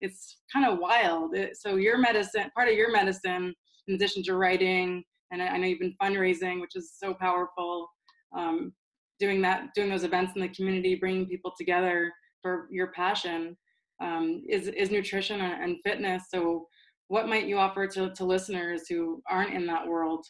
It's 0.00 0.38
kind 0.52 0.66
of 0.66 0.78
wild. 0.78 1.34
It, 1.34 1.56
so 1.56 1.76
your 1.76 1.98
medicine, 1.98 2.50
part 2.54 2.68
of 2.68 2.74
your 2.74 2.92
medicine, 2.92 3.54
in 3.88 3.94
addition 3.94 4.22
to 4.24 4.36
writing, 4.36 5.02
and 5.32 5.42
I, 5.42 5.48
I 5.48 5.56
know 5.58 5.66
you've 5.66 5.80
been 5.80 5.96
fundraising, 6.00 6.60
which 6.60 6.76
is 6.76 6.94
so 6.96 7.14
powerful. 7.14 7.88
Um, 8.36 8.72
doing 9.18 9.40
that, 9.42 9.68
doing 9.74 9.88
those 9.88 10.04
events 10.04 10.32
in 10.36 10.42
the 10.42 10.48
community, 10.48 10.94
bringing 10.94 11.26
people 11.26 11.52
together 11.56 12.12
for 12.46 12.68
your 12.70 12.92
passion 12.92 13.56
um, 14.00 14.44
is 14.48 14.68
is 14.68 14.92
nutrition 14.92 15.40
and 15.40 15.78
fitness. 15.82 16.24
So, 16.30 16.68
what 17.08 17.28
might 17.28 17.46
you 17.46 17.58
offer 17.58 17.88
to, 17.88 18.10
to 18.10 18.24
listeners 18.24 18.82
who 18.88 19.20
aren't 19.28 19.54
in 19.54 19.66
that 19.66 19.86
world? 19.86 20.24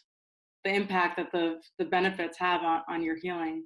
The 0.63 0.73
impact 0.73 1.17
that 1.17 1.31
the 1.31 1.59
the 1.77 1.85
benefits 1.85 2.37
have 2.39 2.63
on, 2.63 2.81
on 2.89 3.03
your 3.03 3.17
healing. 3.17 3.65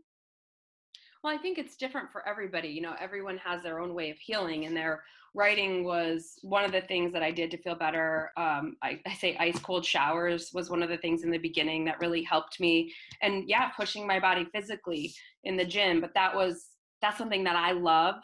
Well, 1.24 1.34
I 1.34 1.38
think 1.38 1.60
it's 1.60 1.78
different 1.78 2.12
for 2.12 2.28
everybody. 2.28 2.68
You 2.68 2.82
know, 2.82 2.96
everyone 3.00 3.38
has 3.38 3.64
their 3.64 3.80
own 3.80 3.94
way 3.94 4.10
of 4.10 4.18
healing, 4.18 4.66
and 4.66 4.76
their 4.76 5.02
writing 5.34 5.86
was 5.86 6.34
one 6.42 6.66
of 6.66 6.74
the 6.74 6.82
things 6.82 7.14
that 7.14 7.24
I 7.24 7.32
did 7.32 7.52
to 7.52 7.58
feel 7.58 7.76
better. 7.76 8.32
Um, 8.36 8.76
I, 8.84 9.00
I, 9.08 9.14
say 9.14 9.38
ice 9.38 9.60
cold 9.60 9.86
showers 9.86 10.52
was 10.54 10.70
one 10.70 10.84
of 10.84 10.90
the 10.90 10.98
things 10.98 11.24
in 11.24 11.32
the 11.32 11.38
beginning 11.38 11.86
that 11.86 12.02
really 12.02 12.22
helped 12.22 12.60
me. 12.60 12.92
And 13.22 13.48
yeah, 13.48 13.70
pushing 13.70 14.06
my 14.06 14.20
body 14.20 14.46
physically 14.54 15.14
in 15.46 15.56
the 15.56 15.64
gym, 15.64 16.02
but 16.02 16.14
that 16.16 16.36
was 16.36 16.66
that's 17.02 17.18
something 17.18 17.44
that 17.46 17.56
I 17.56 17.72
love. 17.72 18.16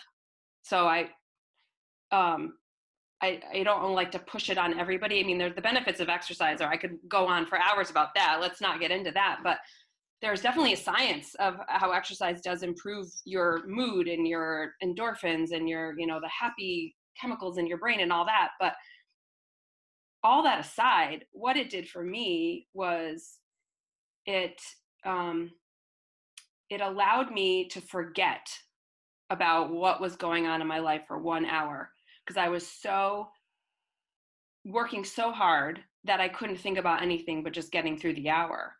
So 0.67 0.85
I, 0.85 1.09
um, 2.11 2.53
I, 3.21 3.41
I 3.53 3.63
don't 3.63 3.93
like 3.93 4.11
to 4.11 4.19
push 4.19 4.49
it 4.49 4.57
on 4.57 4.79
everybody. 4.79 5.19
I 5.19 5.23
mean, 5.23 5.37
there's 5.37 5.55
the 5.55 5.61
benefits 5.61 5.99
of 5.99 6.09
exercise, 6.09 6.61
or 6.61 6.67
I 6.67 6.77
could 6.77 6.97
go 7.07 7.25
on 7.25 7.45
for 7.45 7.57
hours 7.57 7.89
about 7.89 8.13
that. 8.15 8.39
Let's 8.41 8.61
not 8.61 8.79
get 8.79 8.91
into 8.91 9.11
that, 9.11 9.39
but 9.43 9.59
there's 10.21 10.41
definitely 10.41 10.73
a 10.73 10.77
science 10.77 11.35
of 11.35 11.57
how 11.67 11.91
exercise 11.91 12.41
does 12.41 12.63
improve 12.63 13.07
your 13.25 13.65
mood 13.67 14.07
and 14.07 14.27
your 14.27 14.73
endorphins 14.83 15.51
and 15.51 15.69
your 15.69 15.97
you 15.99 16.07
know 16.07 16.19
the 16.19 16.29
happy 16.29 16.95
chemicals 17.19 17.57
in 17.57 17.67
your 17.67 17.77
brain 17.77 17.99
and 17.99 18.11
all 18.11 18.25
that 18.25 18.49
but 18.59 18.73
all 20.23 20.43
that 20.43 20.59
aside 20.59 21.23
what 21.31 21.55
it 21.55 21.69
did 21.69 21.87
for 21.87 22.03
me 22.03 22.67
was 22.73 23.37
it 24.25 24.59
um 25.05 25.51
it 26.69 26.81
allowed 26.81 27.31
me 27.31 27.67
to 27.67 27.79
forget 27.79 28.41
about 29.29 29.71
what 29.71 30.01
was 30.01 30.15
going 30.15 30.47
on 30.47 30.61
in 30.61 30.67
my 30.67 30.79
life 30.79 31.01
for 31.07 31.19
one 31.19 31.45
hour 31.45 31.89
because 32.25 32.37
i 32.37 32.47
was 32.47 32.67
so 32.67 33.27
working 34.65 35.03
so 35.03 35.31
hard 35.31 35.81
that 36.03 36.19
i 36.19 36.27
couldn't 36.27 36.57
think 36.57 36.77
about 36.77 37.01
anything 37.01 37.43
but 37.43 37.53
just 37.53 37.71
getting 37.71 37.97
through 37.97 38.13
the 38.13 38.29
hour. 38.29 38.73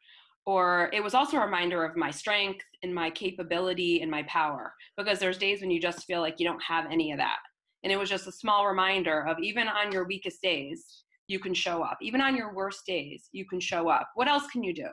Or 0.48 0.90
it 0.94 1.04
was 1.04 1.14
also 1.14 1.36
a 1.36 1.46
reminder 1.46 1.84
of 1.84 1.98
my 1.98 2.10
strength 2.10 2.64
and 2.82 2.96
my 2.96 3.10
capability 3.10 4.02
and 4.02 4.10
my 4.10 4.24
power 4.24 4.74
because 4.96 5.20
there's 5.20 5.38
days 5.38 5.60
when 5.60 5.70
you 5.70 5.82
just 5.82 6.06
feel 6.06 6.22
like 6.22 6.36
you 6.40 6.48
don't 6.48 6.64
have 6.64 6.86
any 6.90 7.12
of 7.12 7.18
that. 7.18 7.40
And 7.84 7.92
it 7.92 8.00
was 8.00 8.10
just 8.10 8.28
a 8.28 8.32
small 8.32 8.66
reminder 8.66 9.28
of 9.28 9.38
even 9.42 9.68
on 9.68 9.92
your 9.92 10.08
weakest 10.08 10.42
days 10.42 11.04
you 11.28 11.38
can 11.38 11.54
show 11.54 11.84
up. 11.84 11.98
Even 12.02 12.22
on 12.22 12.34
your 12.34 12.54
worst 12.54 12.86
days 12.88 13.28
you 13.34 13.46
can 13.46 13.60
show 13.60 13.90
up. 13.90 14.10
What 14.16 14.30
else 14.30 14.48
can 14.48 14.64
you 14.64 14.74
do? 14.74 14.88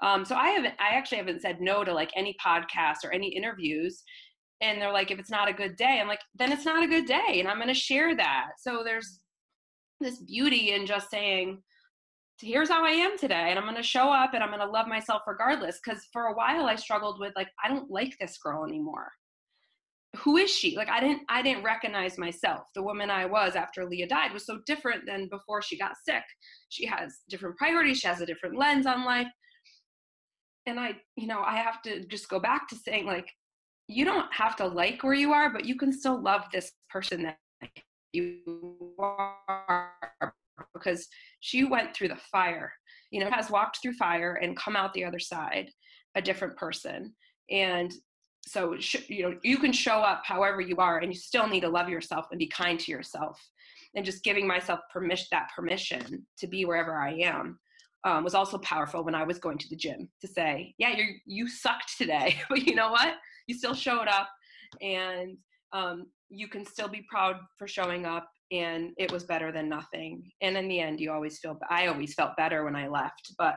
Um, 0.00 0.24
so 0.24 0.36
i 0.36 0.50
haven't 0.50 0.74
i 0.78 0.94
actually 0.94 1.18
haven't 1.18 1.42
said 1.42 1.60
no 1.60 1.82
to 1.82 1.92
like 1.92 2.12
any 2.14 2.36
podcast 2.42 2.98
or 3.04 3.10
any 3.10 3.28
interviews 3.34 4.04
and 4.60 4.80
they're 4.80 4.92
like 4.92 5.10
if 5.10 5.18
it's 5.18 5.30
not 5.30 5.48
a 5.48 5.52
good 5.52 5.76
day 5.76 5.98
i'm 6.00 6.08
like 6.08 6.20
then 6.34 6.52
it's 6.52 6.64
not 6.64 6.82
a 6.82 6.88
good 6.88 7.06
day 7.06 7.38
and 7.38 7.48
i'm 7.48 7.56
going 7.56 7.68
to 7.68 7.74
share 7.74 8.16
that. 8.16 8.50
So 8.58 8.82
there's 8.84 9.20
this 10.00 10.18
beauty 10.20 10.72
in 10.72 10.86
just 10.86 11.10
saying 11.10 11.62
here's 12.40 12.68
how 12.68 12.84
i 12.84 12.90
am 12.90 13.18
today 13.18 13.48
and 13.50 13.58
i'm 13.58 13.64
going 13.64 13.76
to 13.76 13.82
show 13.82 14.12
up 14.12 14.32
and 14.34 14.42
i'm 14.42 14.50
going 14.50 14.60
to 14.60 14.70
love 14.70 14.86
myself 14.86 15.22
regardless 15.26 15.80
because 15.82 16.06
for 16.12 16.26
a 16.26 16.34
while 16.34 16.66
i 16.66 16.76
struggled 16.76 17.18
with 17.18 17.32
like 17.34 17.48
i 17.64 17.68
don't 17.68 17.90
like 17.90 18.14
this 18.20 18.38
girl 18.38 18.64
anymore. 18.64 19.10
Who 20.16 20.38
is 20.38 20.50
she? 20.50 20.76
Like 20.76 20.88
i 20.88 21.00
didn't 21.00 21.22
i 21.28 21.42
didn't 21.42 21.64
recognize 21.64 22.16
myself. 22.16 22.68
The 22.74 22.82
woman 22.82 23.10
i 23.10 23.26
was 23.26 23.56
after 23.56 23.86
leah 23.86 24.08
died 24.08 24.32
was 24.32 24.46
so 24.46 24.60
different 24.66 25.04
than 25.06 25.28
before 25.28 25.62
she 25.62 25.78
got 25.78 25.92
sick. 26.04 26.22
She 26.70 26.86
has 26.86 27.18
different 27.28 27.56
priorities 27.56 27.98
she 27.98 28.08
has 28.08 28.20
a 28.20 28.26
different 28.26 28.56
lens 28.56 28.86
on 28.86 29.04
life. 29.04 29.28
And 30.66 30.78
i 30.80 30.94
you 31.16 31.26
know 31.26 31.42
i 31.44 31.56
have 31.56 31.82
to 31.82 32.04
just 32.06 32.28
go 32.28 32.40
back 32.40 32.68
to 32.68 32.76
saying 32.76 33.06
like 33.06 33.28
you 33.88 34.04
don't 34.04 34.32
have 34.32 34.54
to 34.56 34.66
like 34.66 35.02
where 35.02 35.14
you 35.14 35.32
are 35.32 35.50
but 35.50 35.64
you 35.64 35.76
can 35.76 35.92
still 35.92 36.20
love 36.20 36.42
this 36.52 36.72
person 36.90 37.22
that 37.22 37.38
you 38.12 38.94
are 38.98 39.92
because 40.74 41.08
she 41.40 41.64
went 41.64 41.94
through 41.94 42.08
the 42.08 42.18
fire. 42.30 42.72
You 43.10 43.20
know 43.20 43.30
has 43.30 43.50
walked 43.50 43.78
through 43.80 43.94
fire 43.94 44.38
and 44.42 44.56
come 44.56 44.76
out 44.76 44.92
the 44.92 45.04
other 45.04 45.18
side 45.18 45.70
a 46.14 46.22
different 46.22 46.56
person. 46.56 47.14
And 47.50 47.92
so 48.46 48.76
you 49.08 49.22
know 49.22 49.38
you 49.42 49.58
can 49.58 49.72
show 49.72 49.98
up 49.98 50.22
however 50.24 50.60
you 50.60 50.76
are 50.76 50.98
and 50.98 51.12
you 51.12 51.18
still 51.18 51.46
need 51.46 51.60
to 51.60 51.68
love 51.68 51.88
yourself 51.88 52.26
and 52.30 52.38
be 52.38 52.46
kind 52.46 52.78
to 52.80 52.90
yourself 52.90 53.40
and 53.94 54.04
just 54.04 54.24
giving 54.24 54.46
myself 54.46 54.80
permission 54.92 55.26
that 55.32 55.50
permission 55.54 56.26
to 56.38 56.46
be 56.46 56.64
wherever 56.64 56.96
i 56.96 57.12
am 57.12 57.58
um, 58.04 58.24
was 58.24 58.34
also 58.34 58.58
powerful 58.58 59.04
when 59.04 59.14
i 59.14 59.24
was 59.24 59.38
going 59.38 59.58
to 59.58 59.68
the 59.68 59.76
gym 59.76 60.08
to 60.20 60.28
say 60.28 60.74
yeah 60.78 60.96
you 60.96 61.04
you 61.26 61.48
sucked 61.48 61.96
today 61.98 62.36
but 62.48 62.66
you 62.66 62.74
know 62.74 62.90
what? 62.90 63.14
You 63.46 63.54
still 63.54 63.74
showed 63.74 64.08
up 64.08 64.28
and 64.80 65.36
um, 65.72 66.06
you 66.30 66.48
can 66.48 66.64
still 66.64 66.88
be 66.88 67.06
proud 67.08 67.36
for 67.58 67.66
showing 67.66 68.06
up 68.06 68.28
and 68.50 68.92
it 68.96 69.12
was 69.12 69.24
better 69.24 69.52
than 69.52 69.68
nothing. 69.68 70.30
And 70.40 70.56
in 70.56 70.68
the 70.68 70.80
end 70.80 71.00
you 71.00 71.12
always 71.12 71.38
feel 71.38 71.58
i 71.70 71.86
always 71.86 72.14
felt 72.14 72.36
better 72.36 72.64
when 72.64 72.76
i 72.76 72.88
left 72.88 73.32
but 73.38 73.56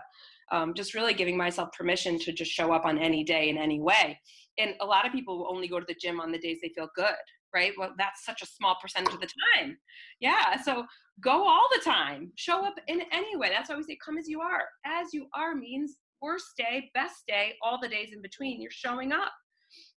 um, 0.51 0.73
just 0.73 0.93
really 0.93 1.13
giving 1.13 1.37
myself 1.37 1.69
permission 1.77 2.19
to 2.19 2.33
just 2.33 2.51
show 2.51 2.73
up 2.73 2.83
on 2.83 2.97
any 2.97 3.23
day 3.23 3.47
in 3.47 3.57
any 3.57 3.79
way. 3.79 4.19
And 4.57 4.73
a 4.81 4.85
lot 4.85 5.05
of 5.05 5.13
people 5.13 5.37
will 5.37 5.55
only 5.55 5.69
go 5.69 5.79
to 5.79 5.85
the 5.87 5.95
gym 5.95 6.19
on 6.19 6.29
the 6.29 6.39
days 6.39 6.57
they 6.61 6.71
feel 6.75 6.89
good 6.95 7.15
right? 7.53 7.73
Well 7.77 7.91
that's 7.97 8.25
such 8.25 8.41
a 8.41 8.45
small 8.45 8.77
percentage 8.81 9.13
of 9.13 9.19
the 9.19 9.29
time. 9.55 9.77
Yeah 10.19 10.61
so 10.61 10.85
go 11.21 11.47
all 11.47 11.67
the 11.73 11.83
time. 11.83 12.31
Show 12.35 12.65
up 12.65 12.75
in 12.87 13.01
any 13.11 13.35
way. 13.35 13.49
That's 13.49 13.69
why 13.69 13.75
we 13.75 13.83
say 13.83 13.97
come 14.03 14.17
as 14.17 14.27
you 14.27 14.41
are. 14.41 14.63
As 14.85 15.13
you 15.13 15.27
are 15.35 15.55
means 15.55 15.97
worst 16.21 16.53
day 16.57 16.89
best 16.93 17.23
day 17.27 17.55
all 17.61 17.79
the 17.81 17.87
days 17.87 18.09
in 18.13 18.21
between. 18.21 18.61
You're 18.61 18.71
showing 18.71 19.11
up. 19.11 19.31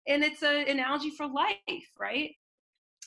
And 0.07 0.24
it's 0.24 0.43
an 0.43 0.67
analogy 0.67 1.11
for 1.11 1.28
life 1.28 1.57
right? 1.99 2.32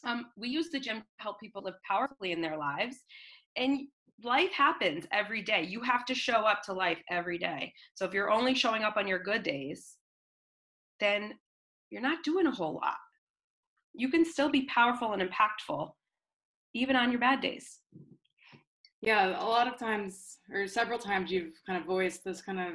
Um, 0.04 0.26
we 0.36 0.48
use 0.48 0.70
the 0.70 0.80
gym 0.80 0.98
to 0.98 1.04
help 1.18 1.40
people 1.40 1.62
live 1.62 1.74
powerfully 1.88 2.32
in 2.32 2.40
their 2.40 2.56
lives. 2.56 2.96
And 3.56 3.80
life 4.22 4.52
happens 4.52 5.06
every 5.12 5.42
day. 5.42 5.62
You 5.62 5.80
have 5.80 6.04
to 6.06 6.14
show 6.14 6.40
up 6.40 6.62
to 6.64 6.72
life 6.72 6.98
every 7.10 7.38
day. 7.38 7.72
So 7.94 8.04
if 8.04 8.12
you're 8.12 8.30
only 8.30 8.54
showing 8.54 8.82
up 8.82 8.96
on 8.96 9.08
your 9.08 9.18
good 9.18 9.42
days 9.42 9.96
then 11.00 11.34
you're 11.90 12.02
not 12.02 12.24
doing 12.24 12.46
a 12.46 12.50
whole 12.50 12.74
lot. 12.74 12.96
You 13.94 14.10
can 14.10 14.24
still 14.24 14.50
be 14.50 14.66
powerful 14.66 15.12
and 15.12 15.22
impactful 15.22 15.90
even 16.74 16.96
on 16.96 17.10
your 17.10 17.20
bad 17.20 17.40
days. 17.40 17.80
Yeah, 19.00 19.40
a 19.40 19.46
lot 19.46 19.68
of 19.68 19.78
times, 19.78 20.38
or 20.52 20.66
several 20.66 20.98
times, 20.98 21.30
you've 21.30 21.52
kind 21.66 21.78
of 21.78 21.86
voiced 21.86 22.24
this 22.24 22.42
kind 22.42 22.58
of 22.58 22.74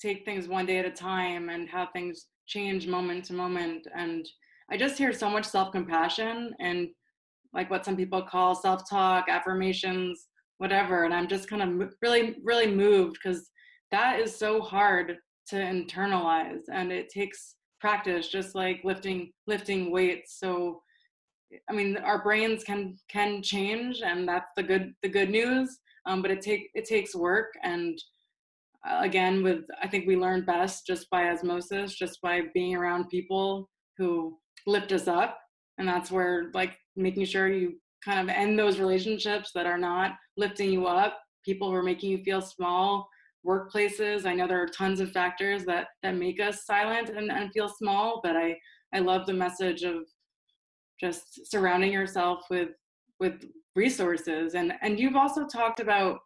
take 0.00 0.24
things 0.24 0.48
one 0.48 0.66
day 0.66 0.78
at 0.78 0.84
a 0.84 0.90
time 0.90 1.48
and 1.48 1.68
how 1.68 1.88
things 1.92 2.26
change 2.46 2.86
moment 2.86 3.24
to 3.26 3.32
moment. 3.32 3.86
And 3.96 4.26
I 4.70 4.76
just 4.76 4.98
hear 4.98 5.12
so 5.12 5.28
much 5.28 5.44
self 5.44 5.72
compassion 5.72 6.54
and 6.60 6.88
like 7.52 7.70
what 7.70 7.84
some 7.84 7.96
people 7.96 8.22
call 8.22 8.54
self 8.54 8.88
talk, 8.88 9.28
affirmations, 9.28 10.28
whatever. 10.58 11.04
And 11.04 11.14
I'm 11.14 11.28
just 11.28 11.48
kind 11.48 11.62
of 11.62 11.90
really, 12.02 12.36
really 12.42 12.66
moved 12.72 13.18
because 13.22 13.50
that 13.90 14.20
is 14.20 14.36
so 14.36 14.60
hard 14.60 15.16
to 15.48 15.56
internalize 15.56 16.62
and 16.72 16.90
it 16.90 17.08
takes 17.10 17.56
practice 17.80 18.28
just 18.28 18.54
like 18.54 18.80
lifting 18.82 19.30
lifting 19.46 19.90
weights 19.90 20.38
so 20.38 20.80
i 21.68 21.72
mean 21.72 21.96
our 21.98 22.22
brains 22.22 22.64
can 22.64 22.96
can 23.08 23.42
change 23.42 24.02
and 24.04 24.28
that's 24.28 24.50
the 24.56 24.62
good 24.62 24.92
the 25.02 25.08
good 25.08 25.30
news 25.30 25.78
um, 26.06 26.22
but 26.22 26.30
it 26.30 26.40
take 26.40 26.70
it 26.74 26.84
takes 26.84 27.14
work 27.14 27.52
and 27.62 27.98
uh, 28.88 28.98
again 29.00 29.42
with 29.42 29.64
i 29.82 29.88
think 29.88 30.06
we 30.06 30.16
learn 30.16 30.44
best 30.44 30.86
just 30.86 31.08
by 31.10 31.28
osmosis 31.28 31.94
just 31.94 32.20
by 32.22 32.42
being 32.52 32.74
around 32.74 33.08
people 33.08 33.68
who 33.98 34.36
lift 34.66 34.92
us 34.92 35.08
up 35.08 35.38
and 35.78 35.88
that's 35.88 36.10
where 36.10 36.50
like 36.54 36.76
making 36.96 37.24
sure 37.24 37.48
you 37.48 37.74
kind 38.04 38.20
of 38.20 38.34
end 38.34 38.58
those 38.58 38.78
relationships 38.78 39.50
that 39.54 39.66
are 39.66 39.78
not 39.78 40.12
lifting 40.36 40.70
you 40.70 40.86
up 40.86 41.18
people 41.44 41.70
who 41.70 41.74
are 41.74 41.82
making 41.82 42.10
you 42.10 42.18
feel 42.18 42.40
small 42.40 43.08
workplaces. 43.46 44.26
I 44.26 44.34
know 44.34 44.46
there 44.46 44.62
are 44.62 44.66
tons 44.66 45.00
of 45.00 45.12
factors 45.12 45.64
that 45.66 45.88
that 46.02 46.16
make 46.16 46.40
us 46.40 46.64
silent 46.64 47.10
and, 47.10 47.30
and 47.30 47.52
feel 47.52 47.68
small, 47.68 48.20
but 48.22 48.36
I 48.36 48.56
I 48.94 49.00
love 49.00 49.26
the 49.26 49.34
message 49.34 49.82
of 49.82 50.04
just 51.00 51.50
surrounding 51.50 51.92
yourself 51.92 52.44
with 52.50 52.70
with 53.20 53.44
resources 53.76 54.54
and 54.54 54.72
and 54.82 54.98
you've 54.98 55.16
also 55.16 55.46
talked 55.46 55.80
about 55.80 56.20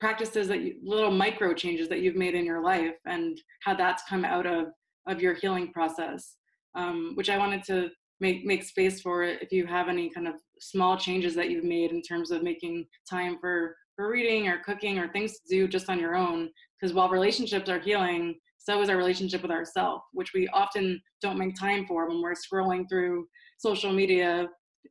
practices 0.00 0.48
that 0.48 0.60
you, 0.60 0.76
little 0.82 1.10
micro 1.10 1.52
changes 1.52 1.88
that 1.88 2.00
you've 2.00 2.16
made 2.16 2.34
in 2.34 2.44
your 2.44 2.62
life 2.62 2.96
and 3.06 3.38
how 3.62 3.74
that's 3.74 4.02
come 4.08 4.24
out 4.24 4.46
of 4.46 4.68
of 5.06 5.20
your 5.20 5.34
healing 5.34 5.72
process 5.72 6.36
um, 6.74 7.12
which 7.14 7.30
i 7.30 7.36
wanted 7.36 7.62
to 7.62 7.90
make 8.20 8.44
make 8.44 8.62
space 8.62 9.00
for 9.00 9.22
it 9.22 9.42
if 9.42 9.52
you 9.52 9.66
have 9.66 9.88
any 9.88 10.08
kind 10.10 10.28
of 10.28 10.34
small 10.60 10.96
changes 10.96 11.34
that 11.34 11.50
you've 11.50 11.64
made 11.64 11.90
in 11.90 12.02
terms 12.02 12.30
of 12.30 12.42
making 12.42 12.86
time 13.08 13.38
for 13.40 13.76
for 14.00 14.08
reading 14.08 14.48
or 14.48 14.58
cooking 14.60 14.98
or 14.98 15.08
things 15.08 15.32
to 15.32 15.40
do 15.48 15.68
just 15.68 15.90
on 15.90 16.00
your 16.00 16.16
own. 16.16 16.48
Because 16.80 16.94
while 16.94 17.10
relationships 17.10 17.68
are 17.68 17.78
healing, 17.78 18.36
so 18.62 18.82
is 18.82 18.90
our 18.90 18.96
relationship 18.96 19.40
with 19.40 19.50
ourselves, 19.50 20.04
which 20.12 20.32
we 20.34 20.46
often 20.48 21.00
don't 21.22 21.38
make 21.38 21.56
time 21.56 21.86
for 21.86 22.06
when 22.08 22.20
we're 22.20 22.34
scrolling 22.34 22.86
through 22.88 23.26
social 23.56 23.90
media 23.90 24.48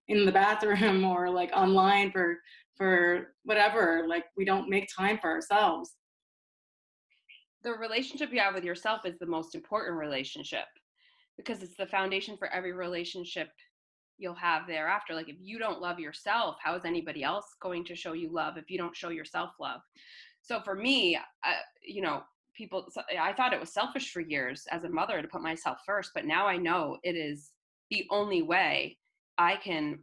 in 0.07 0.25
the 0.25 0.31
bathroom 0.31 1.05
or 1.05 1.29
like 1.29 1.51
online 1.55 2.11
for 2.11 2.37
for 2.75 3.35
whatever. 3.43 4.05
Like 4.07 4.25
we 4.35 4.43
don't 4.43 4.69
make 4.69 4.89
time 4.95 5.19
for 5.21 5.29
ourselves. 5.29 5.91
The 7.63 7.73
relationship 7.73 8.31
you 8.33 8.39
have 8.39 8.55
with 8.55 8.63
yourself 8.63 9.05
is 9.05 9.19
the 9.19 9.27
most 9.27 9.53
important 9.53 9.97
relationship 9.97 10.65
because 11.37 11.61
it's 11.61 11.77
the 11.77 11.85
foundation 11.85 12.37
for 12.37 12.47
every 12.47 12.73
relationship 12.73 13.49
you'll 14.17 14.33
have 14.33 14.65
thereafter. 14.65 15.13
Like 15.13 15.29
if 15.29 15.37
you 15.39 15.59
don't 15.59 15.79
love 15.79 15.99
yourself, 15.99 16.55
how 16.63 16.75
is 16.75 16.85
anybody 16.85 17.23
else 17.23 17.45
going 17.61 17.85
to 17.85 17.95
show 17.95 18.13
you 18.13 18.33
love 18.33 18.57
if 18.57 18.69
you 18.69 18.79
don't 18.79 18.95
show 18.95 19.09
yourself 19.09 19.51
love? 19.59 19.81
So 20.41 20.59
for 20.61 20.73
me, 20.73 21.15
uh, 21.15 21.51
you 21.83 22.01
know, 22.01 22.23
people, 22.59 22.85
I 23.19 23.31
thought 23.33 23.53
it 23.53 23.59
was 23.59 23.73
selfish 23.73 24.11
for 24.11 24.19
years 24.19 24.65
as 24.69 24.83
a 24.83 24.89
mother 24.89 25.21
to 25.21 25.27
put 25.27 25.41
myself 25.41 25.77
first, 25.85 26.11
but 26.13 26.25
now 26.25 26.45
I 26.45 26.57
know 26.57 26.97
it 27.03 27.13
is 27.13 27.51
the 27.89 28.05
only 28.11 28.41
way 28.41 28.97
I 29.37 29.55
can 29.55 29.99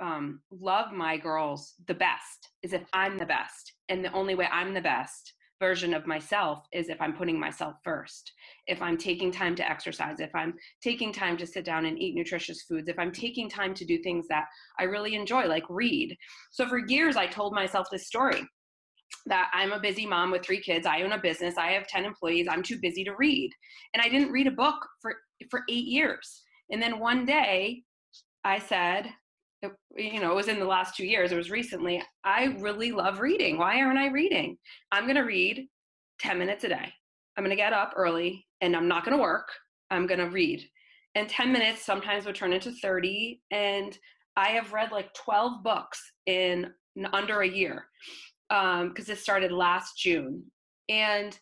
um, 0.00 0.40
love 0.52 0.92
my 0.92 1.16
girls 1.16 1.74
the 1.86 1.94
best 1.94 2.50
is 2.62 2.74
if 2.74 2.82
I'm 2.92 3.16
the 3.16 3.26
best. 3.26 3.72
And 3.88 4.04
the 4.04 4.12
only 4.12 4.34
way 4.34 4.46
I'm 4.52 4.74
the 4.74 4.82
best 4.82 5.32
version 5.58 5.94
of 5.94 6.06
myself 6.06 6.64
is 6.72 6.90
if 6.90 7.00
I'm 7.00 7.16
putting 7.16 7.40
myself 7.40 7.74
first. 7.82 8.30
If 8.66 8.82
I'm 8.82 8.98
taking 8.98 9.32
time 9.32 9.56
to 9.56 9.68
exercise, 9.68 10.20
if 10.20 10.32
I'm 10.34 10.54
taking 10.82 11.12
time 11.12 11.38
to 11.38 11.46
sit 11.46 11.64
down 11.64 11.86
and 11.86 11.98
eat 11.98 12.14
nutritious 12.14 12.62
foods, 12.62 12.88
if 12.88 12.98
I'm 12.98 13.10
taking 13.10 13.48
time 13.48 13.74
to 13.74 13.84
do 13.86 13.98
things 14.02 14.26
that 14.28 14.44
I 14.78 14.84
really 14.84 15.14
enjoy, 15.14 15.46
like 15.46 15.64
read. 15.70 16.14
So 16.52 16.68
for 16.68 16.86
years, 16.86 17.16
I 17.16 17.26
told 17.26 17.54
myself 17.54 17.88
this 17.90 18.06
story 18.06 18.46
that 19.26 19.50
I'm 19.52 19.72
a 19.72 19.80
busy 19.80 20.06
mom 20.06 20.30
with 20.30 20.44
three 20.44 20.60
kids. 20.60 20.86
I 20.86 21.02
own 21.02 21.12
a 21.12 21.18
business. 21.18 21.56
I 21.56 21.72
have 21.72 21.86
10 21.86 22.04
employees. 22.04 22.46
I'm 22.48 22.62
too 22.62 22.78
busy 22.80 23.04
to 23.04 23.14
read. 23.16 23.50
And 23.94 24.02
I 24.02 24.08
didn't 24.08 24.32
read 24.32 24.46
a 24.46 24.52
book 24.52 24.76
for, 25.00 25.14
for 25.50 25.62
eight 25.68 25.86
years. 25.86 26.42
And 26.70 26.82
then 26.82 26.98
one 26.98 27.24
day 27.24 27.82
I 28.44 28.58
said, 28.58 29.10
you 29.96 30.20
know, 30.20 30.30
it 30.30 30.36
was 30.36 30.48
in 30.48 30.60
the 30.60 30.64
last 30.64 30.96
two 30.96 31.06
years, 31.06 31.32
it 31.32 31.36
was 31.36 31.50
recently, 31.50 32.02
I 32.24 32.56
really 32.60 32.92
love 32.92 33.20
reading. 33.20 33.58
Why 33.58 33.80
aren't 33.80 33.98
I 33.98 34.08
reading? 34.08 34.56
I'm 34.92 35.04
going 35.04 35.16
to 35.16 35.22
read 35.22 35.66
10 36.20 36.38
minutes 36.38 36.64
a 36.64 36.68
day. 36.68 36.92
I'm 37.36 37.44
going 37.44 37.56
to 37.56 37.56
get 37.56 37.72
up 37.72 37.94
early 37.96 38.46
and 38.60 38.76
I'm 38.76 38.88
not 38.88 39.04
going 39.04 39.16
to 39.16 39.22
work. 39.22 39.48
I'm 39.90 40.06
going 40.06 40.20
to 40.20 40.30
read. 40.30 40.62
And 41.14 41.28
10 41.28 41.52
minutes 41.52 41.84
sometimes 41.84 42.26
would 42.26 42.34
turn 42.34 42.52
into 42.52 42.70
30. 42.70 43.40
And 43.50 43.98
I 44.36 44.50
have 44.50 44.72
read 44.72 44.92
like 44.92 45.12
12 45.14 45.64
books 45.64 46.00
in 46.26 46.70
under 47.12 47.40
a 47.40 47.48
year 47.48 47.86
because 48.48 49.08
um, 49.08 49.12
it 49.12 49.18
started 49.18 49.52
last 49.52 49.98
June. 49.98 50.42
And 50.88 51.38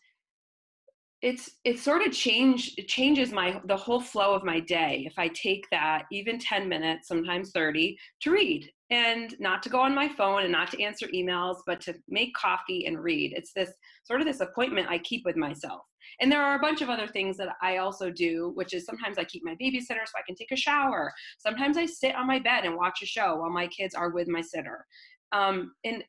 it's 1.23 1.49
it 1.63 1.79
sort 1.79 2.05
of 2.05 2.13
change 2.13 2.75
it 2.77 2.87
changes 2.87 3.31
my 3.31 3.59
the 3.65 3.75
whole 3.75 3.99
flow 3.99 4.35
of 4.35 4.43
my 4.43 4.59
day 4.59 5.03
if 5.07 5.17
i 5.17 5.27
take 5.29 5.65
that 5.71 6.03
even 6.11 6.37
10 6.37 6.69
minutes 6.69 7.07
sometimes 7.07 7.49
30 7.49 7.97
to 8.21 8.29
read 8.29 8.69
and 8.89 9.35
not 9.39 9.61
to 9.63 9.69
go 9.69 9.79
on 9.79 9.93
my 9.93 10.07
phone 10.07 10.43
and 10.43 10.51
not 10.51 10.71
to 10.71 10.81
answer 10.81 11.07
emails, 11.07 11.57
but 11.65 11.81
to 11.81 11.95
make 12.07 12.33
coffee 12.33 12.85
and 12.85 12.99
read. 12.99 13.33
It's 13.35 13.51
this 13.51 13.71
sort 14.05 14.21
of 14.21 14.27
this 14.27 14.39
appointment 14.39 14.87
I 14.89 14.99
keep 14.99 15.25
with 15.25 15.35
myself. 15.35 15.81
And 16.21 16.31
there 16.31 16.41
are 16.41 16.55
a 16.55 16.59
bunch 16.59 16.81
of 16.81 16.89
other 16.89 17.07
things 17.07 17.35
that 17.37 17.49
I 17.61 17.77
also 17.77 18.09
do, 18.09 18.51
which 18.55 18.73
is 18.73 18.85
sometimes 18.85 19.17
I 19.17 19.25
keep 19.25 19.43
my 19.43 19.55
babysitter 19.61 20.05
so 20.05 20.17
I 20.17 20.25
can 20.25 20.35
take 20.35 20.51
a 20.51 20.55
shower. 20.55 21.11
Sometimes 21.37 21.77
I 21.77 21.85
sit 21.85 22.15
on 22.15 22.27
my 22.27 22.39
bed 22.39 22.63
and 22.63 22.77
watch 22.77 23.01
a 23.01 23.05
show 23.05 23.35
while 23.35 23.49
my 23.49 23.67
kids 23.67 23.93
are 23.93 24.09
with 24.09 24.29
my 24.29 24.41
sitter. 24.41 24.85
Um, 25.33 25.73
and 25.83 26.03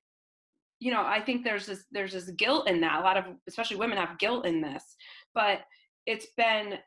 you 0.81 0.93
know, 0.93 1.03
I 1.03 1.21
think 1.21 1.45
there's 1.45 1.67
this 1.67 1.85
there's 1.91 2.13
this 2.13 2.31
guilt 2.31 2.69
in 2.69 2.81
that. 2.83 3.01
A 3.01 3.05
lot 3.05 3.17
of 3.17 3.25
especially 3.49 3.77
women 3.77 3.99
have 3.99 4.19
guilt 4.19 4.47
in 4.47 4.61
this, 4.61 4.97
but 5.35 5.61
it's 6.07 6.29
been 6.37 6.79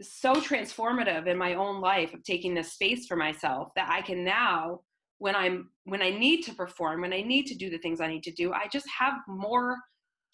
so 0.00 0.34
transformative 0.34 1.26
in 1.26 1.36
my 1.36 1.54
own 1.54 1.80
life 1.80 2.14
of 2.14 2.22
taking 2.22 2.54
this 2.54 2.72
space 2.72 3.06
for 3.06 3.16
myself 3.16 3.68
that 3.76 3.90
I 3.90 4.02
can 4.02 4.24
now 4.24 4.80
when 5.20 5.36
i'm 5.36 5.70
when 5.84 6.02
i 6.02 6.10
need 6.10 6.42
to 6.42 6.52
perform 6.54 7.02
when 7.02 7.12
i 7.12 7.20
need 7.20 7.46
to 7.46 7.54
do 7.54 7.70
the 7.70 7.78
things 7.78 8.00
i 8.00 8.08
need 8.08 8.24
to 8.24 8.32
do 8.32 8.52
i 8.52 8.66
just 8.72 8.86
have 8.88 9.14
more 9.28 9.76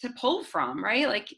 to 0.01 0.09
pull 0.19 0.43
from 0.43 0.83
right 0.83 1.09
like 1.09 1.29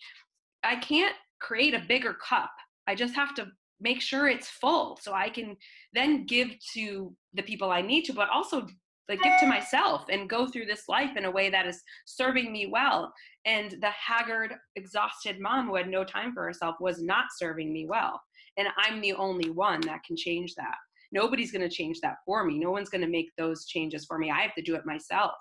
i 0.62 0.76
can't 0.76 1.14
create 1.40 1.74
a 1.74 1.84
bigger 1.88 2.14
cup 2.14 2.50
i 2.86 2.94
just 2.94 3.14
have 3.14 3.34
to 3.34 3.46
make 3.80 4.00
sure 4.00 4.28
it's 4.28 4.48
full 4.48 4.98
so 5.00 5.12
i 5.12 5.28
can 5.28 5.56
then 5.94 6.26
give 6.26 6.50
to 6.74 7.12
the 7.34 7.42
people 7.42 7.70
i 7.70 7.80
need 7.80 8.04
to 8.04 8.12
but 8.12 8.28
also 8.28 8.66
like 9.08 9.22
give 9.22 9.38
to 9.40 9.46
myself 9.46 10.04
and 10.10 10.28
go 10.28 10.46
through 10.46 10.66
this 10.66 10.84
life 10.88 11.16
in 11.16 11.24
a 11.24 11.30
way 11.30 11.48
that 11.50 11.66
is 11.66 11.82
serving 12.04 12.52
me 12.52 12.66
well. 12.66 13.12
And 13.46 13.72
the 13.80 13.90
haggard 13.90 14.54
exhausted 14.76 15.40
mom 15.40 15.68
who 15.68 15.76
had 15.76 15.88
no 15.88 16.04
time 16.04 16.34
for 16.34 16.44
herself 16.44 16.76
was 16.80 17.02
not 17.02 17.26
serving 17.36 17.72
me 17.72 17.86
well. 17.88 18.20
And 18.56 18.68
i'm 18.76 19.00
the 19.00 19.14
only 19.14 19.50
one 19.50 19.80
that 19.82 20.02
can 20.06 20.16
change 20.16 20.54
that. 20.56 20.76
Nobody's 21.10 21.52
going 21.52 21.66
to 21.66 21.74
change 21.74 22.00
that 22.02 22.16
for 22.26 22.44
me. 22.44 22.58
No 22.58 22.70
one's 22.70 22.90
going 22.90 23.00
to 23.00 23.08
make 23.08 23.30
those 23.38 23.64
changes 23.64 24.04
for 24.04 24.18
me. 24.18 24.30
I 24.30 24.42
have 24.42 24.54
to 24.56 24.62
do 24.62 24.74
it 24.74 24.84
myself. 24.84 25.32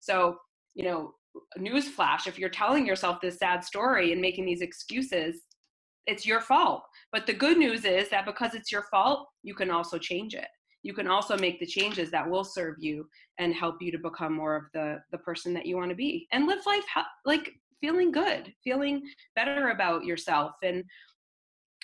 So 0.00 0.36
you 0.74 0.84
know 0.84 1.12
newsflash 1.58 2.26
if 2.26 2.38
you're 2.38 2.48
telling 2.48 2.84
yourself 2.86 3.20
this 3.20 3.38
sad 3.38 3.62
story 3.62 4.12
and 4.12 4.20
making 4.20 4.46
these 4.46 4.62
excuses 4.62 5.42
it's 6.06 6.26
your 6.26 6.40
fault. 6.40 6.82
But 7.12 7.26
the 7.26 7.34
good 7.34 7.56
news 7.56 7.84
is 7.84 8.08
that 8.08 8.26
because 8.26 8.54
it's 8.54 8.72
your 8.72 8.84
fault 8.90 9.28
you 9.42 9.54
can 9.54 9.70
also 9.70 9.98
change 9.98 10.34
it 10.34 10.48
you 10.82 10.94
can 10.94 11.06
also 11.06 11.36
make 11.36 11.60
the 11.60 11.66
changes 11.66 12.10
that 12.10 12.28
will 12.28 12.44
serve 12.44 12.76
you 12.78 13.06
and 13.38 13.54
help 13.54 13.76
you 13.80 13.92
to 13.92 13.98
become 13.98 14.34
more 14.34 14.56
of 14.56 14.64
the 14.72 14.98
the 15.12 15.18
person 15.18 15.52
that 15.54 15.66
you 15.66 15.76
want 15.76 15.90
to 15.90 15.96
be. 15.96 16.26
And 16.32 16.46
live 16.46 16.64
life 16.66 16.84
like 17.24 17.50
feeling 17.80 18.12
good 18.12 18.52
feeling 18.62 19.02
better 19.34 19.70
about 19.70 20.04
yourself. 20.04 20.52
And 20.62 20.84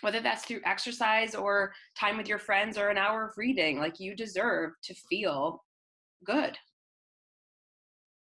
whether 0.02 0.20
that's 0.20 0.44
through 0.44 0.60
exercise 0.64 1.34
or 1.34 1.72
time 1.98 2.16
with 2.16 2.28
your 2.28 2.38
friends 2.38 2.76
or 2.76 2.88
an 2.88 2.98
hour 2.98 3.24
of 3.24 3.38
reading 3.38 3.78
like 3.78 3.98
you 3.98 4.14
deserve 4.14 4.72
to 4.84 4.94
feel 5.08 5.62
good. 6.24 6.56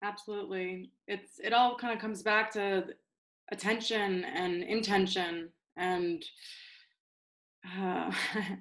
Absolutely. 0.03 0.91
It's 1.07 1.39
it 1.43 1.51
all 1.53 1.77
kind 1.77 1.93
of 1.93 1.99
comes 1.99 2.21
back 2.23 2.51
to 2.53 2.85
attention 3.51 4.23
and 4.23 4.63
intention 4.63 5.49
and 5.77 6.23
uh, 7.77 8.11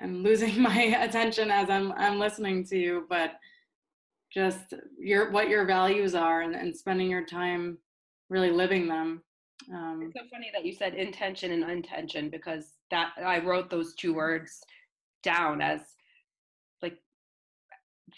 i'm 0.00 0.22
losing 0.22 0.60
my 0.70 0.82
attention 1.00 1.50
as 1.50 1.70
i'm 1.70 1.92
i'm 1.92 2.18
listening 2.18 2.64
to 2.64 2.78
you 2.78 3.06
but 3.08 3.32
just 4.32 4.74
your 4.98 5.30
what 5.30 5.48
your 5.48 5.64
values 5.64 6.14
are 6.14 6.42
and, 6.42 6.54
and 6.54 6.76
spending 6.76 7.08
your 7.08 7.24
time 7.24 7.78
really 8.30 8.50
living 8.50 8.88
them 8.88 9.22
um, 9.72 10.02
it's 10.02 10.14
so 10.14 10.26
funny 10.30 10.50
that 10.52 10.64
you 10.64 10.72
said 10.74 10.94
intention 10.94 11.52
and 11.52 11.70
intention 11.70 12.28
because 12.28 12.74
that 12.90 13.12
I 13.18 13.38
wrote 13.38 13.70
those 13.70 13.94
two 13.94 14.14
words 14.14 14.62
down 15.22 15.60
as 15.60 15.80
like 16.82 16.98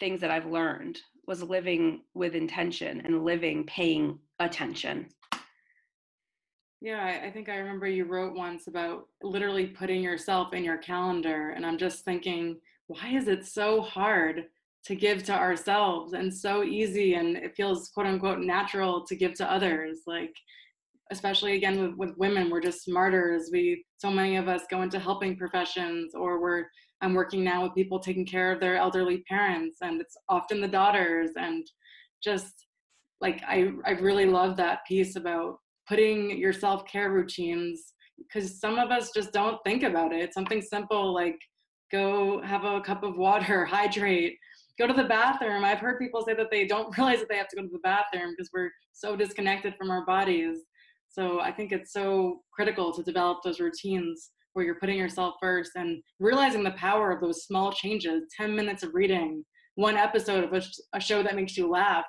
things 0.00 0.20
that 0.20 0.30
I've 0.30 0.46
learned 0.46 0.98
was 1.26 1.42
living 1.42 2.02
with 2.14 2.34
intention 2.34 3.02
and 3.04 3.24
living 3.24 3.64
paying 3.64 4.18
attention. 4.38 5.08
Yeah, 6.86 7.20
I 7.24 7.32
think 7.32 7.48
I 7.48 7.56
remember 7.56 7.88
you 7.88 8.04
wrote 8.04 8.36
once 8.36 8.68
about 8.68 9.08
literally 9.20 9.66
putting 9.66 10.04
yourself 10.04 10.52
in 10.52 10.62
your 10.62 10.78
calendar. 10.78 11.50
And 11.50 11.66
I'm 11.66 11.78
just 11.78 12.04
thinking, 12.04 12.60
why 12.86 13.08
is 13.08 13.26
it 13.26 13.44
so 13.44 13.80
hard 13.80 14.44
to 14.84 14.94
give 14.94 15.24
to 15.24 15.32
ourselves 15.32 16.12
and 16.12 16.32
so 16.32 16.62
easy 16.62 17.14
and 17.14 17.36
it 17.36 17.56
feels 17.56 17.88
quote 17.88 18.06
unquote 18.06 18.38
natural 18.38 19.04
to 19.04 19.16
give 19.16 19.34
to 19.34 19.52
others? 19.52 20.02
Like, 20.06 20.32
especially 21.10 21.56
again 21.56 21.82
with, 21.82 21.96
with 21.96 22.18
women 22.18 22.50
we're 22.50 22.60
just 22.60 22.88
martyrs 22.88 23.48
we 23.52 23.84
so 23.96 24.10
many 24.10 24.34
of 24.34 24.48
us 24.48 24.62
go 24.68 24.82
into 24.82 24.98
helping 24.98 25.36
professions 25.36 26.16
or 26.16 26.40
we're 26.40 26.64
i'm 27.00 27.14
working 27.14 27.44
now 27.44 27.62
with 27.62 27.76
people 27.76 28.00
taking 28.00 28.26
care 28.26 28.50
of 28.50 28.58
their 28.58 28.74
elderly 28.74 29.18
parents 29.28 29.76
and 29.82 30.00
it's 30.00 30.16
often 30.28 30.60
the 30.60 30.66
daughters 30.66 31.30
and 31.36 31.64
just 32.24 32.66
like 33.20 33.40
i 33.46 33.70
i 33.84 33.92
really 33.92 34.26
love 34.26 34.56
that 34.56 34.84
piece 34.84 35.14
about 35.14 35.58
putting 35.88 36.38
your 36.38 36.52
self-care 36.52 37.10
routines 37.10 37.92
because 38.18 38.58
some 38.60 38.78
of 38.78 38.90
us 38.90 39.10
just 39.14 39.32
don't 39.32 39.58
think 39.64 39.82
about 39.82 40.12
it. 40.12 40.32
Something 40.32 40.62
simple 40.62 41.14
like 41.14 41.38
go 41.92 42.40
have 42.42 42.64
a 42.64 42.80
cup 42.80 43.02
of 43.02 43.16
water 43.16 43.64
hydrate 43.66 44.36
go 44.78 44.86
to 44.86 44.92
the 44.92 45.04
bathroom. 45.04 45.64
I've 45.64 45.78
heard 45.78 45.98
people 45.98 46.24
say 46.24 46.34
that 46.34 46.50
they 46.50 46.66
don't 46.66 46.94
realize 46.98 47.20
that 47.20 47.28
they 47.28 47.36
have 47.36 47.48
to 47.48 47.56
go 47.56 47.62
to 47.62 47.68
the 47.68 47.78
bathroom 47.78 48.34
because 48.36 48.50
we're 48.52 48.70
so 48.92 49.16
disconnected 49.16 49.74
from 49.76 49.90
our 49.90 50.04
bodies. 50.04 50.58
So 51.08 51.40
I 51.40 51.52
think 51.52 51.72
it's 51.72 51.92
so 51.92 52.40
critical 52.52 52.92
to 52.92 53.02
develop 53.02 53.38
those 53.42 53.60
routines 53.60 54.30
where 54.52 54.64
you're 54.64 54.80
putting 54.80 54.98
yourself 54.98 55.34
first 55.40 55.72
and 55.76 56.02
realizing 56.18 56.62
the 56.62 56.72
power 56.72 57.10
of 57.10 57.20
those 57.20 57.44
small 57.44 57.72
changes. 57.72 58.24
10 58.38 58.54
minutes 58.54 58.82
of 58.82 58.94
reading, 58.94 59.44
one 59.74 59.96
episode 59.96 60.44
of 60.44 60.52
a, 60.52 60.62
a 60.94 61.00
show 61.00 61.22
that 61.22 61.36
makes 61.36 61.56
you 61.56 61.68
laugh. 61.70 62.04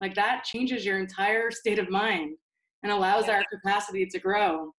Like 0.00 0.14
that 0.16 0.44
changes 0.44 0.84
your 0.84 0.98
entire 0.98 1.50
state 1.50 1.78
of 1.78 1.90
mind 1.90 2.36
and 2.82 2.92
allows 2.92 3.28
our 3.28 3.44
capacity 3.52 4.06
to 4.06 4.18
grow. 4.18 4.72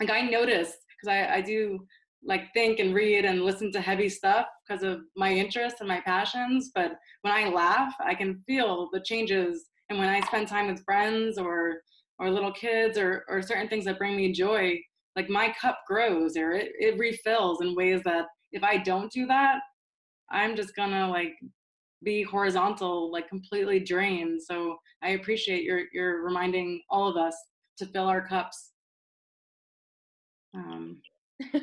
Like 0.00 0.10
I 0.10 0.22
noticed, 0.22 0.76
because 0.88 1.12
I, 1.12 1.36
I 1.36 1.40
do 1.40 1.80
like 2.22 2.52
think 2.52 2.78
and 2.78 2.94
read 2.94 3.24
and 3.24 3.42
listen 3.42 3.72
to 3.72 3.80
heavy 3.80 4.08
stuff 4.08 4.46
because 4.66 4.82
of 4.82 5.00
my 5.16 5.32
interests 5.32 5.80
and 5.80 5.88
my 5.88 6.00
passions. 6.00 6.70
But 6.74 6.92
when 7.22 7.32
I 7.32 7.48
laugh, 7.48 7.94
I 8.04 8.14
can 8.14 8.42
feel 8.46 8.88
the 8.92 9.00
changes. 9.00 9.66
And 9.88 9.98
when 9.98 10.08
I 10.08 10.20
spend 10.20 10.48
time 10.48 10.68
with 10.68 10.84
friends 10.84 11.38
or 11.38 11.80
or 12.18 12.30
little 12.30 12.52
kids 12.52 12.98
or, 12.98 13.24
or 13.28 13.40
certain 13.40 13.66
things 13.68 13.86
that 13.86 13.98
bring 13.98 14.14
me 14.14 14.30
joy, 14.30 14.78
like 15.16 15.30
my 15.30 15.54
cup 15.58 15.78
grows 15.88 16.36
or 16.36 16.52
it, 16.52 16.72
it 16.78 16.98
refills 16.98 17.62
in 17.62 17.74
ways 17.74 18.02
that 18.04 18.26
if 18.52 18.62
I 18.62 18.76
don't 18.76 19.10
do 19.10 19.26
that, 19.26 19.60
I'm 20.30 20.54
just 20.54 20.76
gonna 20.76 21.08
like 21.08 21.32
be 22.02 22.22
horizontal, 22.22 23.10
like 23.12 23.28
completely 23.28 23.80
drained. 23.80 24.42
So 24.42 24.78
I 25.02 25.10
appreciate 25.10 25.64
your 25.64 25.82
your 25.92 26.22
reminding 26.22 26.82
all 26.90 27.08
of 27.08 27.16
us 27.16 27.36
to 27.78 27.86
fill 27.86 28.06
our 28.06 28.26
cups. 28.26 28.72
Um, 30.54 31.00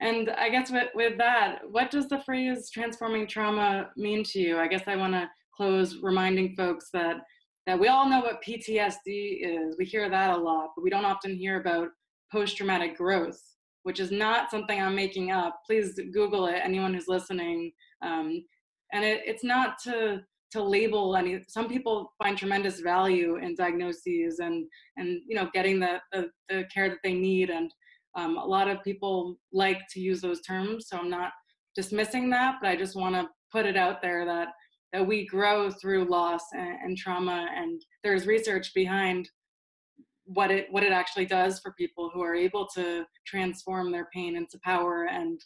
and 0.00 0.30
I 0.30 0.48
guess 0.50 0.70
with, 0.70 0.88
with 0.94 1.16
that, 1.18 1.60
what 1.70 1.90
does 1.90 2.08
the 2.08 2.20
phrase 2.20 2.70
transforming 2.70 3.26
trauma 3.26 3.90
mean 3.96 4.24
to 4.24 4.40
you? 4.40 4.58
I 4.58 4.68
guess 4.68 4.82
I 4.86 4.96
want 4.96 5.14
to 5.14 5.30
close 5.56 5.98
reminding 6.02 6.54
folks 6.56 6.88
that 6.92 7.18
that 7.66 7.78
we 7.78 7.86
all 7.88 8.08
know 8.08 8.20
what 8.20 8.42
PTSD 8.42 8.96
is. 9.06 9.76
We 9.78 9.84
hear 9.84 10.10
that 10.10 10.30
a 10.30 10.36
lot, 10.36 10.70
but 10.74 10.82
we 10.82 10.90
don't 10.90 11.04
often 11.04 11.36
hear 11.36 11.60
about 11.60 11.88
post 12.32 12.56
traumatic 12.56 12.96
growth, 12.96 13.40
which 13.84 14.00
is 14.00 14.10
not 14.10 14.50
something 14.50 14.80
I'm 14.80 14.96
making 14.96 15.30
up. 15.30 15.60
Please 15.64 15.98
Google 16.12 16.46
it, 16.46 16.60
anyone 16.64 16.92
who's 16.92 17.06
listening. 17.06 17.70
Um, 18.02 18.44
and 18.92 19.04
it, 19.04 19.22
it's 19.26 19.44
not 19.44 19.78
to 19.84 20.22
to 20.52 20.62
label 20.62 21.16
any 21.16 21.42
some 21.48 21.66
people 21.66 22.12
find 22.22 22.36
tremendous 22.36 22.80
value 22.80 23.36
in 23.36 23.54
diagnoses 23.54 24.38
and 24.38 24.66
and 24.96 25.20
you 25.26 25.34
know 25.34 25.48
getting 25.54 25.80
the 25.80 25.98
the, 26.12 26.30
the 26.48 26.64
care 26.72 26.88
that 26.88 26.98
they 27.02 27.14
need. 27.14 27.50
And 27.50 27.72
um, 28.14 28.36
a 28.36 28.44
lot 28.44 28.68
of 28.68 28.82
people 28.82 29.38
like 29.52 29.80
to 29.90 30.00
use 30.00 30.20
those 30.20 30.40
terms 30.42 30.88
so 30.88 30.98
i'm 30.98 31.10
not 31.10 31.32
dismissing 31.74 32.30
that 32.30 32.56
but 32.60 32.68
i 32.68 32.76
just 32.76 32.96
want 32.96 33.14
to 33.14 33.28
put 33.50 33.66
it 33.66 33.76
out 33.76 34.02
there 34.02 34.24
that 34.24 34.48
that 34.92 35.06
we 35.06 35.26
grow 35.26 35.70
through 35.70 36.04
loss 36.04 36.42
and, 36.52 36.78
and 36.82 36.96
trauma 36.98 37.46
and 37.56 37.80
there's 38.04 38.26
research 38.26 38.72
behind 38.74 39.28
what 40.24 40.50
it 40.50 40.66
what 40.70 40.82
it 40.82 40.92
actually 40.92 41.26
does 41.26 41.58
for 41.60 41.72
people 41.72 42.10
who 42.12 42.22
are 42.22 42.34
able 42.34 42.66
to 42.66 43.04
transform 43.26 43.90
their 43.90 44.08
pain 44.14 44.36
into 44.36 44.58
power 44.62 45.08
and 45.10 45.40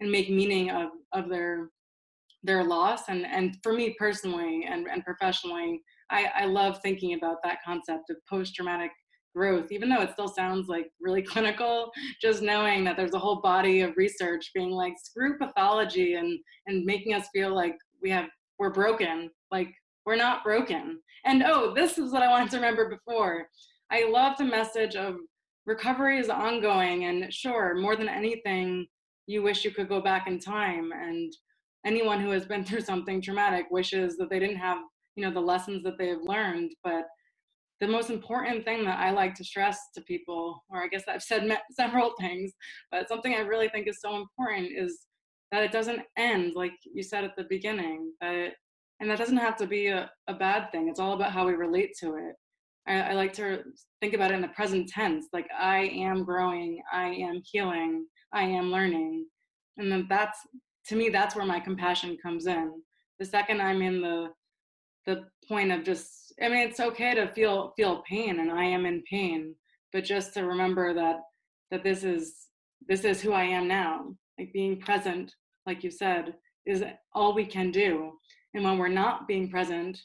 and 0.00 0.10
make 0.10 0.30
meaning 0.30 0.70
of 0.70 0.90
of 1.12 1.28
their 1.28 1.70
their 2.42 2.64
loss 2.64 3.08
and 3.08 3.26
and 3.26 3.56
for 3.62 3.72
me 3.72 3.94
personally 3.98 4.66
and, 4.68 4.86
and 4.86 5.04
professionally 5.04 5.80
I, 6.10 6.30
I 6.36 6.44
love 6.44 6.78
thinking 6.82 7.14
about 7.14 7.38
that 7.42 7.58
concept 7.64 8.10
of 8.10 8.16
post-traumatic 8.28 8.90
growth 9.34 9.72
even 9.72 9.88
though 9.88 10.02
it 10.02 10.12
still 10.12 10.28
sounds 10.28 10.68
like 10.68 10.88
really 11.00 11.22
clinical 11.32 11.90
just 12.20 12.42
knowing 12.42 12.84
that 12.84 12.96
there's 12.96 13.14
a 13.14 13.18
whole 13.18 13.40
body 13.40 13.80
of 13.80 13.96
research 13.96 14.50
being 14.54 14.70
like 14.70 14.94
screw 15.02 15.38
pathology 15.38 16.14
and 16.14 16.38
and 16.66 16.84
making 16.84 17.14
us 17.14 17.28
feel 17.32 17.54
like 17.54 17.76
we 18.02 18.10
have 18.10 18.28
we're 18.58 18.70
broken. 18.70 19.30
Like 19.50 19.72
we're 20.04 20.16
not 20.16 20.44
broken. 20.44 21.00
And 21.24 21.42
oh, 21.42 21.74
this 21.74 21.98
is 21.98 22.12
what 22.12 22.22
I 22.22 22.30
wanted 22.30 22.50
to 22.50 22.56
remember 22.56 22.88
before. 22.88 23.48
I 23.90 24.08
love 24.08 24.36
the 24.36 24.44
message 24.44 24.96
of 24.96 25.16
recovery 25.66 26.18
is 26.18 26.28
ongoing 26.28 27.04
and 27.04 27.32
sure, 27.32 27.74
more 27.76 27.96
than 27.96 28.08
anything, 28.08 28.86
you 29.26 29.42
wish 29.42 29.64
you 29.64 29.72
could 29.72 29.88
go 29.88 30.00
back 30.00 30.28
in 30.28 30.38
time 30.38 30.92
and 30.92 31.32
anyone 31.86 32.20
who 32.20 32.30
has 32.32 32.46
been 32.46 32.64
through 32.64 32.82
something 32.82 33.22
traumatic 33.22 33.66
wishes 33.70 34.18
that 34.18 34.30
they 34.30 34.40
didn't 34.40 34.58
have 34.58 34.78
you 35.16 35.24
know 35.24 35.32
the 35.32 35.40
lessons 35.40 35.84
that 35.84 35.98
they 35.98 36.08
have 36.08 36.22
learned. 36.22 36.72
But 36.84 37.04
the 37.80 37.88
most 37.88 38.10
important 38.10 38.64
thing 38.64 38.84
that 38.86 38.98
i 39.00 39.10
like 39.10 39.34
to 39.34 39.44
stress 39.44 39.78
to 39.94 40.02
people 40.02 40.64
or 40.70 40.82
i 40.82 40.88
guess 40.88 41.04
i've 41.08 41.22
said 41.22 41.46
several 41.72 42.12
things 42.20 42.52
but 42.90 43.08
something 43.08 43.34
i 43.34 43.40
really 43.40 43.68
think 43.68 43.88
is 43.88 44.00
so 44.00 44.16
important 44.16 44.68
is 44.76 45.00
that 45.52 45.62
it 45.62 45.72
doesn't 45.72 46.02
end 46.18 46.54
like 46.56 46.72
you 46.94 47.02
said 47.02 47.24
at 47.24 47.36
the 47.36 47.44
beginning 47.50 48.12
that 48.22 48.52
and 49.00 49.10
that 49.10 49.18
doesn't 49.18 49.36
have 49.36 49.56
to 49.58 49.66
be 49.66 49.88
a, 49.88 50.10
a 50.28 50.34
bad 50.34 50.70
thing. 50.72 50.88
It's 50.88 51.00
all 51.00 51.12
about 51.12 51.32
how 51.32 51.46
we 51.46 51.54
relate 51.54 51.90
to 52.00 52.16
it. 52.16 52.34
I, 52.88 53.10
I 53.10 53.12
like 53.14 53.32
to 53.34 53.62
think 54.00 54.14
about 54.14 54.30
it 54.30 54.34
in 54.34 54.40
the 54.42 54.48
present 54.48 54.88
tense 54.88 55.26
like 55.32 55.48
i 55.58 55.78
am 55.78 56.24
growing 56.24 56.80
i 56.92 57.08
am 57.08 57.42
healing 57.44 58.06
i 58.32 58.42
am 58.42 58.70
learning. 58.70 59.26
And 59.78 59.92
then 59.92 60.06
that's 60.08 60.38
to 60.88 60.96
me 60.96 61.08
that's 61.08 61.34
where 61.34 61.46
my 61.46 61.60
compassion 61.60 62.16
comes 62.22 62.46
in. 62.46 62.82
The 63.18 63.24
second 63.24 63.60
i'm 63.60 63.82
in 63.82 64.00
the 64.00 64.28
the 65.06 65.24
point 65.48 65.72
of 65.72 65.84
just 65.84 66.34
i 66.42 66.48
mean 66.48 66.68
it's 66.68 66.80
okay 66.80 67.14
to 67.14 67.32
feel 67.32 67.72
feel 67.76 68.02
pain 68.08 68.40
and 68.40 68.50
i 68.50 68.64
am 68.64 68.84
in 68.84 69.02
pain 69.08 69.54
but 69.92 70.04
just 70.04 70.34
to 70.34 70.42
remember 70.42 70.92
that 70.94 71.20
that 71.70 71.82
this 71.82 72.04
is 72.04 72.48
this 72.88 73.04
is 73.04 73.20
who 73.20 73.32
i 73.32 73.42
am 73.42 73.66
now. 73.66 74.14
Like 74.38 74.52
being 74.52 74.78
present 74.80 75.32
like 75.66 75.82
you 75.82 75.90
said 75.90 76.34
is 76.66 76.84
all 77.14 77.34
we 77.34 77.46
can 77.46 77.70
do. 77.70 78.12
And 78.54 78.64
when 78.64 78.78
we're 78.78 78.88
not 78.88 79.26
being 79.26 79.50
present 79.50 79.98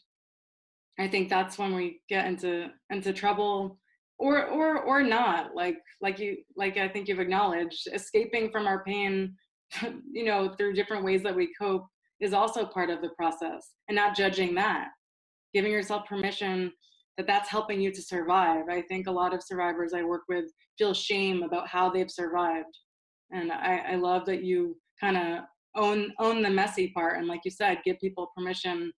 i 0.99 1.07
think 1.07 1.29
that's 1.29 1.57
when 1.57 1.75
we 1.75 2.01
get 2.07 2.27
into 2.27 2.67
into 2.89 3.11
trouble 3.11 3.79
or 4.17 4.45
or 4.45 4.79
or 4.79 5.03
not. 5.03 5.55
Like 5.55 5.77
like 5.99 6.19
you 6.19 6.37
like 6.55 6.77
i 6.77 6.87
think 6.87 7.07
you've 7.07 7.19
acknowledged 7.19 7.87
escaping 7.93 8.51
from 8.51 8.67
our 8.67 8.83
pain 8.83 9.35
you 10.11 10.25
know 10.25 10.53
through 10.57 10.73
different 10.73 11.03
ways 11.03 11.23
that 11.23 11.35
we 11.35 11.49
cope 11.59 11.85
is 12.19 12.33
also 12.33 12.65
part 12.65 12.89
of 12.89 13.01
the 13.01 13.09
process 13.09 13.71
and 13.87 13.95
not 13.95 14.15
judging 14.15 14.53
that. 14.55 14.89
Giving 15.53 15.71
yourself 15.71 16.05
permission 16.07 16.71
that 17.17 17.27
that's 17.27 17.49
helping 17.49 17.81
you 17.81 17.91
to 17.91 18.01
survive. 18.01 18.69
I 18.69 18.81
think 18.83 19.07
a 19.07 19.11
lot 19.11 19.33
of 19.33 19.43
survivors 19.43 19.93
i 19.93 20.03
work 20.03 20.23
with 20.29 20.45
feel 20.77 20.93
shame 20.93 21.43
about 21.43 21.67
how 21.67 21.89
they've 21.89 22.09
survived 22.09 22.77
and 23.31 23.51
i, 23.51 23.81
I 23.91 23.95
love 23.95 24.25
that 24.25 24.43
you 24.43 24.77
kind 24.99 25.17
of 25.17 25.43
own 25.75 26.11
own 26.19 26.41
the 26.41 26.49
messy 26.49 26.89
part 26.89 27.17
and 27.17 27.27
like 27.27 27.41
you 27.45 27.51
said 27.51 27.79
give 27.85 27.99
people 27.99 28.31
permission 28.35 28.91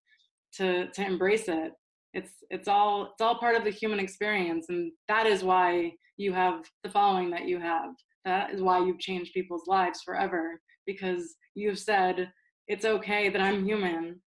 to 0.54 0.88
to 0.92 1.06
embrace 1.06 1.48
it. 1.48 1.74
It's 2.14 2.32
it's 2.50 2.68
all 2.68 3.10
it's 3.12 3.22
all 3.22 3.36
part 3.36 3.56
of 3.56 3.64
the 3.64 3.72
human 3.72 4.00
experience 4.00 4.68
and 4.70 4.92
that 5.08 5.26
is 5.26 5.44
why 5.44 5.94
you 6.18 6.32
have 6.34 6.66
the 6.84 6.90
following 6.90 7.30
that 7.32 7.48
you 7.48 7.60
have 7.60 7.90
that 8.26 8.52
is 8.52 8.62
why 8.62 8.80
you've 8.80 9.00
changed 9.00 9.34
people's 9.34 9.68
lives 9.68 10.02
forever 10.04 10.60
because 10.86 11.36
you've 11.56 11.80
said 11.80 12.32
it's 12.68 12.86
okay 12.86 13.30
that 13.30 13.42
i'm 13.42 13.66
human 13.66 14.20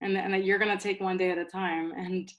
and, 0.00 0.16
and 0.16 0.32
that 0.32 0.44
you're 0.44 0.58
going 0.58 0.76
to 0.76 0.82
take 0.82 1.00
one 1.00 1.16
day 1.16 1.30
at 1.30 1.38
a 1.38 1.44
time 1.44 1.92
and 1.96 2.32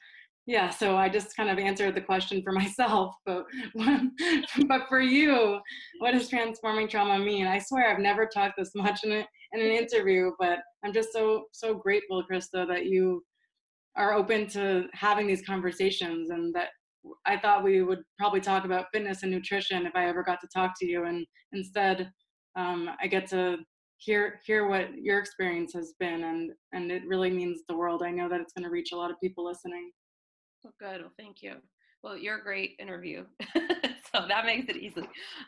yeah 0.45 0.69
so 0.69 0.95
i 0.95 1.07
just 1.07 1.35
kind 1.35 1.49
of 1.49 1.59
answered 1.59 1.95
the 1.95 2.01
question 2.01 2.41
for 2.41 2.51
myself 2.61 3.15
but 3.25 3.45
but 4.67 4.81
for 4.87 5.01
you 5.01 5.59
what 5.99 6.11
does 6.11 6.29
transforming 6.29 6.87
trauma 6.87 7.23
mean? 7.23 7.47
I 7.47 7.59
swear 7.59 7.91
i've 7.91 7.99
never 7.99 8.25
talked 8.25 8.57
this 8.57 8.71
much 8.75 9.03
in, 9.03 9.11
a, 9.11 9.27
in 9.53 9.61
an 9.61 9.71
interview 9.71 10.31
but 10.39 10.59
i'm 10.83 10.93
just 10.93 11.13
so 11.13 11.45
so 11.51 11.75
grateful 11.75 12.23
krista 12.29 12.67
that 12.67 12.85
you 12.85 13.23
are 13.95 14.13
open 14.13 14.47
to 14.47 14.87
having 14.93 15.27
these 15.27 15.45
conversations 15.45 16.29
and 16.29 16.53
that 16.55 16.69
I 17.25 17.37
thought 17.37 17.63
we 17.63 17.81
would 17.81 18.03
probably 18.17 18.41
talk 18.41 18.65
about 18.65 18.87
fitness 18.93 19.23
and 19.23 19.31
nutrition 19.31 19.85
if 19.85 19.95
I 19.95 20.07
ever 20.07 20.23
got 20.23 20.39
to 20.41 20.47
talk 20.53 20.73
to 20.79 20.85
you 20.85 21.05
and 21.05 21.25
instead 21.53 22.11
um, 22.55 22.89
I 23.01 23.07
get 23.07 23.27
to 23.29 23.57
hear 23.97 24.39
hear 24.45 24.67
what 24.67 24.95
your 24.95 25.19
experience 25.19 25.73
has 25.73 25.93
been 25.99 26.23
and 26.23 26.51
and 26.73 26.91
it 26.91 27.03
really 27.05 27.29
means 27.29 27.61
the 27.67 27.75
world. 27.75 28.01
I 28.03 28.11
know 28.11 28.29
that 28.29 28.41
it's 28.41 28.53
going 28.53 28.63
to 28.63 28.69
reach 28.69 28.91
a 28.93 28.97
lot 28.97 29.11
of 29.11 29.19
people 29.21 29.45
listening. 29.45 29.91
Well, 30.63 30.73
good. 30.79 31.01
Well, 31.01 31.13
thank 31.17 31.41
you. 31.41 31.55
Well, 32.03 32.17
you're 32.17 32.37
a 32.37 32.43
great 32.43 32.75
interview, 32.79 33.25
so 33.55 34.25
that 34.27 34.45
makes 34.45 34.69
it 34.69 34.77
easy. 34.77 35.03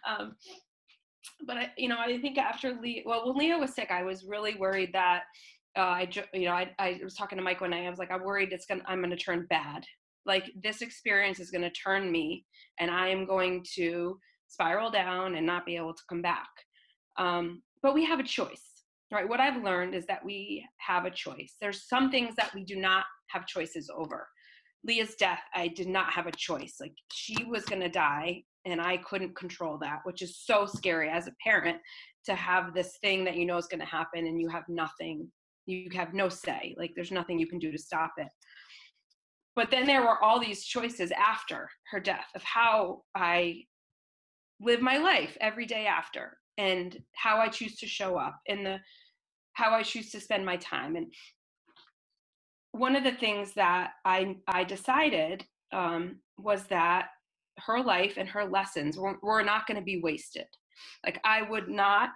Um, 0.08 0.36
but 1.46 1.58
I, 1.58 1.72
you 1.78 1.88
know, 1.88 1.98
I 1.98 2.20
think 2.20 2.38
after 2.38 2.78
Leah, 2.82 3.04
well, 3.06 3.28
when 3.28 3.38
Leah 3.38 3.58
was 3.58 3.74
sick, 3.74 3.90
I 3.90 4.04
was 4.04 4.26
really 4.26 4.56
worried 4.56 4.92
that 4.94 5.24
uh, 5.78 5.82
I, 5.82 6.10
you 6.34 6.46
know, 6.46 6.52
I, 6.52 6.72
I 6.78 7.00
was 7.04 7.16
talking 7.16 7.38
to 7.38 7.44
Mike 7.44 7.62
one 7.62 7.70
night. 7.70 7.86
I 7.86 7.90
was 7.90 8.00
like, 8.00 8.12
I'm 8.12 8.24
worried 8.24 8.52
it's 8.52 8.66
gonna, 8.66 8.84
I'm 8.86 9.02
gonna 9.02 9.16
turn 9.16 9.48
bad. 9.50 9.86
Like 10.26 10.52
this 10.62 10.82
experience 10.82 11.40
is 11.40 11.52
gonna 11.52 11.72
turn 11.72 12.12
me, 12.12 12.46
and 12.80 12.92
I 12.92 13.08
am 13.08 13.26
going 13.26 13.66
to 13.76 14.18
spiral 14.48 14.92
down 14.92 15.36
and 15.36 15.46
not 15.46 15.66
be 15.66 15.76
able 15.76 15.94
to 15.94 16.04
come 16.10 16.22
back. 16.22 16.50
Um, 17.18 17.62
but 17.82 17.94
we 17.94 18.06
have 18.06 18.20
a 18.20 18.24
choice, 18.24 18.84
right? 19.12 19.28
What 19.28 19.40
I've 19.40 19.64
learned 19.64 19.96
is 19.96 20.06
that 20.08 20.24
we 20.24 20.66
have 20.78 21.06
a 21.06 21.12
choice. 21.12 21.56
There's 21.60 21.88
some 21.88 22.12
things 22.12 22.36
that 22.36 22.54
we 22.54 22.64
do 22.64 22.76
not 22.76 23.06
have 23.30 23.48
choices 23.48 23.90
over. 23.96 24.28
Leah's 24.84 25.16
death, 25.16 25.42
I 25.54 25.68
did 25.68 25.88
not 25.88 26.12
have 26.12 26.28
a 26.28 26.32
choice. 26.32 26.78
Like 26.80 26.94
she 27.12 27.44
was 27.46 27.66
gonna 27.66 27.90
die, 27.90 28.44
and 28.66 28.82
I 28.82 28.98
couldn't 28.98 29.36
control 29.36 29.78
that, 29.80 30.00
which 30.04 30.22
is 30.22 30.40
so 30.44 30.66
scary 30.66 31.10
as 31.10 31.28
a 31.28 31.36
parent 31.44 31.78
to 32.26 32.36
have 32.36 32.74
this 32.74 32.98
thing 33.02 33.24
that 33.26 33.36
you 33.36 33.46
know 33.46 33.58
is 33.58 33.68
going 33.68 33.80
to 33.80 33.86
happen 33.86 34.28
and 34.28 34.40
you 34.40 34.48
have 34.50 34.64
nothing 34.68 35.28
you 35.66 35.90
have 35.94 36.14
no 36.14 36.28
say 36.28 36.76
like 36.78 36.92
there's 36.96 37.12
nothing 37.12 37.40
you 37.40 37.48
can 37.48 37.60
do 37.60 37.72
to 37.72 37.78
stop 37.78 38.14
it 38.18 38.28
but 39.56 39.70
then 39.70 39.86
there 39.86 40.02
were 40.02 40.22
all 40.24 40.40
these 40.40 40.64
choices 40.64 41.12
after 41.12 41.70
her 41.92 42.00
death 42.00 42.28
of 42.36 42.44
how 42.44 43.02
i 43.16 43.62
live 44.60 44.82
my 44.82 44.98
life 44.98 45.38
every 45.42 45.66
day 45.66 45.86
after 45.86 46.38
and 46.58 46.98
how 47.16 47.38
i 47.38 47.48
choose 47.48 47.76
to 47.78 47.88
show 47.88 48.18
up 48.18 48.40
and 48.48 48.66
the 48.66 48.78
how 49.54 49.72
i 49.72 49.82
choose 49.82 50.12
to 50.12 50.20
spend 50.20 50.46
my 50.46 50.58
time 50.58 50.96
and 50.96 51.14
one 52.72 52.96
of 52.96 53.04
the 53.04 53.12
things 53.12 53.54
that 53.54 53.92
i 54.06 54.36
i 54.48 54.64
decided 54.64 55.44
um, 55.74 56.18
was 56.38 56.64
that 56.66 57.08
her 57.58 57.82
life 57.82 58.16
and 58.18 58.28
her 58.28 58.46
lessons 58.46 58.98
were, 58.98 59.18
were 59.22 59.44
not 59.44 59.68
going 59.68 59.78
to 59.78 59.84
be 59.84 60.02
wasted 60.02 60.48
like 61.06 61.20
i 61.24 61.42
would 61.42 61.70
not 61.70 62.10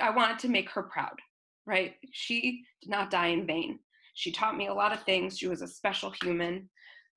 i 0.00 0.10
wanted 0.10 0.38
to 0.38 0.48
make 0.48 0.70
her 0.70 0.82
proud 0.82 1.14
right? 1.68 1.94
She 2.10 2.64
did 2.80 2.90
not 2.90 3.10
die 3.10 3.28
in 3.28 3.46
vain. 3.46 3.78
She 4.18 4.32
taught 4.32 4.56
me 4.56 4.66
a 4.66 4.74
lot 4.74 4.92
of 4.92 5.04
things. 5.04 5.38
She 5.38 5.46
was 5.46 5.62
a 5.62 5.68
special 5.68 6.12
human, 6.20 6.68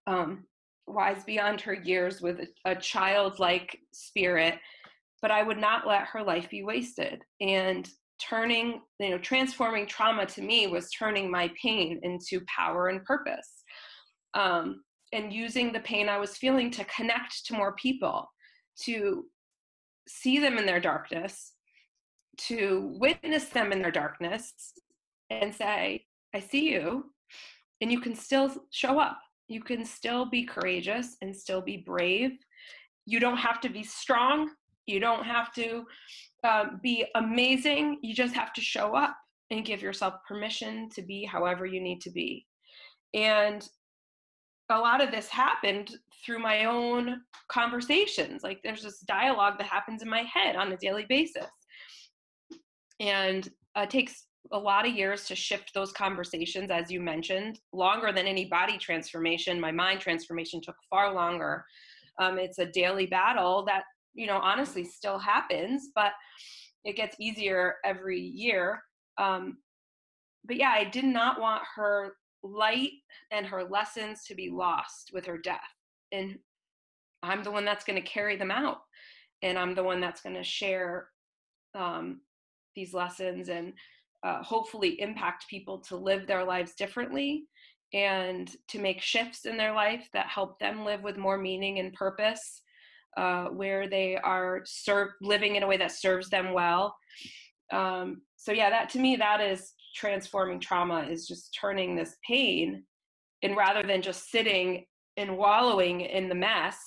um, 0.06 0.44
wise 0.86 1.24
beyond 1.24 1.60
her 1.62 1.74
years 1.74 2.22
with 2.22 2.42
a, 2.42 2.72
a 2.72 2.76
childlike 2.76 3.76
spirit. 3.92 4.60
But 5.20 5.32
I 5.32 5.42
would 5.42 5.58
not 5.58 5.88
let 5.88 6.04
her 6.04 6.22
life 6.22 6.48
be 6.52 6.62
wasted. 6.62 7.24
And 7.40 7.90
turning, 8.20 8.82
you 9.00 9.10
know, 9.10 9.18
transforming 9.18 9.88
trauma 9.88 10.28
to 10.28 10.44
me 10.44 10.68
was 10.68 10.92
turning 10.92 11.32
my 11.32 11.50
pain 11.60 12.00
into 12.04 12.40
power 12.46 12.90
and 12.90 13.04
purpose. 13.04 13.64
Um, 14.36 14.84
and 15.12 15.34
using 15.34 15.74
the 15.74 15.80
pain 15.80 16.08
I 16.08 16.20
was 16.20 16.38
feeling 16.38 16.70
to 16.70 16.86
connect 16.86 17.48
to 17.48 17.56
more 17.56 17.76
people, 17.78 18.30
to 18.84 19.26
see 20.08 20.38
them 20.38 20.60
in 20.60 20.68
their 20.68 20.80
darkness, 20.80 21.54
to 22.38 22.96
witness 23.00 23.46
them 23.46 23.72
in 23.72 23.82
their 23.82 23.92
darkness 23.92 24.54
and 25.32 25.54
say, 25.54 26.06
I 26.34 26.40
see 26.40 26.72
you, 26.72 27.06
and 27.82 27.92
you 27.92 28.00
can 28.00 28.16
still 28.16 28.54
show 28.72 29.00
up. 29.00 29.18
You 29.48 29.62
can 29.62 29.86
still 29.86 30.26
be 30.26 30.46
courageous 30.46 31.18
and 31.22 31.36
still 31.36 31.62
be 31.62 31.78
brave. 31.78 32.32
You 33.06 33.20
don't 33.20 33.38
have 33.38 33.60
to 33.62 33.70
be 33.70 33.84
strong. 33.84 34.50
You 34.86 35.00
don't 35.00 35.26
have 35.26 35.54
to 35.54 35.84
um, 36.44 36.80
be 36.82 37.06
amazing. 37.16 38.00
You 38.02 38.16
just 38.16 38.34
have 38.34 38.54
to 38.54 38.62
show 38.62 38.96
up 38.96 39.16
and 39.50 39.66
give 39.66 39.82
yourself 39.82 40.16
permission 40.28 40.90
to 40.96 41.02
be 41.02 41.26
however 41.26 41.66
you 41.66 41.82
need 41.82 42.02
to 42.02 42.12
be. 42.12 42.46
And 43.14 43.68
a 44.70 44.80
lot 44.80 45.02
of 45.02 45.12
this 45.12 45.28
happened 45.28 45.92
through 46.26 46.40
my 46.40 46.66
own 46.66 47.22
conversations. 47.50 48.44
Like 48.44 48.60
there's 48.64 48.84
this 48.84 49.00
dialogue 49.00 49.56
that 49.58 49.68
happens 49.68 50.02
in 50.02 50.10
my 50.10 50.24
head 50.34 50.56
on 50.56 50.72
a 50.72 50.78
daily 50.78 51.06
basis 51.10 51.50
and 53.00 53.50
uh, 53.76 53.86
takes 53.86 54.28
a 54.52 54.58
lot 54.58 54.88
of 54.88 54.96
years 54.96 55.26
to 55.26 55.36
shift 55.36 55.74
those 55.74 55.92
conversations 55.92 56.72
as 56.72 56.92
you 56.92 57.00
mentioned 57.00 57.60
longer 57.74 58.12
than 58.12 58.28
any 58.28 58.46
body 58.46 58.78
transformation. 58.78 59.60
My 59.60 59.72
mind 59.72 60.00
transformation 60.00 60.62
took 60.62 60.76
far 60.90 61.14
longer. 61.14 61.66
Um, 62.20 62.38
it's 62.40 62.60
a 62.60 62.66
daily 62.66 63.06
battle 63.06 63.64
that 63.66 63.84
you 64.14 64.28
know 64.28 64.38
honestly 64.38 64.84
still 64.84 65.18
happens 65.18 65.90
but 65.96 66.12
it 66.84 66.96
gets 66.96 67.16
easier 67.20 67.76
every 67.86 68.20
year. 68.20 68.82
Um, 69.18 69.58
but 70.46 70.56
yeah 70.56 70.74
i 70.76 70.84
did 70.84 71.06
not 71.06 71.40
want 71.40 71.62
her 71.76 72.14
light 72.44 72.92
and 73.30 73.46
her 73.46 73.64
lessons 73.64 74.24
to 74.26 74.34
be 74.34 74.50
lost 74.50 75.12
with 75.14 75.26
her 75.26 75.38
death. 75.38 75.60
And 76.12 76.40
i'm 77.24 77.44
the 77.44 77.52
one 77.52 77.66
that's 77.66 77.86
going 77.86 78.02
to 78.02 78.10
carry 78.10 78.36
them 78.36 78.52
out 78.52 78.80
and 79.44 79.58
i'm 79.58 79.76
the 79.76 79.84
one 79.84 80.02
that's 80.02 80.22
going 80.22 80.36
to 80.36 80.44
share 80.44 81.08
um, 81.76 82.22
these 82.76 82.94
lessons 82.94 83.50
and 83.50 83.74
uh, 84.24 84.42
hopefully 84.44 85.00
impact 85.02 85.48
people 85.50 85.80
to 85.80 85.96
live 85.96 86.28
their 86.28 86.44
lives 86.44 86.74
differently 86.74 87.44
and 87.94 88.52
to 88.68 88.80
make 88.80 89.02
shifts 89.02 89.46
in 89.46 89.58
their 89.58 89.74
life 89.74 90.08
that 90.14 90.28
help 90.28 90.60
them 90.60 90.86
live 90.86 91.04
with 91.04 91.18
more 91.18 91.38
meaning 91.38 91.80
and 91.80 91.94
purpose 91.94 92.62
uh, 93.18 93.46
where 93.46 93.90
they 93.90 94.16
are 94.18 94.62
serve, 94.66 95.10
living 95.22 95.56
in 95.56 95.64
a 95.64 95.68
way 95.68 95.78
that 95.78 95.92
serves 95.92 96.30
them 96.30 96.54
well. 96.54 96.96
Um, 97.74 98.22
so 98.36 98.52
yeah 98.52 98.70
that 98.70 98.90
to 98.90 99.00
me 99.00 99.16
that 99.16 99.40
is 99.40 99.74
transforming 99.96 100.60
trauma 100.60 101.06
is 101.10 101.28
just 101.28 101.58
turning 101.60 101.96
this 101.96 102.16
pain 102.28 102.84
and 103.44 103.56
rather 103.56 103.84
than 103.84 104.02
just 104.02 104.30
sitting 104.30 104.86
and 105.18 105.38
wallowing 105.38 106.02
in 106.02 106.30
the 106.30 106.36
mess 106.36 106.78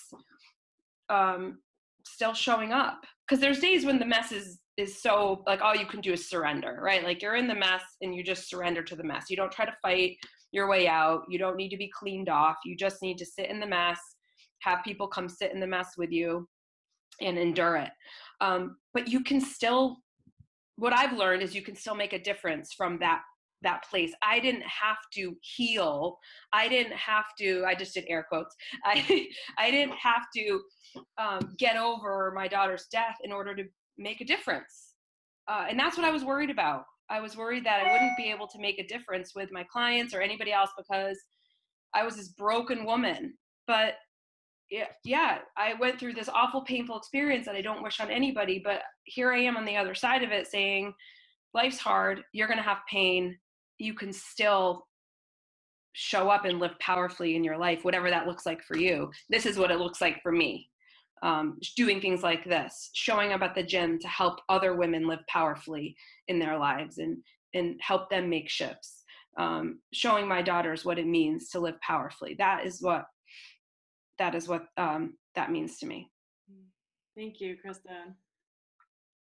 um, 1.09 1.59
still 2.07 2.35
showing 2.35 2.73
up. 2.73 3.05
Because 3.27 3.41
there's 3.41 3.61
days 3.61 3.85
when 3.85 3.99
the 3.99 4.07
mess 4.07 4.33
is 4.33 4.59
is 4.77 5.01
so 5.01 5.43
like 5.47 5.61
all 5.63 5.77
you 5.77 5.87
can 5.87 6.01
do 6.01 6.13
is 6.13 6.29
surrender 6.29 6.79
right? 6.83 7.05
Like 7.05 7.23
you're 7.23 7.37
in 7.37 7.47
the 7.47 7.55
mess 7.55 7.83
and 8.03 8.15
you 8.15 8.23
just 8.25 8.49
surrender 8.49 8.83
to 8.83 8.97
the 8.97 9.05
mess. 9.05 9.27
You 9.31 9.37
don't 9.37 9.53
try 9.53 9.65
to 9.65 9.77
fight 9.83 10.17
your 10.53 10.69
way 10.69 10.89
out. 10.89 11.23
You 11.29 11.39
don't 11.39 11.57
need 11.57 11.71
to 11.71 11.77
be 11.77 11.91
cleaned 11.97 12.29
off. 12.29 12.57
You 12.65 12.77
just 12.77 13.03
need 13.03 13.19
to 13.19 13.27
sit 13.27 13.51
in 13.51 13.61
the 13.61 13.67
mess 13.67 14.01
have 14.65 14.83
people 14.83 15.07
come 15.07 15.29
sit 15.29 15.53
in 15.53 15.61
the 15.61 15.67
mess 15.67 15.91
with 15.97 16.11
you 16.11 16.49
and 17.21 17.39
endure 17.39 17.77
it. 17.77 17.91
Um, 18.41 18.77
but 18.93 19.09
you 19.09 19.23
can 19.23 19.41
still 19.41 19.99
what 20.77 20.93
i've 20.93 21.17
learned 21.17 21.41
is 21.41 21.55
you 21.55 21.63
can 21.63 21.77
still 21.77 21.95
make 21.95 22.13
a 22.13 22.19
difference 22.19 22.73
from 22.73 22.99
that 22.99 23.23
that 23.63 23.85
place. 23.89 24.13
I 24.23 24.41
didn't 24.41 24.65
have 24.65 24.99
to 25.15 25.35
heal. 25.41 26.19
I 26.53 26.69
didn't 26.69 26.93
have 26.95 27.25
to 27.39 27.65
i 27.65 27.75
just 27.75 27.95
did 27.95 28.05
air 28.09 28.27
quotes. 28.29 28.55
I 28.85 29.29
i 29.59 29.71
didn't 29.71 29.95
have 29.95 30.25
to 30.37 30.61
um, 31.17 31.55
get 31.59 31.77
over 31.77 32.33
my 32.35 32.49
daughter's 32.49 32.87
death 32.91 33.17
in 33.23 33.33
order 33.33 33.55
to 33.55 33.65
make 33.99 34.21
a 34.21 34.25
difference 34.25 34.95
uh, 35.49 35.65
and 35.69 35.79
that's 35.79 35.97
what 35.97 36.07
i 36.07 36.11
was 36.11 36.25
worried 36.25 36.51
about 36.51 36.85
i 37.11 37.21
was 37.21 37.37
worried 37.37 37.65
that 37.65 37.85
i 37.85 37.93
wouldn't 37.93 38.17
be 38.17 38.31
able 38.31 38.47
to 38.47 38.61
make 38.61 38.79
a 38.79 38.87
difference 38.87 39.35
with 39.35 39.51
my 39.53 39.65
clients 39.65 40.15
or 40.15 40.21
anybody 40.21 40.53
else 40.53 40.71
because 40.77 41.19
i 41.95 42.05
was 42.05 42.17
this 42.17 42.29
broken 42.29 42.85
woman 42.85 43.35
but 43.67 43.95
yeah, 44.71 44.87
yeah, 45.05 45.39
I 45.57 45.75
went 45.75 46.01
through 46.01 46.15
this 46.15 46.29
awful, 46.29 46.63
painful 46.63 46.97
experience 46.97 47.47
that 47.47 47.55
I 47.55 47.61
don't 47.61 47.83
wish 47.83 48.01
on 48.01 48.11
anybody. 48.11 48.61
But 48.63 48.81
here 49.05 49.33
I 49.33 49.39
am 49.41 49.57
on 49.57 49.65
the 49.65 49.77
other 49.77 49.95
side 49.95 50.23
of 50.23 50.33
it 50.33 50.47
saying, 50.47 50.95
life's 51.53 51.79
hard. 51.79 52.23
You're 52.33 52.49
going 52.49 52.59
to 52.59 52.65
have 52.65 52.79
pain. 52.91 53.39
You 53.79 53.95
can 53.95 54.13
still 54.13 54.87
show 55.93 56.29
up 56.29 56.45
and 56.45 56.59
live 56.59 56.77
powerfully 56.81 57.37
in 57.37 57.45
your 57.45 57.57
life, 57.57 57.85
whatever 57.85 58.11
that 58.11 58.27
looks 58.27 58.47
like 58.47 58.63
for 58.65 58.77
you. 58.77 59.11
This 59.31 59.47
is 59.47 59.59
what 59.59 59.71
it 59.71 59.79
looks 59.79 60.01
like 60.01 60.21
for 60.23 60.33
me. 60.33 60.69
Um, 61.25 61.59
doing 61.75 62.01
things 62.03 62.23
like 62.23 62.45
this, 62.45 62.91
showing 62.93 63.33
up 63.33 63.41
at 63.41 63.55
the 63.55 63.63
gym 63.63 63.99
to 63.99 64.09
help 64.09 64.41
other 64.51 64.75
women 64.77 65.09
live 65.09 65.27
powerfully 65.27 65.97
in 66.29 66.39
their 66.39 66.59
lives 66.59 66.99
and, 66.99 67.17
and 67.55 67.81
help 67.81 68.11
them 68.11 68.29
make 68.29 68.51
shifts. 68.51 69.05
Um, 69.39 69.81
showing 69.93 70.29
my 70.29 70.43
daughters 70.43 70.85
what 70.85 70.99
it 70.99 71.07
means 71.07 71.49
to 71.51 71.61
live 71.61 71.81
powerfully. 71.81 72.37
That 72.39 72.67
is 72.67 72.83
what 72.83 73.07
that 74.19 74.35
is 74.35 74.47
what 74.49 74.67
um, 74.77 75.15
that 75.35 75.51
means 75.51 75.79
to 75.79 75.87
me. 75.87 76.11
Thank 77.17 77.41
you, 77.41 77.57
Krista. 77.65 78.13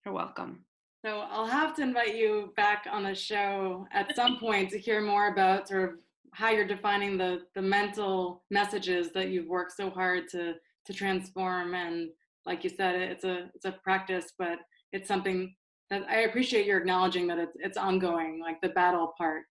You're 0.05 0.15
welcome. 0.15 0.65
So 1.05 1.21
I'll 1.31 1.47
have 1.47 1.77
to 1.77 1.83
invite 1.83 2.17
you 2.17 2.53
back 2.57 2.87
on 2.91 3.03
the 3.03 3.15
show 3.15 3.87
at 3.93 4.17
some 4.17 4.39
point 4.41 4.71
to 4.71 4.79
hear 4.79 5.03
more 5.03 5.29
about 5.29 5.69
sort 5.69 5.91
of 5.91 5.99
how 6.33 6.51
you're 6.51 6.67
defining 6.67 7.17
the 7.19 7.43
the 7.55 7.63
mental 7.63 8.43
messages 8.51 9.13
that 9.13 9.29
you've 9.29 9.49
worked 9.49 9.73
so 9.73 9.91
hard 9.91 10.29
to 10.31 10.55
to 10.87 10.93
transform. 10.93 11.75
And 11.75 12.11
like 12.47 12.65
you 12.65 12.71
said, 12.71 12.97
it's 12.97 13.25
a 13.25 13.51
it's 13.55 13.65
a 13.65 13.73
practice, 13.83 14.33
but 14.39 14.59
it's 14.93 15.09
something 15.09 15.55
that 15.91 16.05
I 16.09 16.21
appreciate 16.21 16.67
you're 16.67 16.79
acknowledging 16.79 17.27
that 17.29 17.39
it's 17.39 17.57
it's 17.57 17.79
ongoing, 17.79 18.41
like 18.41 18.61
the 18.61 18.71
battle 18.71 19.13
part. 19.17 19.43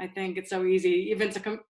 I 0.00 0.06
think 0.06 0.36
it's 0.36 0.50
so 0.50 0.64
easy 0.64 1.08
even 1.10 1.30
to 1.30 1.40
com- 1.40 1.60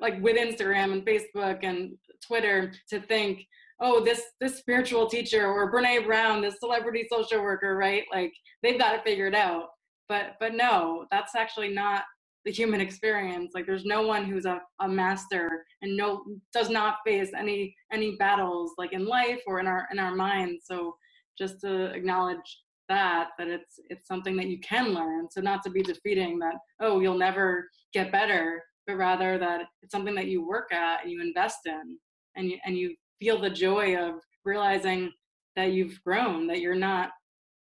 like 0.00 0.20
with 0.22 0.36
Instagram 0.36 0.92
and 0.92 1.06
Facebook 1.06 1.60
and 1.62 1.96
Twitter 2.26 2.72
to 2.90 3.00
think, 3.00 3.46
oh, 3.80 4.04
this 4.04 4.22
this 4.40 4.58
spiritual 4.58 5.08
teacher 5.08 5.46
or 5.46 5.72
Brene 5.72 6.06
Brown, 6.06 6.42
this 6.42 6.60
celebrity 6.60 7.06
social 7.10 7.42
worker, 7.42 7.76
right? 7.76 8.04
Like 8.12 8.32
they've 8.62 8.78
got 8.78 8.94
it 8.94 9.04
figured 9.04 9.34
out. 9.34 9.68
But 10.08 10.36
but 10.40 10.54
no, 10.54 11.06
that's 11.10 11.34
actually 11.34 11.72
not 11.72 12.02
the 12.48 12.54
human 12.54 12.80
experience. 12.80 13.52
Like 13.54 13.66
there's 13.66 13.84
no 13.84 14.06
one 14.06 14.24
who's 14.24 14.46
a, 14.46 14.62
a 14.80 14.88
master 14.88 15.66
and 15.82 15.94
no 15.94 16.24
does 16.54 16.70
not 16.70 16.96
face 17.06 17.28
any 17.36 17.76
any 17.92 18.16
battles 18.16 18.72
like 18.78 18.94
in 18.94 19.04
life 19.04 19.42
or 19.46 19.60
in 19.60 19.66
our 19.66 19.86
in 19.92 19.98
our 19.98 20.16
minds. 20.16 20.64
So 20.64 20.96
just 21.36 21.60
to 21.60 21.92
acknowledge 21.92 22.62
that 22.88 23.28
that 23.36 23.48
it's 23.48 23.78
it's 23.90 24.08
something 24.08 24.34
that 24.38 24.46
you 24.46 24.58
can 24.60 24.94
learn 24.94 25.28
so 25.30 25.42
not 25.42 25.62
to 25.62 25.68
be 25.68 25.82
defeating 25.82 26.38
that 26.38 26.54
oh 26.80 27.00
you'll 27.00 27.18
never 27.18 27.68
get 27.92 28.10
better 28.10 28.62
but 28.86 28.96
rather 28.96 29.36
that 29.36 29.60
it's 29.82 29.92
something 29.92 30.14
that 30.14 30.28
you 30.28 30.48
work 30.48 30.72
at 30.72 31.02
and 31.02 31.12
you 31.12 31.20
invest 31.20 31.58
in 31.66 31.98
and 32.36 32.48
you, 32.48 32.56
and 32.64 32.78
you 32.78 32.94
feel 33.20 33.38
the 33.38 33.50
joy 33.50 33.94
of 33.94 34.14
realizing 34.46 35.12
that 35.54 35.72
you've 35.72 36.02
grown 36.02 36.46
that 36.46 36.60
you're 36.60 36.74
not 36.74 37.10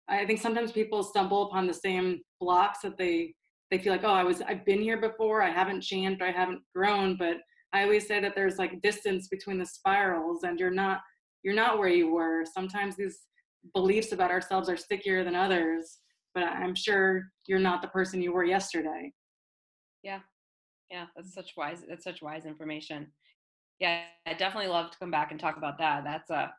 i 0.08 0.26
think 0.26 0.40
sometimes 0.40 0.72
people 0.72 1.04
stumble 1.04 1.44
upon 1.44 1.68
the 1.68 1.80
same 1.88 2.20
blocks 2.40 2.80
that 2.80 2.98
they 2.98 3.32
they 3.74 3.82
feel 3.82 3.92
like 3.92 4.04
oh 4.04 4.08
i 4.08 4.22
was 4.22 4.40
i've 4.42 4.64
been 4.64 4.80
here 4.80 5.00
before 5.00 5.42
i 5.42 5.50
haven't 5.50 5.80
changed 5.80 6.22
i 6.22 6.30
haven't 6.30 6.60
grown 6.72 7.16
but 7.16 7.38
i 7.72 7.82
always 7.82 8.06
say 8.06 8.20
that 8.20 8.32
there's 8.36 8.56
like 8.56 8.80
distance 8.82 9.26
between 9.26 9.58
the 9.58 9.66
spirals 9.66 10.44
and 10.44 10.60
you're 10.60 10.70
not 10.70 11.00
you're 11.42 11.54
not 11.54 11.78
where 11.78 11.90
you 11.90 12.10
were. 12.10 12.42
Sometimes 12.46 12.96
these 12.96 13.18
beliefs 13.74 14.12
about 14.12 14.30
ourselves 14.30 14.70
are 14.70 14.76
stickier 14.76 15.24
than 15.24 15.34
others 15.34 15.98
but 16.34 16.44
i'm 16.44 16.74
sure 16.74 17.24
you're 17.46 17.58
not 17.58 17.82
the 17.82 17.88
person 17.88 18.22
you 18.22 18.32
were 18.32 18.44
yesterday. 18.44 19.12
Yeah. 20.02 20.20
Yeah 20.90 21.06
that's 21.16 21.34
such 21.34 21.54
wise 21.56 21.82
that's 21.88 22.04
such 22.04 22.22
wise 22.22 22.46
information. 22.46 23.08
Yeah 23.80 24.02
i 24.26 24.34
definitely 24.34 24.70
love 24.70 24.92
to 24.92 24.98
come 24.98 25.10
back 25.10 25.32
and 25.32 25.40
talk 25.40 25.56
about 25.56 25.78
that. 25.78 26.04
That's 26.04 26.30
a, 26.30 26.52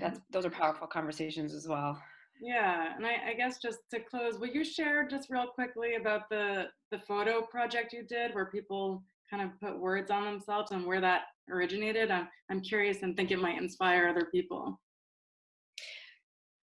that's 0.00 0.20
those 0.30 0.44
are 0.44 0.50
powerful 0.50 0.86
conversations 0.86 1.54
as 1.54 1.66
well 1.66 1.98
yeah 2.40 2.94
and 2.96 3.06
I, 3.06 3.30
I 3.30 3.34
guess 3.34 3.58
just 3.58 3.78
to 3.90 4.00
close 4.00 4.38
will 4.38 4.48
you 4.48 4.64
share 4.64 5.06
just 5.06 5.30
real 5.30 5.46
quickly 5.46 5.94
about 5.96 6.28
the 6.28 6.66
the 6.90 6.98
photo 6.98 7.42
project 7.42 7.92
you 7.92 8.04
did 8.04 8.34
where 8.34 8.46
people 8.46 9.02
kind 9.30 9.42
of 9.42 9.60
put 9.60 9.78
words 9.78 10.10
on 10.10 10.24
themselves 10.24 10.70
and 10.72 10.86
where 10.86 11.00
that 11.00 11.22
originated 11.50 12.10
i'm, 12.10 12.28
I'm 12.50 12.60
curious 12.60 13.02
and 13.02 13.16
think 13.16 13.30
it 13.30 13.40
might 13.40 13.60
inspire 13.60 14.08
other 14.08 14.26
people 14.26 14.80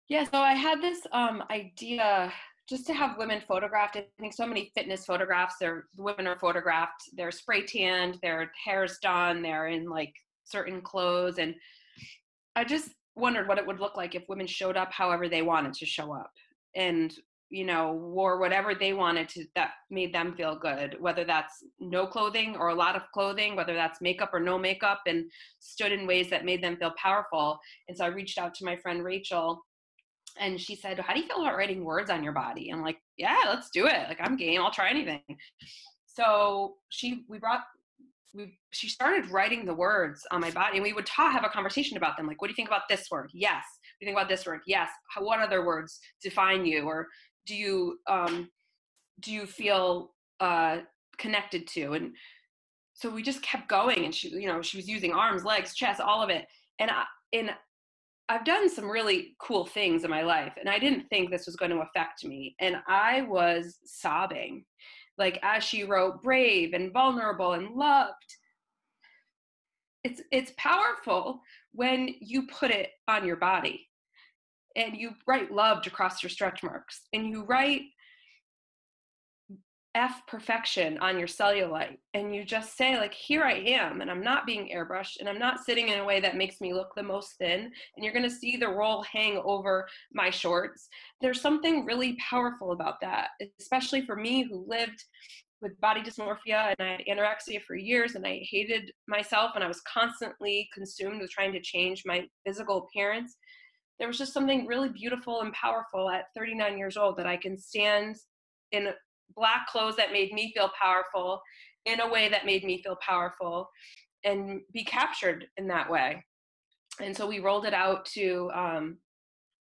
yeah 0.08 0.24
so 0.24 0.38
i 0.38 0.54
had 0.54 0.80
this 0.80 1.00
um 1.12 1.42
idea 1.50 2.32
just 2.68 2.86
to 2.86 2.94
have 2.94 3.18
women 3.18 3.42
photographed. 3.46 3.96
I 3.96 4.06
think 4.18 4.32
so 4.32 4.46
many 4.46 4.72
fitness 4.74 5.04
photographs, 5.04 5.56
their 5.60 5.86
women 5.96 6.26
are 6.26 6.38
photographed, 6.38 7.10
they're 7.14 7.30
spray 7.30 7.64
tanned, 7.66 8.18
their 8.22 8.50
hair's 8.64 8.98
done, 8.98 9.42
they're 9.42 9.68
in 9.68 9.88
like 9.88 10.14
certain 10.44 10.80
clothes. 10.80 11.38
And 11.38 11.54
I 12.56 12.64
just 12.64 12.90
wondered 13.16 13.48
what 13.48 13.58
it 13.58 13.66
would 13.66 13.80
look 13.80 13.96
like 13.96 14.14
if 14.14 14.28
women 14.28 14.46
showed 14.46 14.76
up 14.76 14.92
however 14.92 15.28
they 15.28 15.42
wanted 15.42 15.74
to 15.74 15.86
show 15.86 16.12
up 16.12 16.32
and, 16.74 17.14
you 17.50 17.64
know, 17.64 17.92
wore 17.92 18.38
whatever 18.38 18.74
they 18.74 18.92
wanted 18.92 19.28
to 19.28 19.44
that 19.54 19.72
made 19.90 20.12
them 20.12 20.34
feel 20.34 20.56
good, 20.56 20.96
whether 21.00 21.24
that's 21.24 21.62
no 21.78 22.06
clothing 22.06 22.56
or 22.56 22.68
a 22.68 22.74
lot 22.74 22.96
of 22.96 23.02
clothing, 23.12 23.54
whether 23.54 23.74
that's 23.74 24.00
makeup 24.00 24.30
or 24.32 24.40
no 24.40 24.58
makeup, 24.58 25.02
and 25.06 25.30
stood 25.60 25.92
in 25.92 26.06
ways 26.06 26.28
that 26.30 26.44
made 26.44 26.62
them 26.62 26.76
feel 26.76 26.92
powerful. 27.00 27.58
And 27.88 27.96
so 27.96 28.04
I 28.04 28.08
reached 28.08 28.38
out 28.38 28.54
to 28.56 28.64
my 28.64 28.76
friend 28.76 29.04
Rachel 29.04 29.62
and 30.38 30.60
she 30.60 30.74
said, 30.74 30.98
How 30.98 31.14
do 31.14 31.20
you 31.20 31.26
feel 31.26 31.42
about 31.42 31.56
writing 31.56 31.84
words 31.84 32.10
on 32.10 32.24
your 32.24 32.32
body? 32.32 32.70
I'm 32.70 32.82
like, 32.82 32.98
Yeah, 33.16 33.42
let's 33.46 33.70
do 33.70 33.86
it. 33.86 34.08
Like, 34.08 34.18
I'm 34.20 34.36
game. 34.36 34.60
I'll 34.60 34.70
try 34.72 34.90
anything. 34.90 35.22
So 36.06 36.74
she, 36.90 37.24
we 37.28 37.38
brought, 37.38 37.62
we, 38.34 38.58
she 38.72 38.88
started 38.88 39.30
writing 39.30 39.64
the 39.64 39.74
words 39.74 40.26
on 40.30 40.40
my 40.40 40.50
body 40.50 40.76
and 40.76 40.82
we 40.82 40.92
would 40.92 41.06
talk, 41.06 41.32
have 41.32 41.44
a 41.44 41.48
conversation 41.48 41.96
about 41.96 42.16
them. 42.16 42.26
Like, 42.26 42.40
what 42.40 42.48
do 42.48 42.52
you 42.52 42.56
think 42.56 42.68
about 42.68 42.88
this 42.88 43.06
word? 43.10 43.30
Yes. 43.32 43.62
What 43.62 44.00
do 44.00 44.06
you 44.06 44.08
think 44.08 44.18
about 44.18 44.28
this 44.28 44.44
word? 44.44 44.60
Yes. 44.66 44.90
How, 45.08 45.24
what 45.24 45.40
other 45.40 45.64
words 45.64 46.00
define 46.22 46.66
you? 46.66 46.82
Or 46.82 47.06
do 47.46 47.54
you, 47.54 47.98
um, 48.08 48.48
do 49.20 49.32
you 49.32 49.46
feel, 49.46 50.14
uh, 50.40 50.78
connected 51.16 51.66
to? 51.68 51.92
And 51.92 52.12
so 52.92 53.08
we 53.08 53.22
just 53.22 53.42
kept 53.42 53.68
going 53.68 54.04
and 54.04 54.14
she, 54.14 54.28
you 54.28 54.48
know, 54.48 54.62
she 54.62 54.76
was 54.76 54.88
using 54.88 55.12
arms, 55.12 55.44
legs, 55.44 55.74
chest, 55.74 56.00
all 56.00 56.22
of 56.22 56.30
it. 56.30 56.44
And 56.80 56.90
I, 56.90 57.04
and 57.32 57.50
I've 58.28 58.44
done 58.44 58.70
some 58.70 58.90
really 58.90 59.36
cool 59.38 59.66
things 59.66 60.02
in 60.02 60.10
my 60.10 60.22
life, 60.22 60.54
and 60.58 60.68
I 60.68 60.78
didn't 60.78 61.06
think 61.08 61.30
this 61.30 61.44
was 61.44 61.56
going 61.56 61.70
to 61.72 61.82
affect 61.82 62.24
me. 62.24 62.54
And 62.58 62.76
I 62.88 63.22
was 63.22 63.78
sobbing, 63.84 64.64
like 65.18 65.38
as 65.42 65.64
she 65.64 65.84
wrote, 65.84 66.22
brave 66.22 66.72
and 66.72 66.92
vulnerable 66.92 67.52
and 67.52 67.74
loved. 67.74 68.12
It's 70.02 70.20
it's 70.30 70.52
powerful 70.58 71.40
when 71.72 72.14
you 72.20 72.46
put 72.46 72.70
it 72.70 72.90
on 73.08 73.26
your 73.26 73.36
body, 73.36 73.88
and 74.76 74.96
you 74.96 75.12
write 75.26 75.52
loved 75.52 75.86
across 75.86 76.22
your 76.22 76.30
stretch 76.30 76.62
marks, 76.62 77.02
and 77.12 77.28
you 77.28 77.44
write 77.44 77.82
F 79.94 80.22
perfection 80.26 80.98
on 80.98 81.18
your 81.18 81.28
cellulite 81.28 81.98
and 82.14 82.34
you 82.34 82.44
just 82.44 82.76
say, 82.76 82.98
like, 82.98 83.14
here 83.14 83.44
I 83.44 83.52
am, 83.52 84.00
and 84.00 84.10
I'm 84.10 84.22
not 84.22 84.44
being 84.44 84.68
airbrushed, 84.74 85.20
and 85.20 85.28
I'm 85.28 85.38
not 85.38 85.64
sitting 85.64 85.88
in 85.88 86.00
a 86.00 86.04
way 86.04 86.18
that 86.20 86.36
makes 86.36 86.60
me 86.60 86.74
look 86.74 86.94
the 86.94 87.02
most 87.02 87.34
thin, 87.38 87.70
and 87.96 88.04
you're 88.04 88.12
gonna 88.12 88.28
see 88.28 88.56
the 88.56 88.68
roll 88.68 89.02
hang 89.04 89.40
over 89.44 89.86
my 90.12 90.30
shorts. 90.30 90.88
There's 91.20 91.40
something 91.40 91.84
really 91.84 92.16
powerful 92.16 92.72
about 92.72 93.00
that, 93.02 93.28
especially 93.60 94.04
for 94.04 94.16
me 94.16 94.42
who 94.42 94.66
lived 94.68 95.04
with 95.62 95.80
body 95.80 96.02
dysmorphia 96.02 96.74
and 96.78 96.88
I 96.88 96.92
had 96.92 97.02
anorexia 97.08 97.62
for 97.62 97.74
years 97.74 98.16
and 98.16 98.26
I 98.26 98.46
hated 98.50 98.92
myself 99.08 99.52
and 99.54 99.64
I 99.64 99.68
was 99.68 99.80
constantly 99.82 100.68
consumed 100.74 101.22
with 101.22 101.30
trying 101.30 101.52
to 101.54 101.60
change 101.60 102.02
my 102.04 102.26
physical 102.46 102.86
appearance. 102.86 103.36
there 103.98 104.08
was 104.08 104.18
just 104.18 104.34
something 104.34 104.66
really 104.66 104.90
beautiful 104.90 105.40
and 105.40 105.52
powerful 105.52 106.10
at 106.10 106.26
39 106.36 106.76
years 106.76 106.96
old 106.96 107.16
that 107.16 107.26
I 107.26 107.36
can 107.36 107.56
stand 107.56 108.16
in 108.72 108.88
black 109.34 109.66
clothes 109.68 109.96
that 109.96 110.12
made 110.12 110.32
me 110.32 110.52
feel 110.54 110.70
powerful 110.80 111.40
in 111.86 112.00
a 112.00 112.08
way 112.10 112.28
that 112.28 112.46
made 112.46 112.64
me 112.64 112.82
feel 112.82 112.96
powerful 113.06 113.68
and 114.24 114.60
be 114.72 114.84
captured 114.84 115.46
in 115.56 115.68
that 115.68 115.90
way. 115.90 116.24
And 117.00 117.16
so 117.16 117.26
we 117.26 117.40
rolled 117.40 117.66
it 117.66 117.74
out 117.74 118.06
to 118.14 118.50
um, 118.54 118.98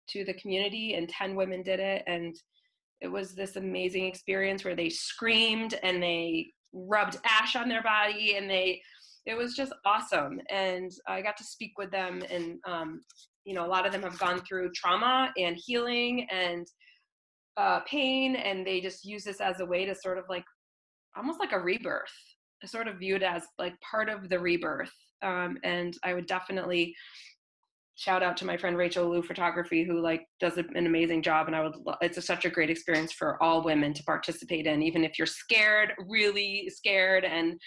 to 0.09 0.23
the 0.25 0.33
community, 0.35 0.93
and 0.95 1.07
10 1.09 1.35
women 1.35 1.63
did 1.63 1.79
it. 1.79 2.03
And 2.07 2.35
it 3.01 3.07
was 3.07 3.33
this 3.33 3.57
amazing 3.57 4.05
experience 4.05 4.63
where 4.63 4.75
they 4.75 4.89
screamed 4.89 5.75
and 5.83 6.01
they 6.01 6.47
rubbed 6.73 7.17
ash 7.25 7.55
on 7.55 7.69
their 7.69 7.83
body 7.83 8.35
and 8.35 8.49
they 8.49 8.81
it 9.25 9.37
was 9.37 9.55
just 9.55 9.73
awesome 9.85 10.39
and 10.49 10.91
i 11.07 11.21
got 11.21 11.37
to 11.37 11.43
speak 11.43 11.71
with 11.77 11.91
them 11.91 12.21
and 12.31 12.57
um, 12.65 13.01
you 13.45 13.53
know 13.53 13.65
a 13.65 13.67
lot 13.67 13.85
of 13.85 13.91
them 13.91 14.01
have 14.01 14.17
gone 14.17 14.41
through 14.41 14.71
trauma 14.73 15.31
and 15.37 15.55
healing 15.63 16.27
and 16.31 16.65
uh, 17.57 17.81
pain 17.81 18.35
and 18.35 18.65
they 18.65 18.81
just 18.81 19.05
use 19.05 19.23
this 19.23 19.41
as 19.41 19.59
a 19.59 19.65
way 19.65 19.85
to 19.85 19.95
sort 19.95 20.17
of 20.17 20.25
like 20.29 20.45
almost 21.15 21.39
like 21.39 21.51
a 21.51 21.59
rebirth 21.59 22.13
I 22.63 22.67
sort 22.67 22.87
of 22.87 22.97
viewed 22.97 23.23
as 23.23 23.43
like 23.59 23.73
part 23.81 24.09
of 24.09 24.29
the 24.29 24.39
rebirth 24.39 24.93
um, 25.21 25.57
and 25.63 25.95
i 26.03 26.13
would 26.13 26.25
definitely 26.25 26.95
shout 27.95 28.23
out 28.23 28.37
to 28.37 28.45
my 28.45 28.57
friend 28.57 28.77
Rachel 28.77 29.09
Lou 29.09 29.21
Photography, 29.21 29.83
who 29.83 30.01
like 30.01 30.25
does 30.39 30.57
an 30.57 30.87
amazing 30.87 31.21
job. 31.21 31.47
And 31.47 31.55
I 31.55 31.61
would, 31.61 31.75
lo- 31.85 31.95
it's 32.01 32.17
a, 32.17 32.21
such 32.21 32.45
a 32.45 32.49
great 32.49 32.69
experience 32.69 33.13
for 33.13 33.41
all 33.41 33.63
women 33.63 33.93
to 33.93 34.03
participate 34.03 34.65
in, 34.65 34.81
even 34.81 35.03
if 35.03 35.17
you're 35.17 35.27
scared, 35.27 35.93
really 36.07 36.69
scared, 36.69 37.23
and 37.23 37.59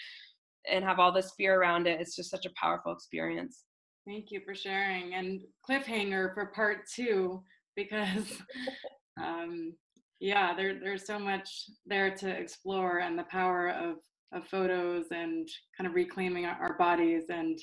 and 0.69 0.83
have 0.83 0.99
all 0.99 1.13
this 1.13 1.31
fear 1.37 1.59
around 1.59 1.87
it. 1.87 2.01
It's 2.01 2.15
just 2.15 2.29
such 2.29 2.45
a 2.45 2.51
powerful 2.59 2.91
experience. 2.91 3.63
Thank 4.05 4.31
you 4.31 4.41
for 4.45 4.53
sharing. 4.53 5.13
And 5.13 5.41
cliffhanger 5.69 6.33
for 6.33 6.47
part 6.47 6.79
two, 6.93 7.41
because 7.75 8.41
um, 9.21 9.73
yeah, 10.19 10.55
there, 10.55 10.79
there's 10.79 11.05
so 11.05 11.19
much 11.19 11.49
there 11.85 12.15
to 12.15 12.29
explore 12.29 12.99
and 12.99 13.17
the 13.17 13.23
power 13.23 13.69
of, 13.69 13.97
of 14.33 14.47
photos 14.47 15.05
and 15.11 15.47
kind 15.77 15.87
of 15.87 15.93
reclaiming 15.93 16.45
our, 16.45 16.57
our 16.61 16.77
bodies 16.77 17.25
and 17.29 17.59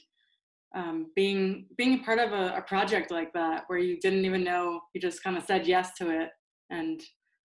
um, 0.75 1.07
being 1.15 1.67
being 1.77 2.03
part 2.03 2.19
of 2.19 2.33
a, 2.33 2.57
a, 2.57 2.63
project 2.63 3.13
like 3.13 3.33
that 3.33 3.63
where 3.69 3.79
you 3.79 3.97
didn't 4.01 4.25
even 4.25 4.43
know 4.43 4.81
you 4.93 5.01
just 5.01 5.23
kind 5.23 5.37
of 5.37 5.45
said 5.45 5.69
yes 5.69 5.93
to 5.97 6.11
it 6.11 6.31
and 6.71 7.01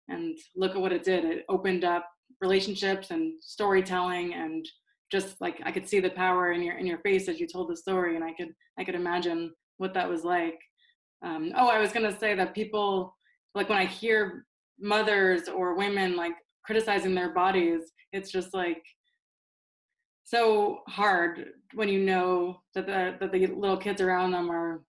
and 0.09 0.37
look 0.57 0.73
at 0.73 0.81
what 0.81 0.93
it 0.93 1.05
did. 1.05 1.25
It 1.25 1.45
opened 1.49 1.85
up 1.85 2.09
relationships 2.41 3.11
and 3.11 3.35
storytelling 3.41 4.35
and 4.35 4.67
just 5.11 5.41
like 5.41 5.61
i 5.65 5.71
could 5.71 5.89
see 5.89 6.01
the 6.01 6.11
power 6.11 6.53
in 6.53 6.63
your 6.63 6.77
in 6.77 6.87
your 6.87 6.99
face 6.99 7.29
as 7.29 7.39
you 7.39 7.47
told 7.47 7.71
the 7.71 7.77
story 7.77 8.17
and 8.17 8.25
i 8.25 8.33
could 8.33 8.49
i 8.79 8.85
could 8.85 8.95
imagine 8.95 9.53
what 9.79 9.95
that 9.95 10.09
was 10.09 10.25
like. 10.25 10.59
Um, 11.25 11.53
oh 11.57 11.69
i 11.69 11.79
was 11.79 11.93
to 11.93 12.17
say 12.19 12.35
that 12.35 12.55
people 12.55 13.15
like 13.55 13.69
when 13.69 13.79
i 13.79 13.85
hear 13.85 14.47
mothers 14.81 15.49
or 15.49 15.77
women 15.77 16.17
like 16.17 16.35
criticizing 16.65 17.15
their 17.15 17.33
bodies 17.33 17.93
it's 18.13 18.31
just 18.31 18.55
like 18.55 18.83
so 20.25 20.81
hard 20.89 21.51
when 21.75 21.89
you 21.89 22.01
know 22.01 22.61
that 22.75 22.87
the 22.87 23.17
that 23.21 23.31
the 23.31 23.47
little 23.47 23.77
kids 23.77 24.01
around 24.01 24.33
them 24.33 24.51
are 24.51 24.83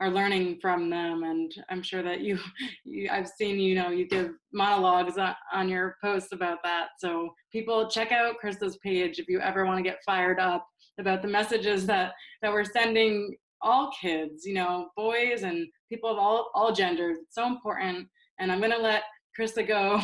are 0.00 0.10
learning 0.10 0.58
from 0.60 0.88
them. 0.88 1.24
And 1.24 1.52
i'm 1.68 1.82
sure 1.82 2.02
that 2.02 2.20
you, 2.20 2.38
you 2.84 3.08
i've 3.10 3.28
seen 3.28 3.58
you 3.58 3.74
know 3.74 3.90
you 3.90 4.08
give 4.08 4.30
monologues 4.52 5.18
on, 5.18 5.34
on 5.52 5.68
your 5.68 5.96
posts 6.02 6.32
about 6.32 6.58
that. 6.64 6.88
So 6.98 7.30
people 7.52 7.88
check 7.88 8.12
out 8.12 8.36
krista's 8.42 8.78
page 8.78 9.18
if 9.18 9.28
you 9.28 9.40
ever 9.40 9.64
want 9.64 9.78
to 9.78 9.88
get 9.88 9.98
fired 10.04 10.40
up 10.40 10.66
about 10.98 11.22
the 11.22 11.28
messages 11.28 11.86
that 11.86 12.12
that 12.42 12.52
we're 12.52 12.64
sending 12.64 13.36
all 13.62 13.90
kids 14.00 14.44
you 14.44 14.54
know 14.54 14.88
boys 14.96 15.42
and 15.42 15.66
people 15.88 16.10
of 16.10 16.18
all 16.18 16.50
all 16.54 16.72
genders 16.72 17.18
it's 17.22 17.34
so 17.34 17.46
important 17.46 18.06
and 18.38 18.52
i'm 18.52 18.60
going 18.60 18.70
to 18.70 18.78
let 18.78 19.02
Krista 19.38 19.66
go. 19.66 20.00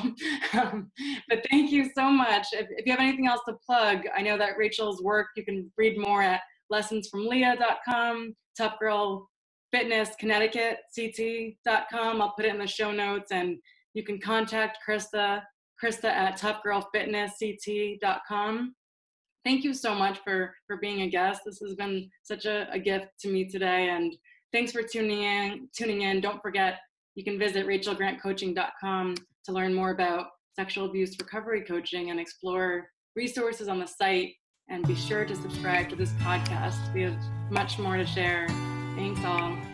um, 0.58 0.90
but 1.28 1.44
thank 1.50 1.70
you 1.72 1.90
so 1.94 2.08
much. 2.08 2.46
If, 2.52 2.68
if, 2.70 2.86
you 2.86 2.92
have 2.92 3.00
anything 3.00 3.26
else 3.26 3.42
to 3.48 3.56
plug, 3.66 4.04
I 4.16 4.22
know 4.22 4.38
that 4.38 4.56
Rachel's 4.56 5.02
work, 5.02 5.26
you 5.36 5.44
can 5.44 5.70
read 5.76 5.98
more 5.98 6.22
at 6.22 6.40
lessonsfromleah.com, 6.72 8.36
Tough 8.56 8.78
Girl 8.78 9.28
Fitness 9.72 10.10
Connecticut, 10.20 10.78
CT.com. 10.94 12.22
I'll 12.22 12.34
put 12.36 12.44
it 12.44 12.54
in 12.54 12.58
the 12.58 12.66
show 12.66 12.92
notes 12.92 13.32
and 13.32 13.56
you 13.94 14.04
can 14.04 14.20
contact 14.20 14.78
Krista, 14.88 15.42
Krista 15.82 16.04
at 16.04 16.38
toughgirlfitnessct.com. 16.38 18.74
Thank 19.44 19.64
you 19.64 19.74
so 19.74 19.94
much 19.94 20.18
for, 20.24 20.54
for 20.66 20.78
being 20.78 21.02
a 21.02 21.10
guest. 21.10 21.42
This 21.44 21.60
has 21.60 21.74
been 21.74 22.08
such 22.22 22.46
a, 22.46 22.66
a 22.72 22.78
gift 22.78 23.06
to 23.20 23.28
me 23.28 23.48
today 23.48 23.90
and 23.90 24.14
thanks 24.52 24.72
for 24.72 24.82
tuning 24.82 25.22
in 25.22 25.68
tuning 25.76 26.02
in 26.02 26.20
don't 26.20 26.40
forget 26.40 26.78
you 27.16 27.24
can 27.24 27.38
visit 27.38 27.66
rachelgrantcoaching.com 27.66 29.14
to 29.44 29.52
learn 29.52 29.74
more 29.74 29.90
about 29.90 30.28
sexual 30.54 30.86
abuse 30.86 31.16
recovery 31.18 31.62
coaching 31.62 32.10
and 32.10 32.18
explore 32.18 32.88
resources 33.16 33.68
on 33.68 33.78
the 33.78 33.86
site. 33.86 34.32
And 34.68 34.86
be 34.86 34.94
sure 34.94 35.26
to 35.26 35.36
subscribe 35.36 35.90
to 35.90 35.96
this 35.96 36.12
podcast. 36.22 36.92
We 36.94 37.02
have 37.02 37.18
much 37.50 37.78
more 37.78 37.96
to 37.96 38.06
share. 38.06 38.48
Thanks 38.96 39.20
all. 39.24 39.73